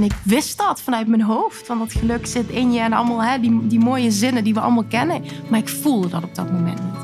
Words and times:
En 0.00 0.06
ik 0.06 0.14
wist 0.22 0.58
dat 0.58 0.80
vanuit 0.80 1.06
mijn 1.06 1.22
hoofd. 1.22 1.66
Want 1.66 1.80
dat 1.80 1.92
geluk 1.92 2.26
zit 2.26 2.48
in 2.48 2.72
je 2.72 2.80
en 2.80 2.92
allemaal 2.92 3.22
hè, 3.22 3.40
die, 3.40 3.66
die 3.66 3.78
mooie 3.78 4.10
zinnen 4.10 4.44
die 4.44 4.54
we 4.54 4.60
allemaal 4.60 4.84
kennen. 4.88 5.24
Maar 5.48 5.58
ik 5.58 5.68
voelde 5.68 6.08
dat 6.08 6.24
op 6.24 6.34
dat 6.34 6.52
moment 6.52 6.82
niet. 6.82 7.02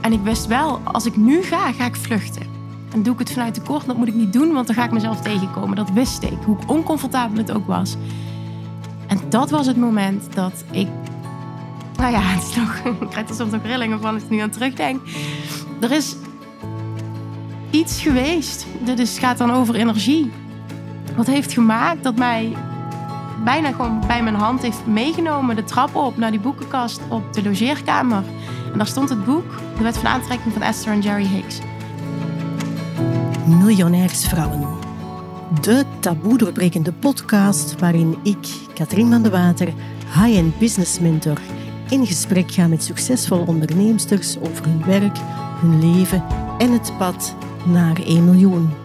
En 0.00 0.12
ik 0.12 0.20
wist 0.20 0.46
wel, 0.46 0.80
als 0.84 1.06
ik 1.06 1.16
nu 1.16 1.42
ga, 1.42 1.72
ga 1.72 1.84
ik 1.84 1.96
vluchten. 1.96 2.42
En 2.92 3.02
doe 3.02 3.12
ik 3.12 3.18
het 3.18 3.32
vanuit 3.32 3.54
tekort, 3.54 3.86
dat 3.86 3.96
moet 3.96 4.08
ik 4.08 4.14
niet 4.14 4.32
doen, 4.32 4.52
want 4.52 4.66
dan 4.66 4.76
ga 4.76 4.84
ik 4.84 4.90
mezelf 4.90 5.20
tegenkomen. 5.20 5.76
Dat 5.76 5.90
wist 5.90 6.22
ik, 6.22 6.38
hoe 6.44 6.56
oncomfortabel 6.66 7.36
het 7.36 7.52
ook 7.52 7.66
was. 7.66 7.96
En 9.06 9.18
dat 9.28 9.50
was 9.50 9.66
het 9.66 9.76
moment 9.76 10.34
dat 10.34 10.64
ik. 10.70 10.88
Nou 11.96 12.12
ja, 12.12 12.20
het 12.34 12.42
is 12.42 12.56
nog, 12.56 12.74
ik 13.00 13.08
krijg 13.10 13.28
er 13.28 13.34
soms 13.34 13.52
nog 13.52 13.62
rillingen 13.62 14.00
van 14.00 14.14
als 14.14 14.22
ik 14.22 14.30
nu 14.30 14.38
aan 14.38 14.50
terugdenk. 14.50 15.00
Er 15.80 15.92
is 15.92 16.16
iets 17.70 18.00
geweest. 18.02 18.66
Dit 18.84 18.98
is, 18.98 19.18
gaat 19.18 19.38
dan 19.38 19.50
over 19.52 19.74
energie. 19.74 20.32
Wat 21.16 21.26
heeft 21.26 21.52
gemaakt 21.52 22.02
dat 22.02 22.16
mij 22.16 22.56
bijna 23.44 23.70
gewoon 23.70 24.02
bij 24.06 24.22
mijn 24.22 24.34
hand 24.34 24.62
heeft 24.62 24.86
meegenomen 24.86 25.56
de 25.56 25.64
trap 25.64 25.94
op 25.94 26.16
naar 26.16 26.30
die 26.30 26.40
boekenkast 26.40 27.00
op 27.08 27.32
de 27.32 27.42
logeerkamer. 27.42 28.22
En 28.72 28.78
daar 28.78 28.86
stond 28.86 29.08
het 29.08 29.24
boek 29.24 29.60
De 29.76 29.82
Wet 29.82 29.96
van 29.96 30.06
Aantrekking 30.06 30.52
van 30.52 30.62
Esther 30.62 30.92
en 30.92 31.00
Jerry 31.00 31.26
Hicks. 31.26 31.58
Miljonairsvrouwen. 33.46 34.68
De 35.60 35.84
taboe 36.00 36.38
doorbrekende 36.38 36.92
podcast 36.92 37.78
waarin 37.78 38.16
ik, 38.22 38.46
Katrien 38.74 39.10
van 39.10 39.22
de 39.22 39.30
Water, 39.30 39.68
high-end 40.14 40.58
business 40.58 40.98
mentor, 40.98 41.38
in 41.88 42.06
gesprek 42.06 42.50
ga 42.50 42.66
met 42.66 42.84
succesvolle 42.84 43.46
onderneemsters 43.46 44.38
over 44.38 44.64
hun 44.64 44.84
werk, 44.86 45.18
hun 45.60 45.78
leven 45.80 46.24
en 46.58 46.72
het 46.72 46.92
pad 46.98 47.34
naar 47.64 48.00
1 48.04 48.24
miljoen. 48.24 48.83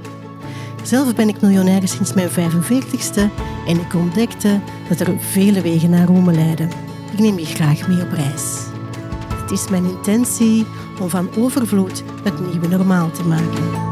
Zelf 0.83 1.15
ben 1.15 1.27
ik 1.29 1.41
miljonair 1.41 1.88
sinds 1.88 2.13
mijn 2.13 2.29
45ste 2.29 3.31
en 3.67 3.79
ik 3.79 3.93
ontdekte 3.93 4.61
dat 4.89 4.99
er 4.99 5.19
vele 5.19 5.61
wegen 5.61 5.89
naar 5.89 6.08
Rome 6.08 6.33
leiden. 6.33 6.69
Ik 7.11 7.19
neem 7.19 7.39
je 7.39 7.45
graag 7.45 7.88
mee 7.88 8.02
op 8.02 8.11
reis. 8.11 8.67
Het 9.33 9.52
is 9.52 9.69
mijn 9.69 9.85
intentie 9.85 10.66
om 11.02 11.09
van 11.09 11.30
overvloed 11.38 12.03
het 12.23 12.39
nieuwe 12.52 12.67
normaal 12.67 13.11
te 13.11 13.23
maken. 13.23 13.88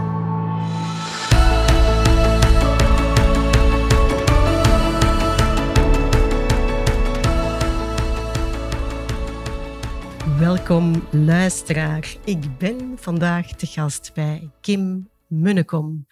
Welkom 10.40 11.04
luisteraar. 11.12 12.16
Ik 12.24 12.58
ben 12.58 12.94
vandaag 12.96 13.48
te 13.48 13.66
gast 13.66 14.12
bij 14.14 14.50
Kim 14.62 15.10
Munnekom. 15.28 16.06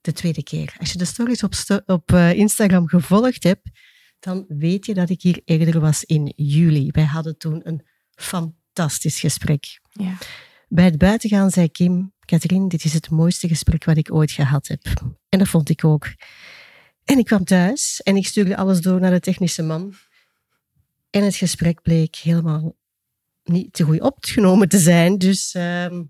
De 0.00 0.12
tweede 0.12 0.42
keer. 0.42 0.74
Als 0.78 0.92
je 0.92 0.98
de 0.98 1.04
stories 1.04 1.42
op, 1.42 1.54
op 1.86 2.12
uh, 2.12 2.32
Instagram 2.32 2.88
gevolgd 2.88 3.42
hebt, 3.42 3.70
dan 4.20 4.44
weet 4.48 4.86
je 4.86 4.94
dat 4.94 5.10
ik 5.10 5.22
hier 5.22 5.40
eerder 5.44 5.80
was 5.80 6.04
in 6.04 6.32
juli. 6.36 6.88
Wij 6.90 7.04
hadden 7.04 7.38
toen 7.38 7.60
een 7.64 7.86
fantastisch 8.14 9.20
gesprek. 9.20 9.80
Ja. 9.92 10.18
Bij 10.68 10.84
het 10.84 10.98
buitengaan 10.98 11.50
zei 11.50 11.70
Kim, 11.70 12.12
Katrien, 12.20 12.68
dit 12.68 12.84
is 12.84 12.92
het 12.92 13.10
mooiste 13.10 13.48
gesprek 13.48 13.84
wat 13.84 13.96
ik 13.96 14.14
ooit 14.14 14.30
gehad 14.30 14.66
heb. 14.66 14.80
En 15.28 15.38
dat 15.38 15.48
vond 15.48 15.68
ik 15.68 15.84
ook. 15.84 16.06
En 17.04 17.18
ik 17.18 17.24
kwam 17.24 17.44
thuis 17.44 18.00
en 18.02 18.16
ik 18.16 18.26
stuurde 18.26 18.56
alles 18.56 18.80
door 18.80 19.00
naar 19.00 19.10
de 19.10 19.20
technische 19.20 19.62
man. 19.62 19.94
En 21.10 21.24
het 21.24 21.34
gesprek 21.34 21.82
bleek 21.82 22.16
helemaal 22.16 22.76
niet 23.44 23.72
te 23.72 23.84
goed 23.84 24.00
opgenomen 24.00 24.68
te 24.68 24.78
zijn. 24.78 25.18
Dus 25.18 25.54
ehm, 25.54 26.02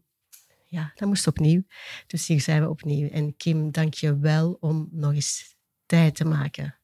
ja, 0.71 0.93
dat 0.95 1.09
moest 1.09 1.27
opnieuw. 1.27 1.63
Dus 2.07 2.27
hier 2.27 2.41
zijn 2.41 2.63
we 2.63 2.69
opnieuw. 2.69 3.09
En 3.09 3.37
Kim, 3.37 3.71
dank 3.71 3.95
je 3.95 4.19
wel 4.19 4.57
om 4.61 4.89
nog 4.91 5.13
eens 5.13 5.57
tijd 5.87 6.15
te 6.15 6.25
maken. 6.25 6.75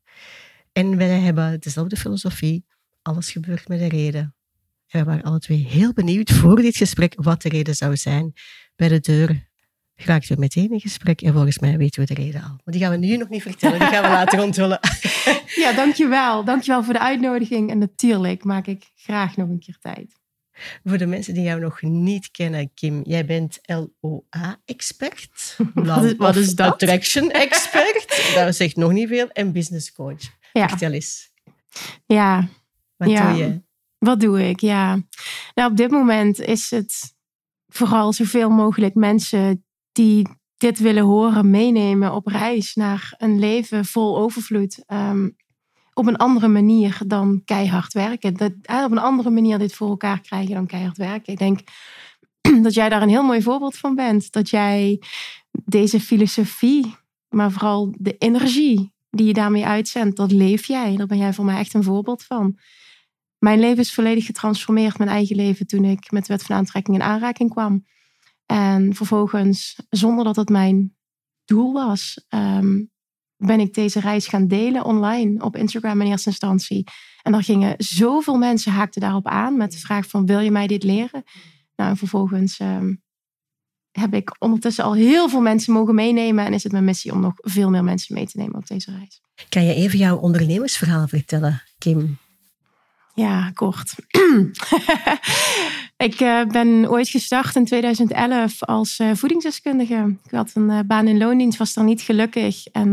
En 0.73 0.97
wij 0.97 1.09
hebben 1.21 1.61
dezelfde 1.61 1.97
filosofie. 1.97 2.67
Alles 3.03 3.31
gebeurt 3.31 3.69
met 3.69 3.81
een 3.81 3.89
reden. 3.89 4.35
En 4.87 5.01
we 5.01 5.05
waren 5.05 5.23
alle 5.23 5.39
twee 5.39 5.67
heel 5.67 5.93
benieuwd 5.93 6.31
voor 6.31 6.57
dit 6.57 6.77
gesprek 6.77 7.15
wat 7.17 7.43
de 7.43 7.49
reden 7.49 7.75
zou 7.75 7.97
zijn. 7.97 8.33
Bij 8.77 8.89
de 8.89 9.01
deur 9.01 9.49
raakten 9.95 10.35
we 10.35 10.41
meteen 10.41 10.71
in 10.71 10.81
gesprek 10.81 11.23
en 11.23 11.33
volgens 11.33 11.59
mij 11.59 11.77
weten 11.77 12.01
we 12.01 12.15
de 12.15 12.23
reden 12.23 12.43
al. 12.43 12.61
Maar 12.65 12.75
die 12.75 12.81
gaan 12.81 12.91
we 12.91 12.97
nu 12.97 13.17
nog 13.17 13.29
niet 13.29 13.43
vertellen, 13.43 13.79
die 13.79 13.89
gaan 13.89 14.03
we 14.03 14.09
later 14.09 14.43
onthullen. 14.43 14.81
Ja, 15.55 15.73
dankjewel. 15.73 16.45
Dankjewel 16.45 16.85
voor 16.85 16.93
de 16.93 17.01
uitnodiging. 17.01 17.71
En 17.71 17.79
natuurlijk 17.79 18.45
maak 18.45 18.67
ik 18.67 18.91
graag 18.95 19.37
nog 19.37 19.49
een 19.49 19.59
keer 19.59 19.77
tijd. 19.81 20.21
Voor 20.85 20.99
de 20.99 21.07
mensen 21.07 21.35
die 21.35 21.43
jou 21.43 21.61
nog 21.61 21.83
niet 21.83 22.31
kennen, 22.31 22.71
Kim, 22.75 23.01
jij 23.05 23.27
bent 23.27 23.59
LOA-expert. 23.63 25.57
Wat 26.19 26.37
is 26.37 26.55
dat? 26.55 26.73
Attraction-expert. 26.73 28.31
dat 28.35 28.57
zegt 28.57 28.77
nog 28.77 28.93
niet 28.93 29.09
veel. 29.09 29.29
En 29.29 29.53
business 29.53 29.93
coach. 29.93 30.23
Ja. 30.53 30.69
Vertel 30.69 30.93
eens. 30.93 31.33
Ja. 32.07 32.49
Wat 32.97 33.09
doe 33.09 33.37
je? 33.37 33.63
Wat 33.99 34.21
doe 34.21 34.49
ik? 34.49 34.61
Ja. 34.61 34.99
Nou, 35.55 35.71
op 35.71 35.77
dit 35.77 35.91
moment 35.91 36.41
is 36.41 36.71
het 36.71 37.15
vooral 37.69 38.13
zoveel 38.13 38.51
mogelijk 38.51 38.95
mensen 38.95 39.65
die 39.93 40.29
dit 40.57 40.79
willen 40.79 41.05
horen 41.05 41.51
meenemen 41.51 42.13
op 42.13 42.27
reis 42.27 42.75
naar 42.75 43.15
een 43.19 43.39
leven 43.39 43.85
vol 43.85 44.19
overvloed. 44.19 44.85
Um, 44.87 45.37
op 45.99 46.07
een 46.07 46.17
andere 46.17 46.49
manier 46.49 46.99
dan 47.07 47.43
keihard 47.45 47.93
werken. 47.93 48.35
Dat, 48.35 48.53
op 48.85 48.91
een 48.91 48.99
andere 48.99 49.31
manier 49.31 49.59
dit 49.59 49.75
voor 49.75 49.89
elkaar 49.89 50.21
krijgen 50.21 50.55
dan 50.55 50.67
keihard 50.67 50.97
werken. 50.97 51.33
Ik 51.33 51.39
denk 51.39 51.61
dat 52.65 52.75
jij 52.75 52.89
daar 52.89 53.03
een 53.03 53.09
heel 53.09 53.23
mooi 53.23 53.43
voorbeeld 53.43 53.77
van 53.77 53.95
bent. 53.95 54.33
Dat 54.33 54.51
jij 54.51 55.03
deze 55.65 56.01
filosofie, 56.01 56.95
maar 57.29 57.53
vooral 57.53 57.95
de 57.99 58.17
energie 58.19 58.93
die 59.11 59.27
je 59.27 59.33
daarmee 59.33 59.67
uitzendt, 59.67 60.17
dat 60.17 60.33
leef 60.33 60.67
jij. 60.67 60.97
Daar 60.97 61.07
ben 61.07 61.19
jij 61.19 61.33
voor 61.33 61.45
mij 61.45 61.59
echt 61.59 61.75
een 61.75 61.83
voorbeeld 61.83 62.23
van. 62.23 62.59
Mijn 63.39 63.61
leven 63.61 63.79
is 63.79 63.95
volledig 63.95 64.27
getransformeerd, 64.27 64.99
mijn 64.99 65.11
eigen 65.11 65.37
leven, 65.37 65.67
toen 65.67 65.85
ik 65.85 66.11
met 66.11 66.27
de 66.27 66.33
wet 66.33 66.43
van 66.43 66.57
aantrekking 66.57 66.97
in 66.97 67.03
aanraking 67.03 67.51
kwam. 67.51 67.87
En 68.47 68.95
vervolgens, 68.95 69.77
zonder 69.91 70.25
dat 70.25 70.37
het 70.37 70.49
mijn 70.49 70.97
doel 71.45 71.73
was, 71.73 72.25
ehm, 72.29 72.83
ben 73.37 73.61
ik 73.61 73.75
deze 73.75 74.01
reis 74.01 74.27
gaan 74.27 74.47
delen 74.47 74.85
online 74.85 75.45
op 75.45 75.57
Instagram 75.57 76.01
in 76.01 76.07
eerste 76.07 76.29
instantie. 76.29 76.85
En 77.23 77.35
er 77.35 77.43
gingen 77.43 77.75
zoveel 77.79 78.37
mensen 78.37 78.73
haakten 78.73 79.01
daarop 79.01 79.27
aan 79.27 79.57
met 79.57 79.73
de 79.73 79.79
vraag 79.79 80.07
van 80.07 80.27
wil 80.27 80.39
je 80.39 80.51
mij 80.51 80.67
dit 80.67 80.83
leren? 80.83 81.25
Nou, 81.77 81.91
en 81.91 81.97
vervolgens 81.97 82.59
ehm, 82.59 82.95
heb 83.91 84.15
ik 84.15 84.37
ondertussen 84.39 84.85
al 84.85 84.95
heel 84.95 85.29
veel 85.29 85.41
mensen 85.41 85.73
mogen 85.73 85.95
meenemen 85.95 86.45
en 86.45 86.53
is 86.53 86.63
het 86.63 86.73
mijn 86.73 86.85
missie 86.85 87.13
om 87.13 87.21
nog 87.21 87.35
veel 87.37 87.71
meer 87.71 87.85
mensen 87.85 88.15
mee 88.15 88.27
te 88.27 88.39
nemen 88.39 88.57
op 88.57 88.67
deze 88.67 88.91
reis. 88.91 89.21
Kan 89.49 89.65
je 89.65 89.75
even 89.75 89.99
jouw 89.99 90.17
ondernemersverhaal 90.17 91.09
vertellen, 91.09 91.63
Kim? 91.79 92.19
Ja, 93.15 93.51
kort. 93.55 93.95
ik 95.97 96.21
uh, 96.21 96.45
ben 96.47 96.91
ooit 96.91 97.09
gestart 97.09 97.57
in 97.57 97.65
2011 97.65 98.63
als 98.63 98.99
uh, 98.99 99.11
voedingsdeskundige. 99.15 100.17
Ik 100.25 100.31
had 100.31 100.51
een 100.55 100.71
uh, 100.71 100.79
baan 100.87 101.09
in 101.09 101.19
loondienst, 101.19 101.59
was 101.59 101.75
daar 101.75 101.85
niet 101.85 102.01
gelukkig. 102.01 102.67
En 102.67 102.91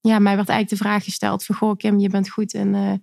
ja, 0.00 0.18
mij 0.18 0.36
werd 0.36 0.48
eigenlijk 0.48 0.68
de 0.68 0.76
vraag 0.76 1.04
gesteld 1.04 1.44
van... 1.44 1.54
Goh, 1.54 1.76
Kim, 1.76 1.98
je 1.98 2.08
bent 2.08 2.28
goed 2.28 2.54
in 2.54 3.00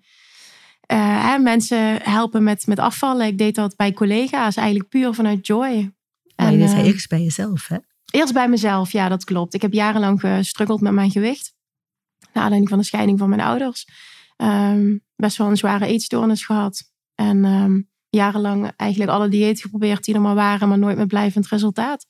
hè, 0.85 1.37
mensen 1.37 2.01
helpen 2.01 2.43
met, 2.43 2.67
met 2.67 2.79
afvallen. 2.79 3.27
Ik 3.27 3.37
deed 3.37 3.55
dat 3.55 3.75
bij 3.75 3.93
collega's, 3.93 4.55
eigenlijk 4.55 4.89
puur 4.89 5.13
vanuit 5.13 5.47
joy. 5.47 5.93
Maar 6.35 6.47
en, 6.47 6.59
je 6.59 6.67
deed 6.67 6.85
eerst 6.85 7.09
bij 7.09 7.21
jezelf, 7.21 7.67
hè? 7.67 7.77
Eerst 8.11 8.33
bij 8.33 8.49
mezelf, 8.49 8.91
ja, 8.91 9.09
dat 9.09 9.23
klopt. 9.23 9.53
Ik 9.53 9.61
heb 9.61 9.73
jarenlang 9.73 10.19
gestruggeld 10.19 10.81
met 10.81 10.93
mijn 10.93 11.11
gewicht. 11.11 11.53
Naar 12.19 12.43
aanleiding 12.43 12.69
van 12.69 12.77
de 12.77 12.85
scheiding 12.85 13.19
van 13.19 13.29
mijn 13.29 13.41
ouders. 13.41 13.87
Um, 14.37 15.03
best 15.15 15.37
wel 15.37 15.47
een 15.47 15.57
zware 15.57 15.85
eetstoornis 15.85 16.45
gehad. 16.45 16.91
En 17.15 17.45
ehm, 17.45 17.81
jarenlang 18.15 18.71
eigenlijk 18.75 19.11
alle 19.11 19.27
diëten 19.27 19.61
geprobeerd 19.61 20.03
die 20.03 20.15
er 20.15 20.21
maar 20.21 20.35
waren, 20.35 20.67
maar 20.67 20.79
nooit 20.79 20.97
met 20.97 21.07
blijvend 21.07 21.47
resultaat. 21.47 22.05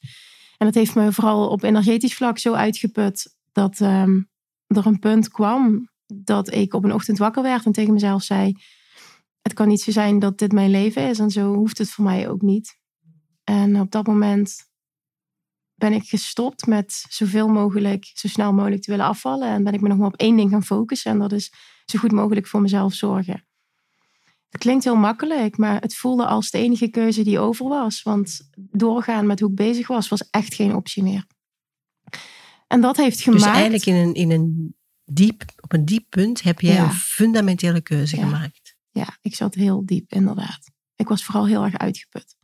En 0.57 0.65
dat 0.65 0.75
heeft 0.75 0.95
me 0.95 1.11
vooral 1.11 1.49
op 1.49 1.63
energetisch 1.63 2.15
vlak 2.15 2.37
zo 2.37 2.53
uitgeput 2.53 3.35
dat 3.51 3.79
ehm, 3.79 4.21
er 4.67 4.85
een 4.85 4.99
punt 4.99 5.29
kwam 5.29 5.89
dat 6.13 6.53
ik 6.53 6.73
op 6.73 6.83
een 6.83 6.93
ochtend 6.93 7.17
wakker 7.17 7.43
werd 7.43 7.65
en 7.65 7.71
tegen 7.71 7.93
mezelf 7.93 8.23
zei: 8.23 8.53
Het 9.41 9.53
kan 9.53 9.67
niet 9.67 9.81
zo 9.81 9.91
zijn 9.91 10.19
dat 10.19 10.37
dit 10.37 10.51
mijn 10.51 10.69
leven 10.69 11.09
is 11.09 11.19
en 11.19 11.29
zo 11.29 11.53
hoeft 11.53 11.77
het 11.77 11.89
voor 11.89 12.03
mij 12.03 12.29
ook 12.29 12.41
niet. 12.41 12.77
En 13.43 13.79
op 13.79 13.91
dat 13.91 14.07
moment 14.07 14.71
ben 15.75 15.93
ik 15.93 16.03
gestopt 16.03 16.65
met 16.65 17.05
zoveel 17.09 17.47
mogelijk, 17.47 18.11
zo 18.13 18.27
snel 18.27 18.53
mogelijk 18.53 18.81
te 18.81 18.91
willen 18.91 19.05
afvallen. 19.05 19.47
En 19.47 19.63
ben 19.63 19.73
ik 19.73 19.81
me 19.81 19.87
nog 19.87 19.97
maar 19.97 20.07
op 20.07 20.15
één 20.15 20.35
ding 20.35 20.49
gaan 20.49 20.63
focussen. 20.63 21.11
En 21.11 21.19
dat 21.19 21.31
is 21.31 21.53
zo 21.85 21.99
goed 21.99 22.11
mogelijk 22.11 22.47
voor 22.47 22.61
mezelf 22.61 22.93
zorgen. 22.93 23.45
Het 24.53 24.61
klinkt 24.61 24.83
heel 24.83 24.95
makkelijk, 24.95 25.57
maar 25.57 25.81
het 25.81 25.95
voelde 25.95 26.25
als 26.25 26.49
de 26.49 26.57
enige 26.57 26.89
keuze 26.89 27.23
die 27.23 27.39
over 27.39 27.67
was. 27.67 28.01
Want 28.01 28.49
doorgaan 28.55 29.25
met 29.25 29.39
hoe 29.39 29.49
ik 29.49 29.55
bezig 29.55 29.87
was, 29.87 30.07
was 30.07 30.29
echt 30.29 30.53
geen 30.53 30.75
optie 30.75 31.03
meer. 31.03 31.25
En 32.67 32.81
dat 32.81 32.97
heeft 32.97 33.15
dus 33.15 33.23
gemaakt... 33.23 33.43
Dus 33.43 33.51
eigenlijk 33.53 33.85
in 33.85 33.95
een, 33.95 34.13
in 34.13 34.31
een 34.31 34.75
diep, 35.05 35.43
op 35.61 35.73
een 35.73 35.85
diep 35.85 36.05
punt 36.09 36.41
heb 36.41 36.59
jij 36.59 36.79
een 36.79 36.91
fundamentele 36.91 37.81
keuze 37.81 38.17
gemaakt. 38.17 38.75
Ja, 38.91 39.17
ik 39.21 39.35
zat 39.35 39.53
heel 39.53 39.85
diep, 39.85 40.11
inderdaad. 40.11 40.71
Ik 40.95 41.07
was 41.07 41.23
vooral 41.25 41.47
heel 41.47 41.63
erg 41.63 41.77
uitgeput. 41.77 42.35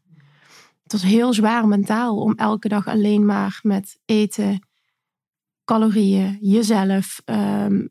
Het 0.84 0.92
was 0.92 1.04
heel 1.04 1.34
zwaar 1.34 1.68
mentaal 1.68 2.18
om 2.18 2.34
elke 2.36 2.68
dag 2.68 2.88
alleen 2.88 3.26
maar 3.26 3.60
met 3.62 4.00
eten, 4.06 4.68
calorieën, 5.66 6.38
jezelf, 6.42 7.22
um, 7.26 7.90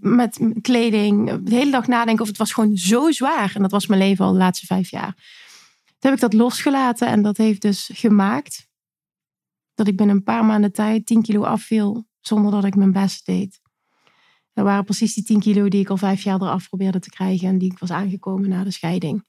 met 0.00 0.38
kleding, 0.60 1.42
de 1.42 1.54
hele 1.54 1.70
dag 1.70 1.86
nadenken 1.86 2.22
of 2.22 2.28
het 2.28 2.38
was 2.38 2.52
gewoon 2.52 2.76
zo 2.76 3.10
zwaar. 3.10 3.52
En 3.54 3.62
dat 3.62 3.70
was 3.70 3.86
mijn 3.86 4.00
leven 4.00 4.24
al 4.24 4.32
de 4.32 4.38
laatste 4.38 4.66
vijf 4.66 4.90
jaar. 4.90 5.14
Toen 5.86 6.10
heb 6.10 6.14
ik 6.14 6.20
dat 6.20 6.32
losgelaten 6.32 7.08
en 7.08 7.22
dat 7.22 7.36
heeft 7.36 7.62
dus 7.62 7.90
gemaakt 7.92 8.68
dat 9.74 9.86
ik 9.86 9.96
binnen 9.96 10.16
een 10.16 10.22
paar 10.22 10.44
maanden 10.44 10.72
tijd 10.72 11.06
10 11.06 11.22
kilo 11.22 11.42
afviel 11.42 12.06
zonder 12.20 12.52
dat 12.52 12.64
ik 12.64 12.76
mijn 12.76 12.92
best 12.92 13.26
deed. 13.26 13.60
Dat 14.52 14.64
waren 14.64 14.84
precies 14.84 15.14
die 15.14 15.24
10 15.24 15.40
kilo 15.40 15.68
die 15.68 15.80
ik 15.80 15.90
al 15.90 15.96
vijf 15.96 16.22
jaar 16.22 16.42
eraf 16.42 16.68
probeerde 16.68 16.98
te 16.98 17.10
krijgen 17.10 17.48
en 17.48 17.58
die 17.58 17.72
ik 17.72 17.78
was 17.78 17.90
aangekomen 17.90 18.48
na 18.48 18.64
de 18.64 18.70
scheiding. 18.70 19.24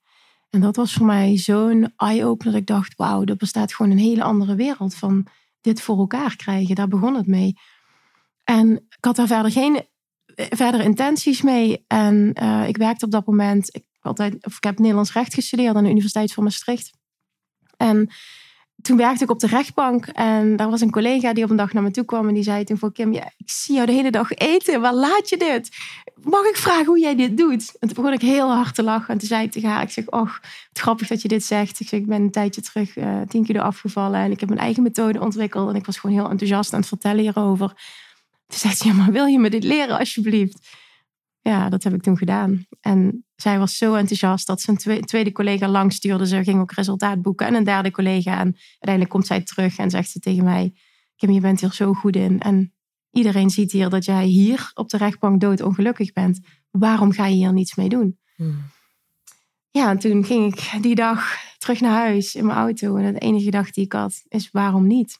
En 0.50 0.62
dat 0.62 0.76
was 0.76 0.94
voor 0.94 1.06
mij 1.06 1.38
zo'n 1.38 1.94
eye-opener 1.96 2.52
dat 2.54 2.62
ik 2.62 2.68
dacht, 2.68 2.96
wauw, 2.96 3.26
er 3.26 3.36
bestaat 3.36 3.74
gewoon 3.74 3.92
een 3.92 3.98
hele 3.98 4.24
andere 4.24 4.56
wereld 4.56 4.96
van 4.96 5.28
dit 5.62 5.82
voor 5.82 5.98
elkaar 5.98 6.36
krijgen. 6.36 6.76
Daar 6.76 6.88
begon 6.88 7.16
het 7.16 7.28
mee. 7.28 7.54
En 8.44 8.76
ik 8.76 9.06
had 9.06 9.16
daar 9.16 9.28
verder 9.28 9.52
geen 9.52 9.86
verdere 10.50 10.84
intenties 10.84 11.42
mee. 11.42 11.84
En 11.88 12.36
uh, 12.44 12.68
ik 12.68 12.78
werkte 12.78 13.06
op 13.06 13.12
dat 13.12 13.26
moment, 13.26 13.76
ik, 13.76 13.84
altijd, 14.02 14.46
of 14.46 14.56
ik 14.56 14.64
heb 14.64 14.80
Nederlands 14.80 15.14
recht 15.14 15.34
gestudeerd 15.34 15.76
aan 15.76 15.84
de 15.84 15.90
Universiteit 15.90 16.34
van 16.34 16.44
Maastricht. 16.44 16.92
En 17.78 18.10
toen 18.82 18.98
werkte 18.98 19.24
ik 19.24 19.30
op 19.30 19.40
de 19.40 19.48
rechtbank 19.48 20.06
en 20.06 20.56
daar 20.56 20.70
was 20.70 20.82
een 20.82 20.92
collega 20.92 21.34
die 21.34 21.44
op 21.44 21.50
een 21.50 21.56
dag 21.56 21.74
naar 21.74 21.84
me 21.84 21.92
toe 21.92 22.06
kwam 22.06 22.28
en 22.28 22.34
die 22.34 22.44
zei 22.44 22.64
toen 22.64 22.78
voor 22.78 22.92
Kim, 22.92 23.14
ja, 23.14 23.32
ik 23.38 23.50
zie 23.50 23.76
jou 23.76 23.86
de 23.86 23.92
hele 23.92 24.12
dag 24.12 24.32
eten, 24.32 24.82
waar 24.82 24.94
laat 24.94 25.30
je 25.30 25.38
dit? 25.38 25.70
Mag 26.22 26.46
ik 26.46 26.56
vragen 26.56 26.86
hoe 26.86 27.00
jij 27.00 27.16
dit 27.16 27.38
doet? 27.38 27.76
En 27.80 27.88
toen 27.88 27.96
begon 27.96 28.14
ik 28.14 28.22
heel 28.22 28.52
hard 28.52 28.76
te 28.76 28.84
lachen 28.84 29.14
en 29.14 29.18
toen 29.18 29.28
zei 29.28 29.44
ik 29.44 29.52
tegen 29.52 29.70
haar, 29.70 29.82
ik 29.82 29.90
zeg, 29.90 30.08
och, 30.08 30.40
het 30.70 30.80
grappig 30.80 31.08
dat 31.08 31.22
je 31.22 31.28
dit 31.28 31.44
zegt. 31.44 31.80
Ik 31.80 31.88
zeg, 31.88 32.00
ik 32.00 32.08
ben 32.08 32.22
een 32.22 32.32
tijdje 32.32 32.62
terug 32.62 32.98
uh, 32.98 33.22
tien 33.28 33.46
kilo 33.46 33.62
afgevallen 33.62 34.20
en 34.20 34.32
ik 34.32 34.40
heb 34.40 34.50
mijn 34.50 34.62
eigen 34.62 34.84
methode 34.84 35.22
ontwikkeld 35.22 35.70
en 35.70 35.76
ik 35.76 35.86
was 35.86 35.98
gewoon 35.98 36.16
heel 36.16 36.30
enthousiast 36.30 36.74
aan 36.74 36.80
het 36.80 36.90
vertellen 36.90 37.22
hierover. 37.22 37.74
Toen 38.50 38.60
zegt 38.60 38.78
ze, 38.78 38.88
ja, 38.88 38.94
maar 38.94 39.12
wil 39.12 39.26
je 39.26 39.40
me 39.40 39.50
dit 39.50 39.64
leren 39.64 39.98
alsjeblieft? 39.98 40.78
Ja, 41.42 41.70
dat 41.70 41.84
heb 41.84 41.94
ik 41.94 42.02
toen 42.02 42.18
gedaan. 42.18 42.66
En 42.82 43.26
zij 43.36 43.60
was 43.60 43.78
zo 43.78 43.94
enthousiast 43.94 44.48
dat 44.48 44.62
ze 44.62 44.70
een 44.70 45.06
tweede 45.06 45.32
collega 45.32 45.68
langs 45.68 45.96
stuurde. 45.96 46.28
Ze 46.28 46.44
ging 46.44 46.60
ook 46.60 46.72
resultaat 46.72 47.22
boeken. 47.22 47.48
En 47.48 47.54
een 47.54 47.64
derde 47.64 47.92
collega. 47.92 48.40
En 48.40 48.56
uiteindelijk 48.72 49.10
komt 49.10 49.28
zij 49.28 49.42
terug 49.42 49.78
en 49.78 49.90
zegt 49.90 50.10
ze 50.10 50.20
tegen 50.20 50.44
mij... 50.44 50.74
Kim, 51.16 51.32
je 51.32 51.40
bent 51.40 51.60
hier 51.60 51.74
zo 51.74 51.94
goed 51.94 52.16
in. 52.16 52.40
En 52.40 52.74
iedereen 53.12 53.50
ziet 53.50 53.72
hier 53.72 53.90
dat 53.90 54.06
jij 54.06 54.26
hier 54.26 54.72
op 54.74 54.90
de 54.90 54.98
rechtbank 54.98 55.42
doodongelukkig 55.42 56.14
bent. 56.14 56.40
Waarom 56.72 57.12
ga 57.12 57.26
je 57.26 57.36
hier 57.36 57.54
niets 57.54 57.76
mee 57.76 57.90
doen? 57.90 58.20
Hmm. 58.36 58.62
Ja, 59.72 59.90
en 59.90 60.00
toen 60.00 60.26
ging 60.26 60.56
ik 60.56 60.82
die 60.82 60.96
dag 60.96 61.38
terug 61.58 61.82
naar 61.82 61.98
huis 61.98 62.36
in 62.36 62.46
mijn 62.46 62.58
auto. 62.58 62.96
En 62.96 63.14
de 63.14 63.20
enige 63.20 63.50
dag 63.50 63.72
die 63.72 63.86
ik 63.86 63.94
had 63.94 64.24
is 64.28 64.52
waarom 64.52 64.88
niet? 64.88 65.20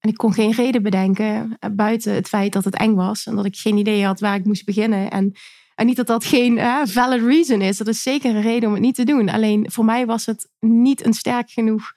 En 0.00 0.08
ik 0.08 0.16
kon 0.16 0.32
geen 0.32 0.52
reden 0.52 0.82
bedenken 0.82 1.56
eh, 1.58 1.70
buiten 1.72 2.14
het 2.14 2.28
feit 2.28 2.52
dat 2.52 2.64
het 2.64 2.76
eng 2.76 2.94
was. 2.94 3.26
En 3.26 3.36
dat 3.36 3.44
ik 3.44 3.56
geen 3.56 3.76
idee 3.76 4.04
had 4.04 4.20
waar 4.20 4.34
ik 4.34 4.44
moest 4.44 4.64
beginnen. 4.64 5.10
En, 5.10 5.32
en 5.74 5.86
niet 5.86 5.96
dat 5.96 6.06
dat 6.06 6.24
geen 6.24 6.56
uh, 6.56 6.80
valid 6.84 7.22
reason 7.22 7.60
is. 7.60 7.76
Dat 7.76 7.86
is 7.86 8.02
zeker 8.02 8.34
een 8.34 8.42
reden 8.42 8.68
om 8.68 8.74
het 8.74 8.82
niet 8.82 8.94
te 8.94 9.04
doen. 9.04 9.28
Alleen 9.28 9.70
voor 9.70 9.84
mij 9.84 10.06
was 10.06 10.26
het 10.26 10.48
niet 10.60 11.06
een 11.06 11.14
sterk 11.14 11.50
genoeg 11.50 11.92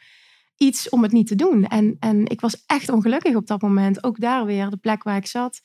iets 0.58 0.90
om 0.90 1.04
het 1.04 1.12
niet 1.12 1.28
te 1.28 1.36
doen. 1.36 1.68
En, 1.68 1.98
en 2.00 2.26
ik 2.28 2.42
was 2.42 2.64
echt 2.66 2.90
ongelukkig 2.90 3.36
op 3.36 3.48
dat 3.48 3.62
moment. 3.62 4.04
Ook 4.04 4.20
daar 4.20 4.46
weer, 4.46 4.70
de 4.70 4.78
plek 4.78 5.04
waar 5.04 5.18
ik 5.18 5.28
zat. 5.28 5.62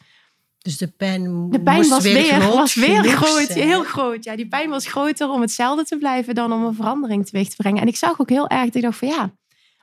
Dus 0.58 0.76
de 0.76 0.88
pijn, 0.88 1.50
de 1.50 1.60
pijn 1.60 1.88
was 1.88 2.02
weer, 2.02 2.40
groot, 2.40 2.54
was 2.54 2.74
weer 2.74 3.04
groot, 3.04 3.48
heel 3.48 3.84
groot. 3.84 4.24
Ja, 4.24 4.36
die 4.36 4.48
pijn 4.48 4.70
was 4.70 4.86
groter 4.86 5.28
om 5.28 5.40
hetzelfde 5.40 5.84
te 5.84 5.98
blijven 5.98 6.34
dan 6.34 6.52
om 6.52 6.64
een 6.64 6.74
verandering 6.74 7.26
teweeg 7.26 7.48
te 7.48 7.56
brengen. 7.56 7.82
En 7.82 7.88
ik 7.88 7.96
zag 7.96 8.20
ook 8.20 8.28
heel 8.28 8.48
erg, 8.48 8.64
dat 8.64 8.74
ik 8.74 8.82
dacht 8.82 8.98
van 8.98 9.08
ja, 9.08 9.32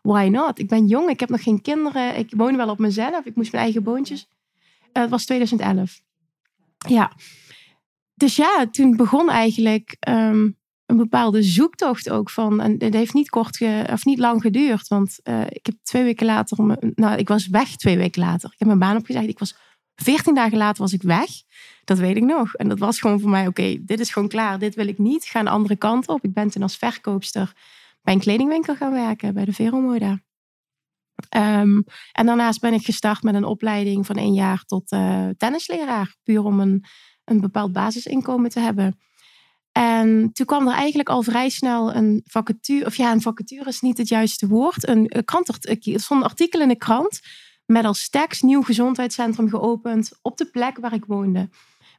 why 0.06 0.28
not? 0.32 0.60
Ik 0.60 0.68
ben 0.68 0.88
jong, 0.88 1.10
ik 1.10 1.20
heb 1.20 1.30
nog 1.30 1.44
geen 1.44 1.62
kinderen, 1.62 2.18
ik 2.18 2.34
woon 2.38 2.58
wel 2.58 2.70
op 2.70 2.80
mezelf, 2.80 3.26
ik 3.26 3.36
moest 3.36 3.52
mijn 3.52 3.64
eigen 3.64 3.84
boontjes. 3.84 4.28
Uh, 4.94 5.02
het 5.02 5.10
was 5.10 5.26
2011. 5.26 6.02
Ja. 6.88 7.12
Dus 8.14 8.36
ja, 8.36 8.68
toen 8.72 8.96
begon 8.96 9.30
eigenlijk 9.30 9.96
ehm, 10.00 10.50
een 10.86 10.98
bepaalde 10.98 11.44
zoektocht 11.44 12.10
ook 12.10 12.30
van. 12.30 12.62
En 12.62 12.76
het 12.78 12.94
heeft 12.94 13.14
niet 13.14 13.30
kort 13.30 13.62
of 13.92 14.06
niet 14.06 14.20
lang 14.20 14.42
geduurd. 14.42 14.88
Want 14.88 15.20
uh, 15.24 15.42
ik 15.42 15.66
heb 15.66 15.76
twee 15.84 16.04
weken 16.04 16.26
later. 16.26 16.58
Nou, 16.96 17.18
ik 17.18 17.28
was 17.28 17.48
weg 17.48 17.76
twee 17.76 17.98
weken 17.98 18.22
later. 18.22 18.50
Ik 18.52 18.60
heb 18.60 18.68
mijn 18.68 18.80
baan 18.80 18.98
opgezegd. 18.98 19.28
Ik 19.28 19.40
was 19.40 19.56
veertien 19.96 20.36
dagen 20.36 20.58
later 20.58 20.82
was 20.82 20.94
ik 20.94 21.02
weg. 21.02 21.30
Dat 21.84 21.98
weet 21.98 22.16
ik 22.16 22.24
nog. 22.24 22.54
En 22.54 22.68
dat 22.68 22.80
was 22.80 23.00
gewoon 23.00 23.20
voor 23.20 23.30
mij: 23.30 23.48
oké, 23.48 23.78
dit 23.82 24.00
is 24.00 24.12
gewoon 24.12 24.28
klaar. 24.28 24.60
Dit 24.60 24.76
wil 24.76 24.88
ik 24.88 24.98
niet. 24.98 25.24
Ik 25.24 25.30
ga 25.30 25.44
andere 25.44 25.76
kant 25.76 26.08
op. 26.08 26.24
Ik 26.24 26.34
ben 26.34 26.50
toen 26.50 26.62
als 26.62 26.78
verkoopster 26.78 27.54
bij 28.06 28.14
een 28.14 28.20
kledingwinkel 28.20 28.76
gaan 28.76 28.92
werken, 28.92 29.34
bij 29.34 29.46
de 29.46 29.54
Veromoda. 29.54 30.20
Um, 31.36 31.84
en 32.12 32.26
daarnaast 32.26 32.62
ben 32.62 32.74
ik 32.74 32.86
gestart 32.86 33.24
met 33.24 33.36
een 33.36 33.44
opleiding 33.44 34.06
van 34.06 34.16
één 34.16 34.34
jaar 34.34 34.64
tot 34.64 34.92
uh, 34.92 35.30
tennisleraar. 35.38 36.16
Puur 36.24 36.44
om 36.44 36.60
een, 36.60 36.86
een 37.24 37.42
bepaald 37.42 37.72
basisinkomen 37.72 38.50
te 38.50 38.60
hebben. 38.60 39.00
En 39.72 40.30
toen 40.34 40.46
kwam 40.46 40.68
er 40.68 40.74
eigenlijk 40.74 41.10
al 41.10 41.22
vrij 41.22 41.50
snel 41.50 41.96
een 41.96 42.22
vacature. 42.26 42.86
Of 42.86 42.96
ja, 42.96 43.12
een 43.12 43.22
vacature 43.22 43.70
is 43.70 43.82
niet 43.82 43.98
het 43.98 44.08
juiste 44.08 44.48
woord. 44.48 44.88
Een, 44.88 45.06
een 45.18 45.26
krant, 45.26 45.58
stond 45.82 46.22
een 46.22 46.30
artikel 46.30 46.62
in 46.62 46.68
de 46.68 46.78
krant. 46.78 47.20
Met 47.66 47.86
als 47.86 48.10
tekst 48.10 48.44
nieuw 48.44 48.62
gezondheidscentrum 48.62 49.50
geopend 49.50 50.12
op 50.22 50.38
de 50.38 50.46
plek 50.46 50.78
waar 50.78 50.94
ik 50.94 51.06
woonde. 51.06 51.50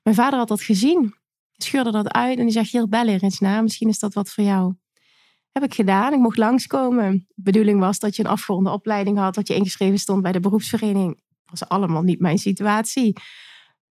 Mijn 0.03 0.17
vader 0.17 0.38
had 0.38 0.49
dat 0.49 0.62
gezien. 0.62 1.14
Scheurde 1.56 1.91
dat 1.91 2.08
uit 2.12 2.38
en 2.38 2.44
die 2.44 2.53
zegt: 2.53 2.70
Hier, 2.70 2.88
bel 2.88 3.06
er 3.06 3.23
eens 3.23 3.38
naar. 3.38 3.62
Misschien 3.62 3.88
is 3.88 3.99
dat 3.99 4.14
wat 4.14 4.31
voor 4.31 4.44
jou. 4.44 4.75
Heb 5.56 5.64
ik 5.64 5.75
gedaan. 5.75 6.12
Ik 6.12 6.19
mocht 6.19 6.37
langskomen. 6.37 7.26
De 7.29 7.43
bedoeling 7.43 7.81
was 7.81 7.99
dat 7.99 8.17
je 8.17 8.25
een 8.25 8.31
afgeronde 8.31 8.70
opleiding 8.70 9.19
had, 9.19 9.35
dat 9.35 9.49
je 9.49 9.55
ingeschreven 9.55 9.99
stond 9.99 10.23
bij 10.23 10.32
de 10.32 10.41
beroepsvereniging. 10.41 11.14
Dat 11.14 11.58
was 11.58 11.69
allemaal 11.69 12.03
niet 12.03 12.20
mijn 12.20 12.38
situatie. 12.38 13.12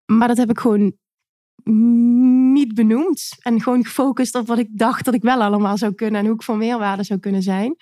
Maar 0.06 0.28
dat 0.28 0.38
heb 0.38 0.50
ik 0.50 0.60
gewoon 0.60 0.98
niet 2.54 2.74
benoemd. 2.74 3.30
En 3.40 3.62
gewoon 3.62 3.86
gefocust 3.86 4.36
op 4.36 4.48
wat 4.48 4.58
ik 4.58 4.68
dacht 4.72 5.06
dat 5.06 5.14
ik 5.14 5.22
wel 5.22 5.42
allemaal 5.42 5.78
zou 5.78 5.94
kunnen 5.94 6.20
en 6.20 6.26
hoe 6.26 6.36
ik 6.36 6.44
voor 6.44 6.58
meerwaarde 6.58 7.04
zou 7.04 7.20
kunnen 7.20 7.42
zijn. 7.42 7.76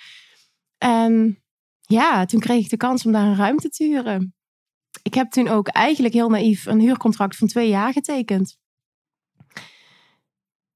En 0.78 1.44
ja, 1.82 2.26
toen 2.26 2.40
kreeg 2.40 2.64
ik 2.64 2.70
de 2.70 2.78
kans 2.78 3.06
om 3.06 3.12
daar 3.12 3.26
een 3.26 3.36
ruimte 3.36 3.70
te 3.70 3.84
huren. 3.84 4.36
Ik 5.02 5.14
heb 5.14 5.32
toen 5.32 5.48
ook 5.48 5.68
eigenlijk 5.68 6.14
heel 6.14 6.30
naïef 6.30 6.66
een 6.66 6.80
huurcontract 6.80 7.36
van 7.36 7.48
twee 7.48 7.70
jaar 7.70 7.94
getekend. 7.94 8.58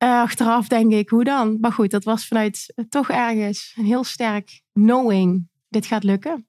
Uh, 0.04 0.22
achteraf 0.22 0.68
denk 0.68 0.92
ik, 0.92 1.10
hoe 1.10 1.24
dan? 1.24 1.58
Maar 1.60 1.72
goed, 1.72 1.92
dat 1.92 2.04
was 2.04 2.28
vanuit 2.28 2.74
uh, 2.76 2.86
toch 2.90 3.10
ergens 3.10 3.74
een 3.76 3.86
heel 3.86 4.04
sterk 4.04 4.62
knowing. 4.74 5.48
Dit 5.70 5.86
gaat 5.86 6.04
lukken. 6.04 6.48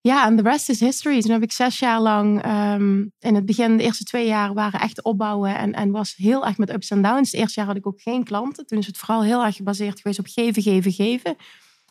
Ja, 0.00 0.26
en 0.26 0.36
de 0.36 0.42
rest 0.42 0.68
is 0.68 0.80
history. 0.80 1.20
Toen 1.20 1.30
heb 1.30 1.42
ik 1.42 1.52
zes 1.52 1.78
jaar 1.78 2.00
lang, 2.00 2.46
um, 2.46 3.12
in 3.18 3.34
het 3.34 3.46
begin, 3.46 3.76
de 3.76 3.82
eerste 3.82 4.04
twee 4.04 4.26
jaar 4.26 4.54
waren 4.54 4.80
echt 4.80 5.02
opbouwen 5.02 5.56
en, 5.58 5.72
en 5.72 5.90
was 5.90 6.14
heel 6.16 6.46
erg 6.46 6.58
met 6.58 6.70
ups 6.70 6.90
en 6.90 7.02
downs. 7.02 7.30
Het 7.30 7.40
eerste 7.40 7.60
jaar 7.60 7.68
had 7.68 7.78
ik 7.78 7.86
ook 7.86 8.00
geen 8.00 8.24
klanten. 8.24 8.66
Toen 8.66 8.78
is 8.78 8.86
het 8.86 8.98
vooral 8.98 9.22
heel 9.22 9.44
erg 9.44 9.56
gebaseerd 9.56 10.00
geweest 10.00 10.18
op 10.18 10.26
geven, 10.28 10.62
geven, 10.62 10.92
geven. 10.92 11.36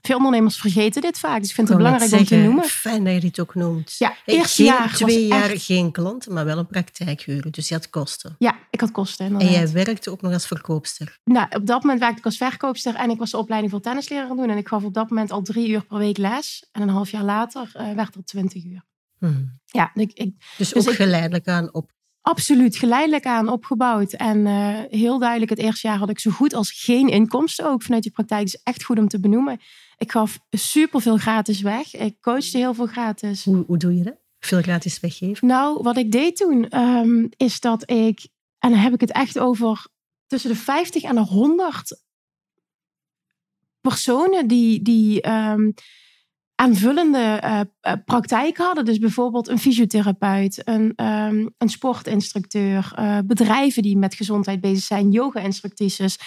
Veel 0.01 0.15
ondernemers 0.15 0.57
vergeten 0.57 1.01
dit 1.01 1.19
vaak. 1.19 1.39
Dus 1.39 1.49
ik 1.49 1.55
vind 1.55 1.67
het 1.67 1.77
belangrijk 1.77 2.11
om 2.11 2.25
te 2.25 2.35
noemen. 2.35 2.63
Fijn 2.63 3.03
dat 3.03 3.13
je 3.13 3.19
dit 3.19 3.39
ook 3.39 3.55
noemt. 3.55 3.95
Ja, 3.97 4.15
eerste 4.25 4.63
jaar 4.63 4.93
twee 4.93 5.27
jaar 5.27 5.49
geen 5.59 5.91
klanten, 5.91 6.33
maar 6.33 6.45
wel 6.45 6.57
een 6.57 6.67
praktijkhuur. 6.67 7.51
Dus 7.51 7.67
je 7.67 7.73
had 7.73 7.89
kosten. 7.89 8.35
Ja, 8.39 8.59
ik 8.69 8.79
had 8.79 8.91
kosten. 8.91 9.25
Inderdaad. 9.25 9.49
En 9.49 9.55
jij 9.55 9.71
werkte 9.71 10.11
ook 10.11 10.21
nog 10.21 10.33
als 10.33 10.47
verkoopster. 10.47 11.19
Nou, 11.23 11.47
op 11.49 11.65
dat 11.65 11.81
moment 11.81 11.99
werkte 11.99 12.19
ik 12.19 12.25
als 12.25 12.37
verkoopster 12.37 12.95
en 12.95 13.09
ik 13.09 13.17
was 13.17 13.31
de 13.31 13.37
opleiding 13.37 13.71
voor 13.71 13.81
tennisleraar 13.81 14.29
aan 14.29 14.37
doen. 14.37 14.49
En 14.49 14.57
ik 14.57 14.67
gaf 14.67 14.83
op 14.83 14.93
dat 14.93 15.09
moment 15.09 15.31
al 15.31 15.41
drie 15.41 15.69
uur 15.69 15.85
per 15.85 15.97
week 15.97 16.17
les. 16.17 16.67
En 16.71 16.81
een 16.81 16.89
half 16.89 17.11
jaar 17.11 17.23
later 17.23 17.71
uh, 17.75 17.93
werd 17.93 18.15
er 18.15 18.23
twintig 18.23 18.65
uur. 18.65 18.85
Hmm. 19.17 19.59
Ja, 19.65 19.91
ik, 19.93 20.11
ik, 20.13 20.33
dus, 20.57 20.69
dus 20.69 20.87
ook 20.87 20.95
geleidelijk 20.95 21.47
aan 21.47 21.73
op 21.73 21.91
Absoluut, 22.21 22.75
geleidelijk 22.75 23.25
aan 23.25 23.49
opgebouwd. 23.49 24.13
En 24.13 24.37
uh, 24.37 24.79
heel 24.89 25.19
duidelijk, 25.19 25.49
het 25.49 25.59
eerste 25.59 25.87
jaar 25.87 25.97
had 25.97 26.09
ik 26.09 26.19
zo 26.19 26.31
goed 26.31 26.53
als 26.53 26.71
geen 26.71 27.07
inkomsten 27.07 27.65
ook 27.65 27.83
vanuit 27.83 28.03
die 28.03 28.11
praktijk. 28.11 28.43
is 28.43 28.59
echt 28.63 28.83
goed 28.83 28.99
om 28.99 29.07
te 29.07 29.19
benoemen. 29.19 29.59
Ik 30.01 30.11
gaf 30.11 30.39
superveel 30.49 31.17
gratis 31.17 31.61
weg. 31.61 31.95
Ik 31.95 32.21
coachte 32.21 32.57
heel 32.57 32.73
veel 32.73 32.85
gratis. 32.85 33.43
Hoe, 33.43 33.63
hoe 33.67 33.77
doe 33.77 33.97
je 33.97 34.03
dat? 34.03 34.15
Veel 34.39 34.61
gratis 34.61 34.99
weggeven? 34.99 35.47
Nou, 35.47 35.81
wat 35.81 35.97
ik 35.97 36.11
deed 36.11 36.35
toen, 36.35 36.79
um, 36.79 37.29
is 37.37 37.59
dat 37.59 37.89
ik, 37.89 38.27
en 38.59 38.69
dan 38.69 38.79
heb 38.79 38.93
ik 38.93 39.01
het 39.01 39.11
echt 39.11 39.39
over 39.39 39.87
tussen 40.27 40.49
de 40.49 40.55
50 40.55 41.03
en 41.03 41.15
de 41.15 41.21
100 41.21 42.01
personen 43.81 44.47
die, 44.47 44.81
die 44.81 45.29
um, 45.29 45.73
aanvullende 46.55 47.41
uh, 47.43 47.93
praktijk 48.05 48.57
hadden. 48.57 48.85
Dus 48.85 48.97
bijvoorbeeld 48.97 49.47
een 49.47 49.59
fysiotherapeut, 49.59 50.61
een, 50.67 51.05
um, 51.05 51.53
een 51.57 51.69
sportinstructeur, 51.69 52.93
uh, 52.99 53.17
bedrijven 53.25 53.83
die 53.83 53.97
met 53.97 54.15
gezondheid 54.15 54.61
bezig 54.61 54.83
zijn, 54.83 55.11
yoga-instructrices. 55.11 56.17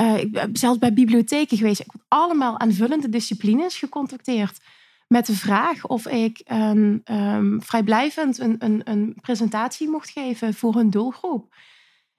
Ik 0.00 0.32
ben 0.32 0.56
zelfs 0.56 0.78
bij 0.78 0.92
bibliotheken 0.92 1.56
geweest. 1.56 1.80
Ik 1.80 1.86
heb 1.92 2.02
allemaal 2.08 2.58
aanvullende 2.58 3.08
disciplines 3.08 3.78
gecontacteerd. 3.78 4.60
Met 5.08 5.26
de 5.26 5.36
vraag 5.36 5.86
of 5.86 6.06
ik 6.06 6.42
um, 6.52 7.02
um, 7.04 7.62
vrijblijvend 7.62 8.38
een, 8.38 8.56
een, 8.58 8.80
een 8.84 9.16
presentatie 9.20 9.88
mocht 9.88 10.10
geven 10.10 10.54
voor 10.54 10.74
hun 10.74 10.90
doelgroep. 10.90 11.54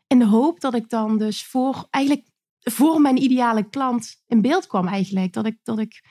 In 0.08 0.20
de 0.20 0.26
hoop 0.26 0.60
dat 0.60 0.74
ik 0.74 0.90
dan 0.90 1.18
dus 1.18 1.46
voor, 1.46 1.88
eigenlijk 1.90 2.28
voor 2.60 3.02
mijn 3.02 3.22
ideale 3.22 3.70
klant 3.70 4.24
in 4.28 4.42
beeld 4.42 4.68
kwam 4.68 4.88
eigenlijk. 4.88 5.34
Dat 5.34 5.46
ik, 5.46 5.58
dat 5.64 5.80
ik 5.80 6.04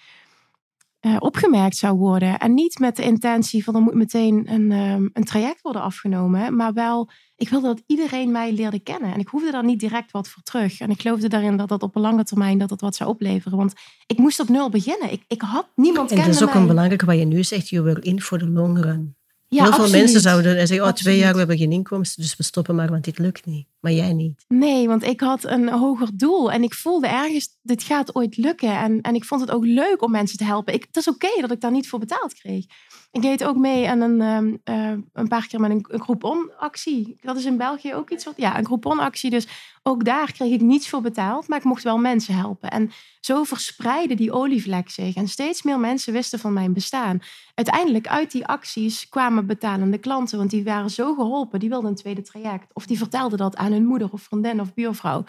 uh, 1.01 1.17
opgemerkt 1.19 1.77
zou 1.77 1.97
worden. 1.97 2.39
En 2.39 2.55
niet 2.55 2.79
met 2.79 2.97
de 2.97 3.03
intentie 3.03 3.65
van 3.65 3.75
er 3.75 3.81
moet 3.81 3.95
meteen 3.95 4.53
een, 4.53 4.73
ehm, 4.73 5.09
een 5.13 5.25
traject 5.25 5.63
worden 5.63 5.83
afgenomen. 5.83 6.57
Maar 6.57 6.73
wel, 6.73 7.11
ik 7.37 7.49
wilde 7.49 7.67
dat 7.67 7.83
iedereen 7.87 8.31
mij 8.31 8.53
leerde 8.53 8.79
kennen. 8.79 9.13
En 9.13 9.21
ik 9.21 9.29
hoefde 9.29 9.51
daar 9.51 9.65
niet 9.65 9.81
direct 9.81 10.11
wat 10.11 10.29
voor 10.29 10.43
terug. 10.43 10.81
En 10.81 10.91
ik 10.91 11.01
geloofde 11.01 11.29
daarin 11.29 11.57
dat 11.57 11.69
dat 11.69 11.83
op 11.83 11.97
een 11.97 12.03
lange 12.03 12.25
termijn 12.25 12.59
dat 12.59 12.71
het 12.71 12.81
wat 12.81 12.97
zou 12.97 13.11
opleveren. 13.11 13.59
Want 13.59 13.73
ik 14.07 14.19
moest 14.19 14.41
op 14.41 14.49
nul 14.49 14.71
beginnen. 14.71 15.13
Ik, 15.13 15.25
ik 15.29 15.41
had 15.43 15.69
niemand 15.75 16.11
En 16.11 16.17
dat 16.17 16.27
is 16.27 16.43
ook 16.43 16.53
mij. 16.53 16.61
een 16.61 16.67
belangrijke 16.67 17.07
wat 17.07 17.19
je 17.19 17.25
nu 17.25 17.45
zegt. 17.45 17.69
Je 17.69 17.83
wil 17.83 17.97
in 17.97 18.21
voor 18.21 18.39
de 18.39 18.49
long 18.49 18.81
run. 18.81 19.17
Ja, 19.53 19.63
Heel 19.63 19.73
veel 19.73 19.91
mensen 19.91 20.21
zouden 20.21 20.67
zeggen, 20.67 20.87
oh, 20.87 20.93
twee 20.93 21.19
jaar 21.19 21.33
we 21.33 21.39
hebben 21.39 21.59
geen 21.59 21.73
inkomsten, 21.73 22.23
dus 22.23 22.37
we 22.37 22.43
stoppen 22.43 22.75
maar, 22.75 22.89
want 22.89 23.05
dit 23.05 23.19
lukt 23.19 23.47
niet. 23.47 23.67
Maar 23.81 23.93
jij 23.93 24.13
niet. 24.13 24.45
Nee, 24.49 24.87
want 24.89 25.03
ik 25.03 25.21
had 25.21 25.45
een 25.45 25.69
hoger 25.69 26.09
doel 26.15 26.53
en 26.53 26.63
ik 26.63 26.75
voelde 26.75 27.07
ergens, 27.07 27.49
dit 27.63 27.83
gaat 27.83 28.15
ooit 28.15 28.37
lukken. 28.37 28.79
En, 28.79 29.01
en 29.01 29.15
ik 29.15 29.25
vond 29.25 29.41
het 29.41 29.51
ook 29.51 29.65
leuk 29.65 30.03
om 30.03 30.11
mensen 30.11 30.39
te 30.39 30.45
helpen. 30.45 30.75
Ik, 30.75 30.85
het 30.87 30.97
is 30.97 31.09
oké 31.09 31.41
dat 31.41 31.51
ik 31.51 31.61
daar 31.61 31.71
niet 31.71 31.89
voor 31.89 31.99
betaald 31.99 32.35
kreeg. 32.35 32.65
Ik 33.13 33.23
deed 33.23 33.45
ook 33.45 33.57
mee 33.57 33.89
aan 33.89 34.01
een, 34.01 34.21
um, 34.21 34.61
uh, 34.65 35.03
een 35.13 35.29
paar 35.29 35.47
keer 35.47 35.61
met 35.61 35.71
een, 35.71 35.85
een 35.89 36.01
groupon-actie. 36.01 37.17
Dat 37.21 37.37
is 37.37 37.45
in 37.45 37.57
België 37.57 37.95
ook 37.95 38.11
iets 38.11 38.25
wat, 38.25 38.35
ja, 38.37 38.59
een 38.59 38.65
groupon-actie. 38.65 39.31
Dus 39.31 39.47
ook 39.83 40.05
daar 40.05 40.33
kreeg 40.33 40.53
ik 40.53 40.61
niets 40.61 40.89
voor 40.89 41.01
betaald, 41.01 41.49
maar 41.49 41.59
ik 41.59 41.65
mocht 41.65 41.83
wel 41.83 41.99
mensen 41.99 42.35
helpen. 42.35 42.71
En 42.71 42.91
zo 43.21 43.45
verspreidde 43.45 44.15
die 44.15 44.33
olievlek 44.33 44.91
zich. 44.91 45.15
En 45.15 45.29
steeds 45.29 45.63
meer 45.63 45.79
mensen 45.79 46.13
wisten 46.13 46.39
van 46.39 46.53
mijn 46.53 46.73
bestaan. 46.73 47.21
Uiteindelijk 47.55 48.09
uit 48.09 48.31
die 48.31 48.47
acties 48.47 49.09
kwamen 49.09 49.47
betalende 49.47 49.99
klanten, 49.99 50.39
want 50.39 50.51
die 50.51 50.65
waren 50.65 50.91
zo 50.91 51.15
geholpen. 51.15 51.61
Die 51.61 51.69
wilden 51.69 51.91
een 51.91 51.97
tweede 51.97 52.23
traject. 52.23 52.71
Of 52.73 52.87
die 52.87 52.99
vertelden 52.99 53.39
dat 53.39 53.57
aan 53.57 53.73
hun 53.73 53.87
moeder 53.87 54.13
of 54.13 54.23
vriendin 54.23 54.61
of 54.61 54.75
buurvrouw. 54.75 55.25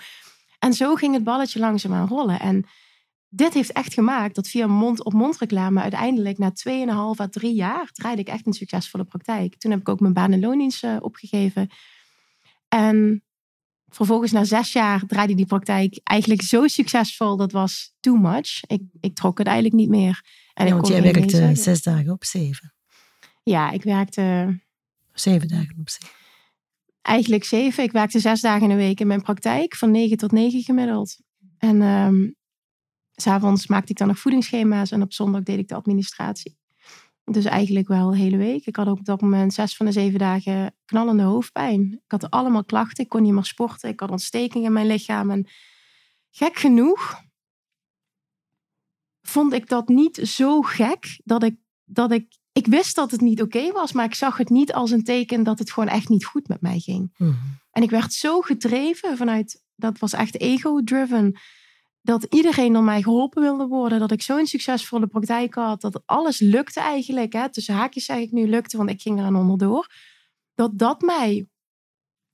En 0.60 0.74
zo 0.74 0.96
ging 0.96 1.14
het 1.14 1.24
balletje 1.24 1.60
langzaam 1.60 1.94
aan 1.94 2.08
rollen. 2.08 2.40
En 2.40 2.66
dit 3.34 3.54
heeft 3.54 3.72
echt 3.72 3.94
gemaakt 3.94 4.36
dat 4.36 4.48
via 4.48 4.68
mond-op-mond 4.68 5.38
reclame 5.38 5.82
uiteindelijk 5.82 6.38
na 6.38 6.52
2,5 7.16 7.22
à 7.22 7.28
3 7.28 7.54
jaar 7.54 7.90
draaide 7.92 8.22
ik 8.22 8.28
echt 8.28 8.48
een 8.48 8.54
succesvolle 8.54 9.04
praktijk. 9.04 9.58
Toen 9.58 9.72
heb 9.72 9.80
ik 9.80 9.90
ook 9.90 10.00
mijn 10.00 10.14
baan 10.14 10.32
en 10.32 10.40
loondienst 10.40 10.84
uh, 10.84 10.98
opgegeven. 11.00 11.70
En 12.68 13.24
vervolgens 13.88 14.32
na 14.32 14.44
zes 14.44 14.74
jaar 14.74 15.06
draaide 15.06 15.36
die 15.36 15.46
praktijk 15.46 16.00
eigenlijk 16.04 16.42
zo 16.42 16.68
succesvol. 16.68 17.38
Dat 17.38 17.52
was 17.52 17.94
too 18.00 18.16
much. 18.16 18.64
Ik, 18.68 18.82
ik 19.00 19.16
trok 19.16 19.38
het 19.38 19.48
eigenlijk 19.48 19.76
niet 19.76 19.90
meer. 19.90 20.26
En 20.54 20.68
ja, 20.68 20.74
want 20.74 20.88
jij 20.88 21.02
werkte 21.02 21.56
zes 21.56 21.82
dagen 21.82 22.12
op 22.12 22.24
zeven. 22.24 22.74
Ja, 23.44 23.72
ik 23.72 23.84
werkte... 23.84 24.60
Zeven 25.14 25.48
dagen 25.48 25.76
op 25.80 25.90
zeven. 25.90 26.16
Eigenlijk 27.02 27.44
zeven. 27.44 27.84
Ik 27.84 27.92
werkte 27.92 28.20
zes 28.20 28.42
dagen 28.42 28.62
in 28.62 28.70
de 28.70 28.84
week 28.84 29.00
in 29.00 29.08
mijn 29.08 29.22
praktijk. 29.22 29.76
Van 29.76 29.92
negen 29.92 30.18
tot 30.18 30.32
negen 30.32 30.62
gemiddeld. 30.62 31.18
En 31.58 31.82
um, 31.82 32.36
s'avonds 33.16 33.68
maakte 33.68 33.92
ik 33.92 33.98
dan 33.98 34.08
nog 34.08 34.20
voedingsschema's. 34.20 34.92
En 34.92 35.02
op 35.02 35.14
zondag 35.14 35.44
deed 35.44 35.60
ik 35.60 35.68
de 35.68 35.76
administratie. 35.76 36.60
Dus 37.24 37.46
eigenlijk 37.46 37.88
wel 37.88 38.10
de 38.10 38.18
hele 38.18 38.38
week. 38.38 38.66
Ik 38.66 38.76
had 38.76 38.88
ook 38.88 38.98
op 38.98 39.06
dat 39.06 39.22
moment 39.22 39.54
zes 39.54 39.76
van 39.76 39.86
de 39.86 39.92
zeven 39.92 40.20
dagen 40.20 40.76
knallende 40.86 41.24
hoofdpijn. 41.24 41.92
Ik 41.92 42.12
had 42.12 42.30
allemaal 42.30 42.64
klachten. 42.64 43.04
Ik 43.04 43.10
kon 43.10 43.22
niet 43.22 43.34
meer 43.34 43.46
sporten. 43.46 43.90
Ik 43.90 44.00
had 44.00 44.10
ontsteking 44.10 44.66
in 44.66 44.74
mijn 44.74 44.88
lichaam. 44.88 45.32
En 45.32 45.48
gek 46.32 46.56
genoeg 46.56 47.22
vond 49.22 49.54
ik 49.54 49.70
dat 49.70 49.88
niet 49.88 50.16
zo 50.16 50.62
gek 50.62 51.20
dat 51.24 51.44
ik, 51.44 51.56
dat 51.86 52.12
ik. 52.12 52.40
Ik 52.54 52.66
wist 52.68 52.96
dat 52.96 53.12
het 53.12 53.22
niet 53.22 53.42
oké 53.42 53.72
was, 53.72 53.92
maar 53.92 54.06
ik 54.06 54.16
zag 54.16 54.38
het 54.38 54.50
niet 54.50 54.74
als 54.74 54.92
een 54.92 55.04
teken 55.04 55.44
dat 55.44 55.60
het 55.60 55.72
gewoon 55.72 55.90
echt 55.90 56.10
niet 56.10 56.26
goed 56.26 56.48
met 56.48 56.62
mij 56.62 56.80
ging. 56.80 57.14
Mm. 57.18 57.38
En 57.72 57.84
ik 57.84 57.90
werd 57.90 58.14
zo 58.14 58.42
gedreven 58.42 59.18
vanuit. 59.18 59.64
Dat 59.76 60.00
was 60.00 60.14
echt 60.14 60.40
ego-driven 60.40 61.40
dat 62.02 62.24
iedereen 62.24 62.74
door 62.74 62.84
mij 62.84 63.02
geholpen 63.02 63.42
wilde 63.42 63.68
worden. 63.68 64.00
Dat 64.00 64.12
ik 64.12 64.22
zo'n 64.22 64.46
succesvolle 64.46 65.08
praktijk 65.08 65.54
had. 65.54 65.82
Dat 65.82 66.02
alles 66.06 66.40
lukte 66.40 66.80
eigenlijk. 66.80 67.34
Hè, 67.34 67.52
tussen 67.52 67.74
haakjes 67.74 68.06
zeg 68.06 68.18
ik 68.18 68.32
nu 68.32 68.48
lukte, 68.48 68.78
want 68.78 68.90
ik 68.90 69.02
ging 69.02 69.20
eraan 69.20 69.36
onderdoor. 69.36 69.88
Dat 70.54 70.78
dat 70.78 71.02
mij, 71.02 71.48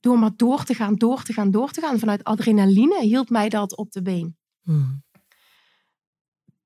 door 0.00 0.18
maar 0.18 0.36
door 0.36 0.64
te 0.64 0.74
gaan, 0.74 0.94
door 0.94 1.22
te 1.22 1.32
gaan, 1.32 1.50
door 1.50 1.70
te 1.70 1.80
gaan. 1.80 1.98
Vanuit 1.98 2.24
adrenaline 2.24 3.00
hield 3.00 3.30
mij 3.30 3.48
dat 3.48 3.76
op 3.76 3.92
de 3.92 4.02
been. 4.02 4.36
Hmm. 4.62 5.02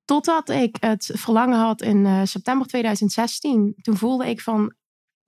Totdat 0.04 0.49
ik 0.49 0.76
het 0.80 1.11
verlangen 1.14 1.59
had 1.59 1.82
in 1.82 1.97
uh, 1.97 2.21
september 2.25 2.66
2016. 2.66 3.75
Toen 3.82 3.97
voelde 3.97 4.28
ik 4.28 4.40
van, 4.40 4.75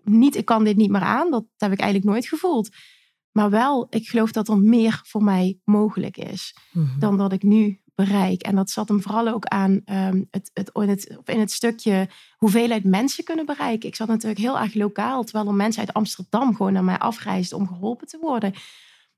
niet, 0.03 0.37
ik 0.37 0.45
kan 0.45 0.65
dit 0.65 0.77
niet 0.77 0.91
meer 0.91 1.01
aan. 1.01 1.31
Dat 1.31 1.45
heb 1.57 1.73
ik 1.73 1.81
eigenlijk 1.81 2.11
nooit 2.11 2.27
gevoeld. 2.27 2.69
Maar 3.35 3.51
wel, 3.51 3.87
ik 3.91 4.09
geloof 4.09 4.33
dat 4.33 4.49
er 4.49 4.59
meer 4.59 5.01
voor 5.05 5.23
mij 5.23 5.59
mogelijk 5.65 6.17
is 6.17 6.57
mm-hmm. 6.73 6.99
dan 6.99 7.17
dat 7.17 7.33
ik 7.33 7.43
nu 7.43 7.81
bereik. 7.95 8.43
En 8.43 8.57
dat 8.57 8.71
zat 8.71 8.89
hem 8.89 9.03
vooral 9.03 9.29
ook 9.29 9.45
aan 9.45 9.71
um, 9.73 10.29
het, 10.31 10.51
het, 10.53 10.71
in, 10.73 10.89
het, 10.89 11.19
in 11.25 11.41
het 11.41 11.53
stukje 11.53 12.09
hoeveelheid 12.37 12.85
mensen 12.85 13.25
kunnen 13.25 13.47
bereiken. 13.47 13.89
Ik 13.89 13.95
zat 13.97 14.09
natuurlijk 14.09 14.41
heel 14.41 14.59
erg 14.59 14.75
lokaal, 14.75 15.25
terwijl 15.25 15.47
er 15.47 15.55
mensen 15.55 15.81
uit 15.81 15.93
Amsterdam 15.93 16.57
gewoon 16.57 16.73
naar 16.73 16.85
mij 16.85 16.99
afreisden 16.99 17.59
om 17.59 17.67
geholpen 17.67 18.07
te 18.07 18.19
worden. 18.21 18.55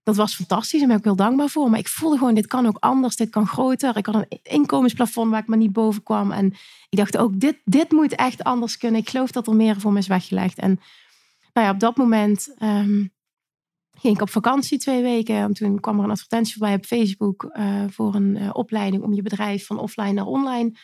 Dat 0.03 0.17
was 0.17 0.35
fantastisch 0.35 0.81
en 0.83 0.89
daar 0.89 0.89
ben 0.89 0.99
ik 0.99 1.05
heel 1.05 1.27
dankbaar 1.27 1.49
voor. 1.49 1.71
Maar 1.71 1.79
ik 1.79 1.89
voelde 1.89 2.19
gewoon, 2.19 2.35
dit 2.35 2.47
kan 2.47 2.67
ook 2.67 2.79
anders, 2.81 3.17
dit 3.17 3.31
kan 3.31 3.47
groter. 3.47 3.97
Ik 3.97 4.07
had 4.07 4.15
een 4.15 4.39
inkomensplafond 4.43 5.31
waar 5.31 5.41
ik 5.41 5.47
maar 5.47 5.59
niet 5.59 5.73
boven 5.73 6.03
kwam. 6.03 6.33
En 6.33 6.47
ik 6.89 6.99
dacht 6.99 7.17
ook, 7.17 7.41
dit, 7.41 7.57
dit 7.65 7.93
moet 7.93 8.15
echt 8.15 8.45
anders 8.45 8.77
kunnen. 8.77 9.01
Ik 9.01 9.11
geloof 9.11 9.31
dat 9.31 9.47
er 9.47 9.57
meer 9.57 9.81
voor 9.81 9.93
me 9.93 9.99
is 9.99 10.07
weggelegd. 10.07 10.59
En 10.59 10.81
nou 11.53 11.67
ja, 11.67 11.73
op 11.73 11.81
dat 11.81 11.97
moment... 11.97 12.55
Um, 12.63 13.15
ging 13.99 14.15
ik 14.15 14.21
op 14.21 14.31
vakantie 14.31 14.79
twee 14.79 15.03
weken. 15.03 15.37
En 15.37 15.53
toen 15.53 15.81
kwam 15.81 15.99
er 15.99 16.05
een 16.05 16.11
advertentie 16.11 16.53
voorbij 16.53 16.77
op 16.77 16.85
Facebook 16.85 17.43
uh, 17.53 17.85
voor 17.89 18.15
een 18.15 18.37
uh, 18.37 18.51
opleiding 18.53 19.03
om 19.03 19.15
je 19.15 19.23
bedrijf 19.23 19.67
van 19.67 19.79
offline 19.79 20.13
naar 20.13 20.27
online, 20.27 20.79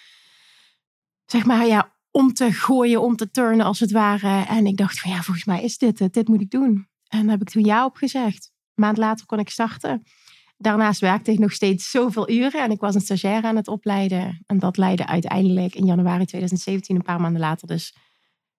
zeg 1.26 1.44
maar, 1.44 1.66
ja, 1.66 1.96
om 2.10 2.32
te 2.32 2.52
gooien, 2.52 3.02
om 3.02 3.16
te 3.16 3.30
turnen 3.30 3.66
als 3.66 3.80
het 3.80 3.90
ware. 3.90 4.44
En 4.46 4.66
ik 4.66 4.76
dacht 4.76 5.00
van 5.00 5.10
ja, 5.10 5.22
volgens 5.22 5.46
mij 5.46 5.62
is 5.62 5.78
dit 5.78 5.98
het, 5.98 6.14
dit 6.14 6.28
moet 6.28 6.40
ik 6.40 6.50
doen. 6.50 6.88
En 7.06 7.22
daar 7.22 7.30
heb 7.30 7.40
ik 7.40 7.50
toen 7.50 7.64
ja 7.64 7.84
op 7.84 7.96
gezegd. 7.96 8.50
Een 8.74 8.84
maand 8.84 8.96
later 8.96 9.26
kon 9.26 9.38
ik 9.38 9.50
starten. 9.50 10.02
Daarnaast 10.56 11.00
werkte 11.00 11.32
ik 11.32 11.38
nog 11.38 11.52
steeds 11.52 11.90
zoveel 11.90 12.30
uren 12.30 12.62
en 12.62 12.70
ik 12.70 12.80
was 12.80 12.94
een 12.94 13.00
stagiair 13.00 13.42
aan 13.42 13.56
het 13.56 13.68
opleiden. 13.68 14.42
En 14.46 14.58
dat 14.58 14.76
leidde 14.76 15.06
uiteindelijk 15.06 15.74
in 15.74 15.86
januari 15.86 16.24
2017, 16.24 16.96
een 16.96 17.02
paar 17.02 17.20
maanden 17.20 17.40
later 17.40 17.66
dus, 17.66 17.94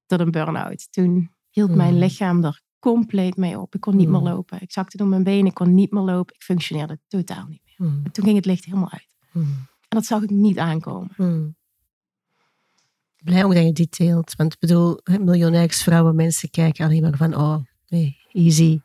tot 0.06 0.20
een 0.20 0.32
burn-out. 0.32 0.92
Toen 0.92 1.32
hield 1.50 1.76
mijn 1.76 1.98
lichaam 2.00 2.44
er 2.44 2.62
compleet 2.84 3.38
mee 3.38 3.60
op. 3.60 3.76
Ik 3.76 3.82
kon 3.82 3.96
niet 3.96 4.08
meer 4.10 4.20
Hmm. 4.20 4.28
lopen. 4.28 4.62
Ik 4.62 4.72
zakte 4.72 4.98
door 4.98 5.08
mijn 5.08 5.24
benen, 5.24 5.46
ik 5.46 5.54
kon 5.54 5.74
niet 5.74 5.92
meer 5.92 6.02
lopen. 6.02 6.36
Ik 6.36 6.42
functioneerde 6.42 7.00
totaal 7.08 7.46
niet 7.48 7.62
meer. 7.66 7.90
Hmm. 7.90 8.12
Toen 8.12 8.24
ging 8.24 8.36
het 8.36 8.46
licht 8.46 8.66
helemaal 8.66 8.92
uit. 8.92 9.08
Hmm. 9.32 9.44
En 9.90 10.00
dat 10.00 10.06
zag 10.06 10.22
ik 10.22 10.30
niet 10.30 10.58
aankomen. 10.58 11.58
Blij 13.24 13.44
ook 13.44 13.54
dat 13.54 13.64
je 13.64 13.72
dit 13.72 13.98
deelt. 13.98 14.36
Want 14.36 14.54
ik 14.54 14.60
bedoel, 14.60 15.00
hè, 15.04 15.20
miljonairsvrouwen, 15.20 16.16
mensen 16.16 16.50
kijken 16.50 16.86
alleen 16.86 17.02
maar 17.02 17.18
van, 17.18 17.36
oh, 17.36 17.58
nee, 17.88 18.18
easy. 18.32 18.80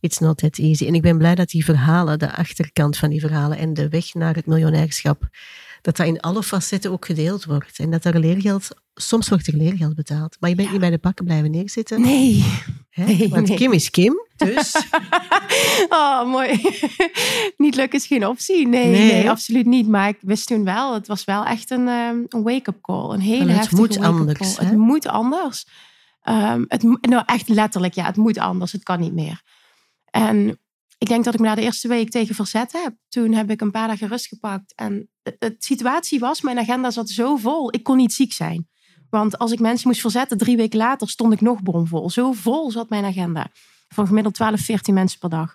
It's 0.00 0.18
not 0.18 0.38
that 0.38 0.58
easy. 0.58 0.86
En 0.86 0.94
ik 0.94 1.02
ben 1.02 1.18
blij 1.18 1.34
dat 1.34 1.48
die 1.48 1.64
verhalen, 1.64 2.18
de 2.18 2.36
achterkant 2.36 2.96
van 2.96 3.10
die 3.10 3.20
verhalen 3.20 3.58
en 3.58 3.74
de 3.74 3.88
weg 3.88 4.14
naar 4.14 4.34
het 4.34 4.46
miljonairschap, 4.46 5.28
dat 5.84 5.96
dat 5.96 6.06
in 6.06 6.20
alle 6.20 6.42
facetten 6.42 6.90
ook 6.90 7.06
gedeeld 7.06 7.44
wordt. 7.44 7.78
En 7.78 7.90
dat 7.90 8.04
er 8.04 8.18
leergeld, 8.18 8.68
soms 8.94 9.28
wordt 9.28 9.46
er 9.46 9.56
leergeld 9.56 9.94
betaald. 9.94 10.36
Maar 10.40 10.50
je 10.50 10.56
bent 10.56 10.66
Ja. 10.66 10.72
niet 10.72 10.82
bij 10.82 10.90
de 10.90 10.98
pakken 10.98 11.24
blijven 11.24 11.50
neerzitten. 11.50 12.00
Nee. 12.00 12.44
Hè? 12.90 13.04
nee, 13.04 13.28
Want 13.28 13.48
nee. 13.48 13.56
Kim 13.56 13.72
is 13.72 13.90
Kim, 13.90 14.14
dus... 14.36 14.74
oh, 15.88 16.30
mooi. 16.30 16.60
niet 17.56 17.74
lukken 17.74 17.98
is 17.98 18.06
geen 18.06 18.26
optie. 18.26 18.68
Nee, 18.68 18.90
Nee, 18.90 19.30
absoluut 19.30 19.66
niet. 19.66 19.88
Maar 19.88 20.08
ik 20.08 20.18
wist 20.20 20.46
toen 20.46 20.64
wel, 20.64 20.94
het 20.94 21.06
was 21.06 21.24
wel 21.24 21.44
echt 21.44 21.70
een, 21.70 21.88
ehm, 21.88 22.16
een 22.28 22.42
wake-up 22.42 22.80
call. 22.80 23.10
Een 23.14 23.20
hele 23.20 23.40
En 23.40 23.48
het 23.48 23.56
heftige 23.56 23.80
moet 23.80 23.98
anders, 23.98 24.54
call. 24.54 24.64
hè? 24.64 24.70
Het 24.70 24.80
moet 24.80 25.06
anders. 25.06 25.66
Ehm, 26.22 26.64
het, 26.68 26.82
nou, 27.00 27.22
echt 27.26 27.48
letterlijk, 27.48 27.94
ja, 27.94 28.04
het 28.04 28.16
moet 28.16 28.38
anders. 28.38 28.72
Het 28.72 28.82
kan 28.82 29.00
niet 29.00 29.14
meer. 29.14 29.42
En 30.10 30.58
ik 30.98 31.08
denk 31.08 31.24
dat 31.24 31.34
ik 31.34 31.40
me 31.40 31.46
daar 31.46 31.56
de 31.56 31.62
eerste 31.62 31.88
week 31.88 32.10
tegen 32.10 32.34
verzet 32.34 32.72
heb. 32.72 32.94
Toen 33.08 33.32
heb 33.32 33.50
ik 33.50 33.60
een 33.60 33.70
paar 33.70 33.88
dagen 33.88 34.08
rust 34.08 34.26
gepakt. 34.26 34.74
En 34.74 35.10
de, 35.22 35.36
de 35.38 35.54
situatie 35.58 36.18
was, 36.18 36.40
mijn 36.40 36.58
agenda 36.58 36.90
zat 36.90 37.08
zo 37.10 37.36
vol. 37.36 37.74
Ik 37.74 37.82
kon 37.82 37.96
niet 37.96 38.12
ziek 38.12 38.32
zijn. 38.32 38.68
Want 39.10 39.38
als 39.38 39.52
ik 39.52 39.60
mensen 39.60 39.88
moest 39.88 40.00
verzetten, 40.00 40.38
drie 40.38 40.56
weken 40.56 40.78
later 40.78 41.08
stond 41.08 41.32
ik 41.32 41.40
nog 41.40 41.62
bomvol. 41.62 42.10
Zo 42.10 42.32
vol 42.32 42.70
zat 42.70 42.88
mijn 42.88 43.04
agenda. 43.04 43.50
Van 43.88 44.06
gemiddeld 44.06 44.34
12, 44.34 44.60
14 44.60 44.94
mensen 44.94 45.18
per 45.18 45.28
dag. 45.28 45.54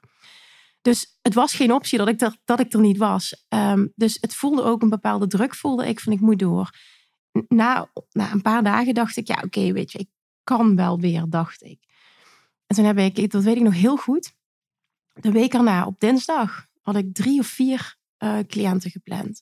Dus 0.82 1.18
het 1.22 1.34
was 1.34 1.54
geen 1.54 1.74
optie 1.74 1.98
dat 1.98 2.08
ik 2.08 2.22
er, 2.22 2.38
dat 2.46 2.60
ik 2.60 2.74
er 2.74 2.80
niet 2.80 2.98
was. 2.98 3.46
Ehm, 3.48 3.88
dus 3.96 4.18
het 4.22 4.36
voelde 4.36 4.64
ook 4.64 4.82
een 4.82 4.90
bepaalde 4.90 5.28
druk, 5.28 5.56
voelde 5.56 5.88
ik 5.88 6.00
van 6.00 6.14
ik 6.14 6.20
moet 6.20 6.40
door. 6.40 6.70
Na, 7.48 7.92
na 8.12 8.32
een 8.32 8.42
paar 8.42 8.64
dagen 8.64 8.94
dacht 8.94 9.18
ik, 9.18 9.28
ja 9.28 9.42
oké, 9.46 9.72
weet 9.72 9.92
je, 9.92 10.00
ik 10.00 10.10
kan 10.44 10.76
wel 10.76 11.00
weer, 11.00 11.26
dacht 11.30 11.64
ik. 11.64 11.80
En 12.68 12.76
toen 12.76 12.86
heb 12.86 12.98
ik, 12.98 13.32
dat 13.32 13.44
weet 13.44 13.56
ik 13.56 13.62
nog 13.62 13.74
heel 13.74 13.98
goed, 13.98 14.34
de 15.22 15.32
week 15.32 15.54
erna, 15.54 15.86
op 15.86 16.00
dinsdag, 16.00 16.68
had 16.82 16.96
ik 16.96 17.14
drie 17.14 17.40
of 17.40 17.48
vier 17.48 17.98
eh, 18.18 18.40
cliënten 18.40 18.92
gepland. 18.92 19.42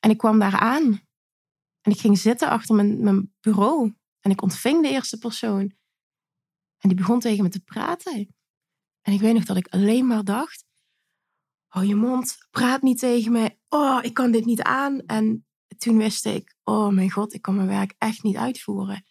En 0.00 0.10
ik 0.10 0.18
kwam 0.18 0.38
daar 0.38 0.58
aan. 0.58 1.00
En 1.80 1.92
ik 1.92 1.98
ging 1.98 2.18
zitten 2.18 2.48
achter 2.48 2.74
mijn, 2.74 3.02
mijn 3.02 3.34
bureau. 3.40 3.94
En 4.20 4.30
ik 4.30 4.42
ontving 4.42 4.82
de 4.82 4.88
eerste 4.88 5.18
persoon. 5.18 5.74
En 6.78 6.88
die 6.88 6.94
begon 6.94 7.20
tegen 7.20 7.42
me 7.42 7.50
te 7.50 7.60
praten. 7.60 8.34
En 9.00 9.12
ik 9.12 9.20
weet 9.20 9.34
nog 9.34 9.44
dat 9.44 9.56
ik 9.56 9.68
alleen 9.68 10.06
maar 10.06 10.24
dacht: 10.24 10.64
hou 11.66 11.86
je 11.86 11.94
mond, 11.94 12.36
praat 12.50 12.82
niet 12.82 12.98
tegen 12.98 13.32
me. 13.32 13.56
Oh, 13.68 13.98
ik 14.02 14.14
kan 14.14 14.30
dit 14.30 14.44
niet 14.44 14.62
aan. 14.62 15.00
En 15.06 15.46
toen 15.78 15.96
wist 15.96 16.26
ik, 16.26 16.56
oh 16.62 16.88
mijn 16.88 17.10
god, 17.10 17.34
ik 17.34 17.42
kan 17.42 17.54
mijn 17.54 17.68
werk 17.68 17.94
echt 17.98 18.22
niet 18.22 18.36
uitvoeren. 18.36 19.04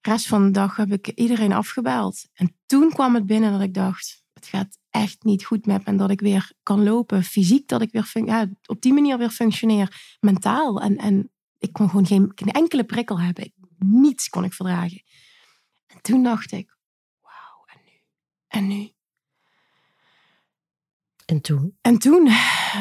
De 0.00 0.10
rest 0.10 0.26
van 0.26 0.44
de 0.44 0.50
dag 0.50 0.76
heb 0.76 0.92
ik 0.92 1.08
iedereen 1.08 1.52
afgebeld. 1.52 2.24
En 2.32 2.56
toen 2.66 2.90
kwam 2.90 3.14
het 3.14 3.26
binnen 3.26 3.52
dat 3.52 3.60
ik 3.60 3.74
dacht, 3.74 4.24
het 4.38 4.46
gaat 4.48 4.78
echt 4.90 5.22
niet 5.22 5.44
goed 5.44 5.66
met 5.66 5.78
me. 5.78 5.84
En 5.84 5.96
dat 5.96 6.10
ik 6.10 6.20
weer 6.20 6.52
kan 6.62 6.82
lopen, 6.82 7.22
fysiek, 7.22 7.68
dat 7.68 7.82
ik 7.82 7.92
weer 7.92 8.10
ja, 8.24 8.48
op 8.66 8.80
die 8.80 8.92
manier 8.92 9.18
weer 9.18 9.30
functioneer, 9.30 10.16
mentaal. 10.20 10.80
En, 10.80 10.96
en 10.96 11.30
ik 11.58 11.72
kon 11.72 11.88
gewoon 11.88 12.06
geen, 12.06 12.32
geen 12.34 12.52
enkele 12.52 12.84
prikkel 12.84 13.20
hebben. 13.20 13.52
Niets 13.78 14.28
kon 14.28 14.44
ik 14.44 14.52
verdragen. 14.52 15.02
En 15.86 16.00
toen 16.00 16.22
dacht 16.22 16.52
ik, 16.52 16.76
wauw, 17.20 17.64
en 17.66 17.80
nu? 17.84 18.00
En 18.48 18.66
nu? 18.66 18.92
En 21.24 21.40
toen? 21.40 21.76
En 21.80 21.98
toen 21.98 22.30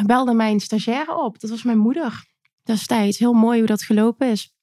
belde 0.06 0.34
mijn 0.34 0.60
stagiaire 0.60 1.16
op. 1.16 1.40
Dat 1.40 1.50
was 1.50 1.64
mijn 1.64 1.78
moeder 1.78 2.26
destijds. 2.64 3.18
Heel 3.18 3.34
mooi 3.34 3.58
hoe 3.58 3.68
dat 3.68 3.82
gelopen 3.82 4.30
is. 4.30 4.56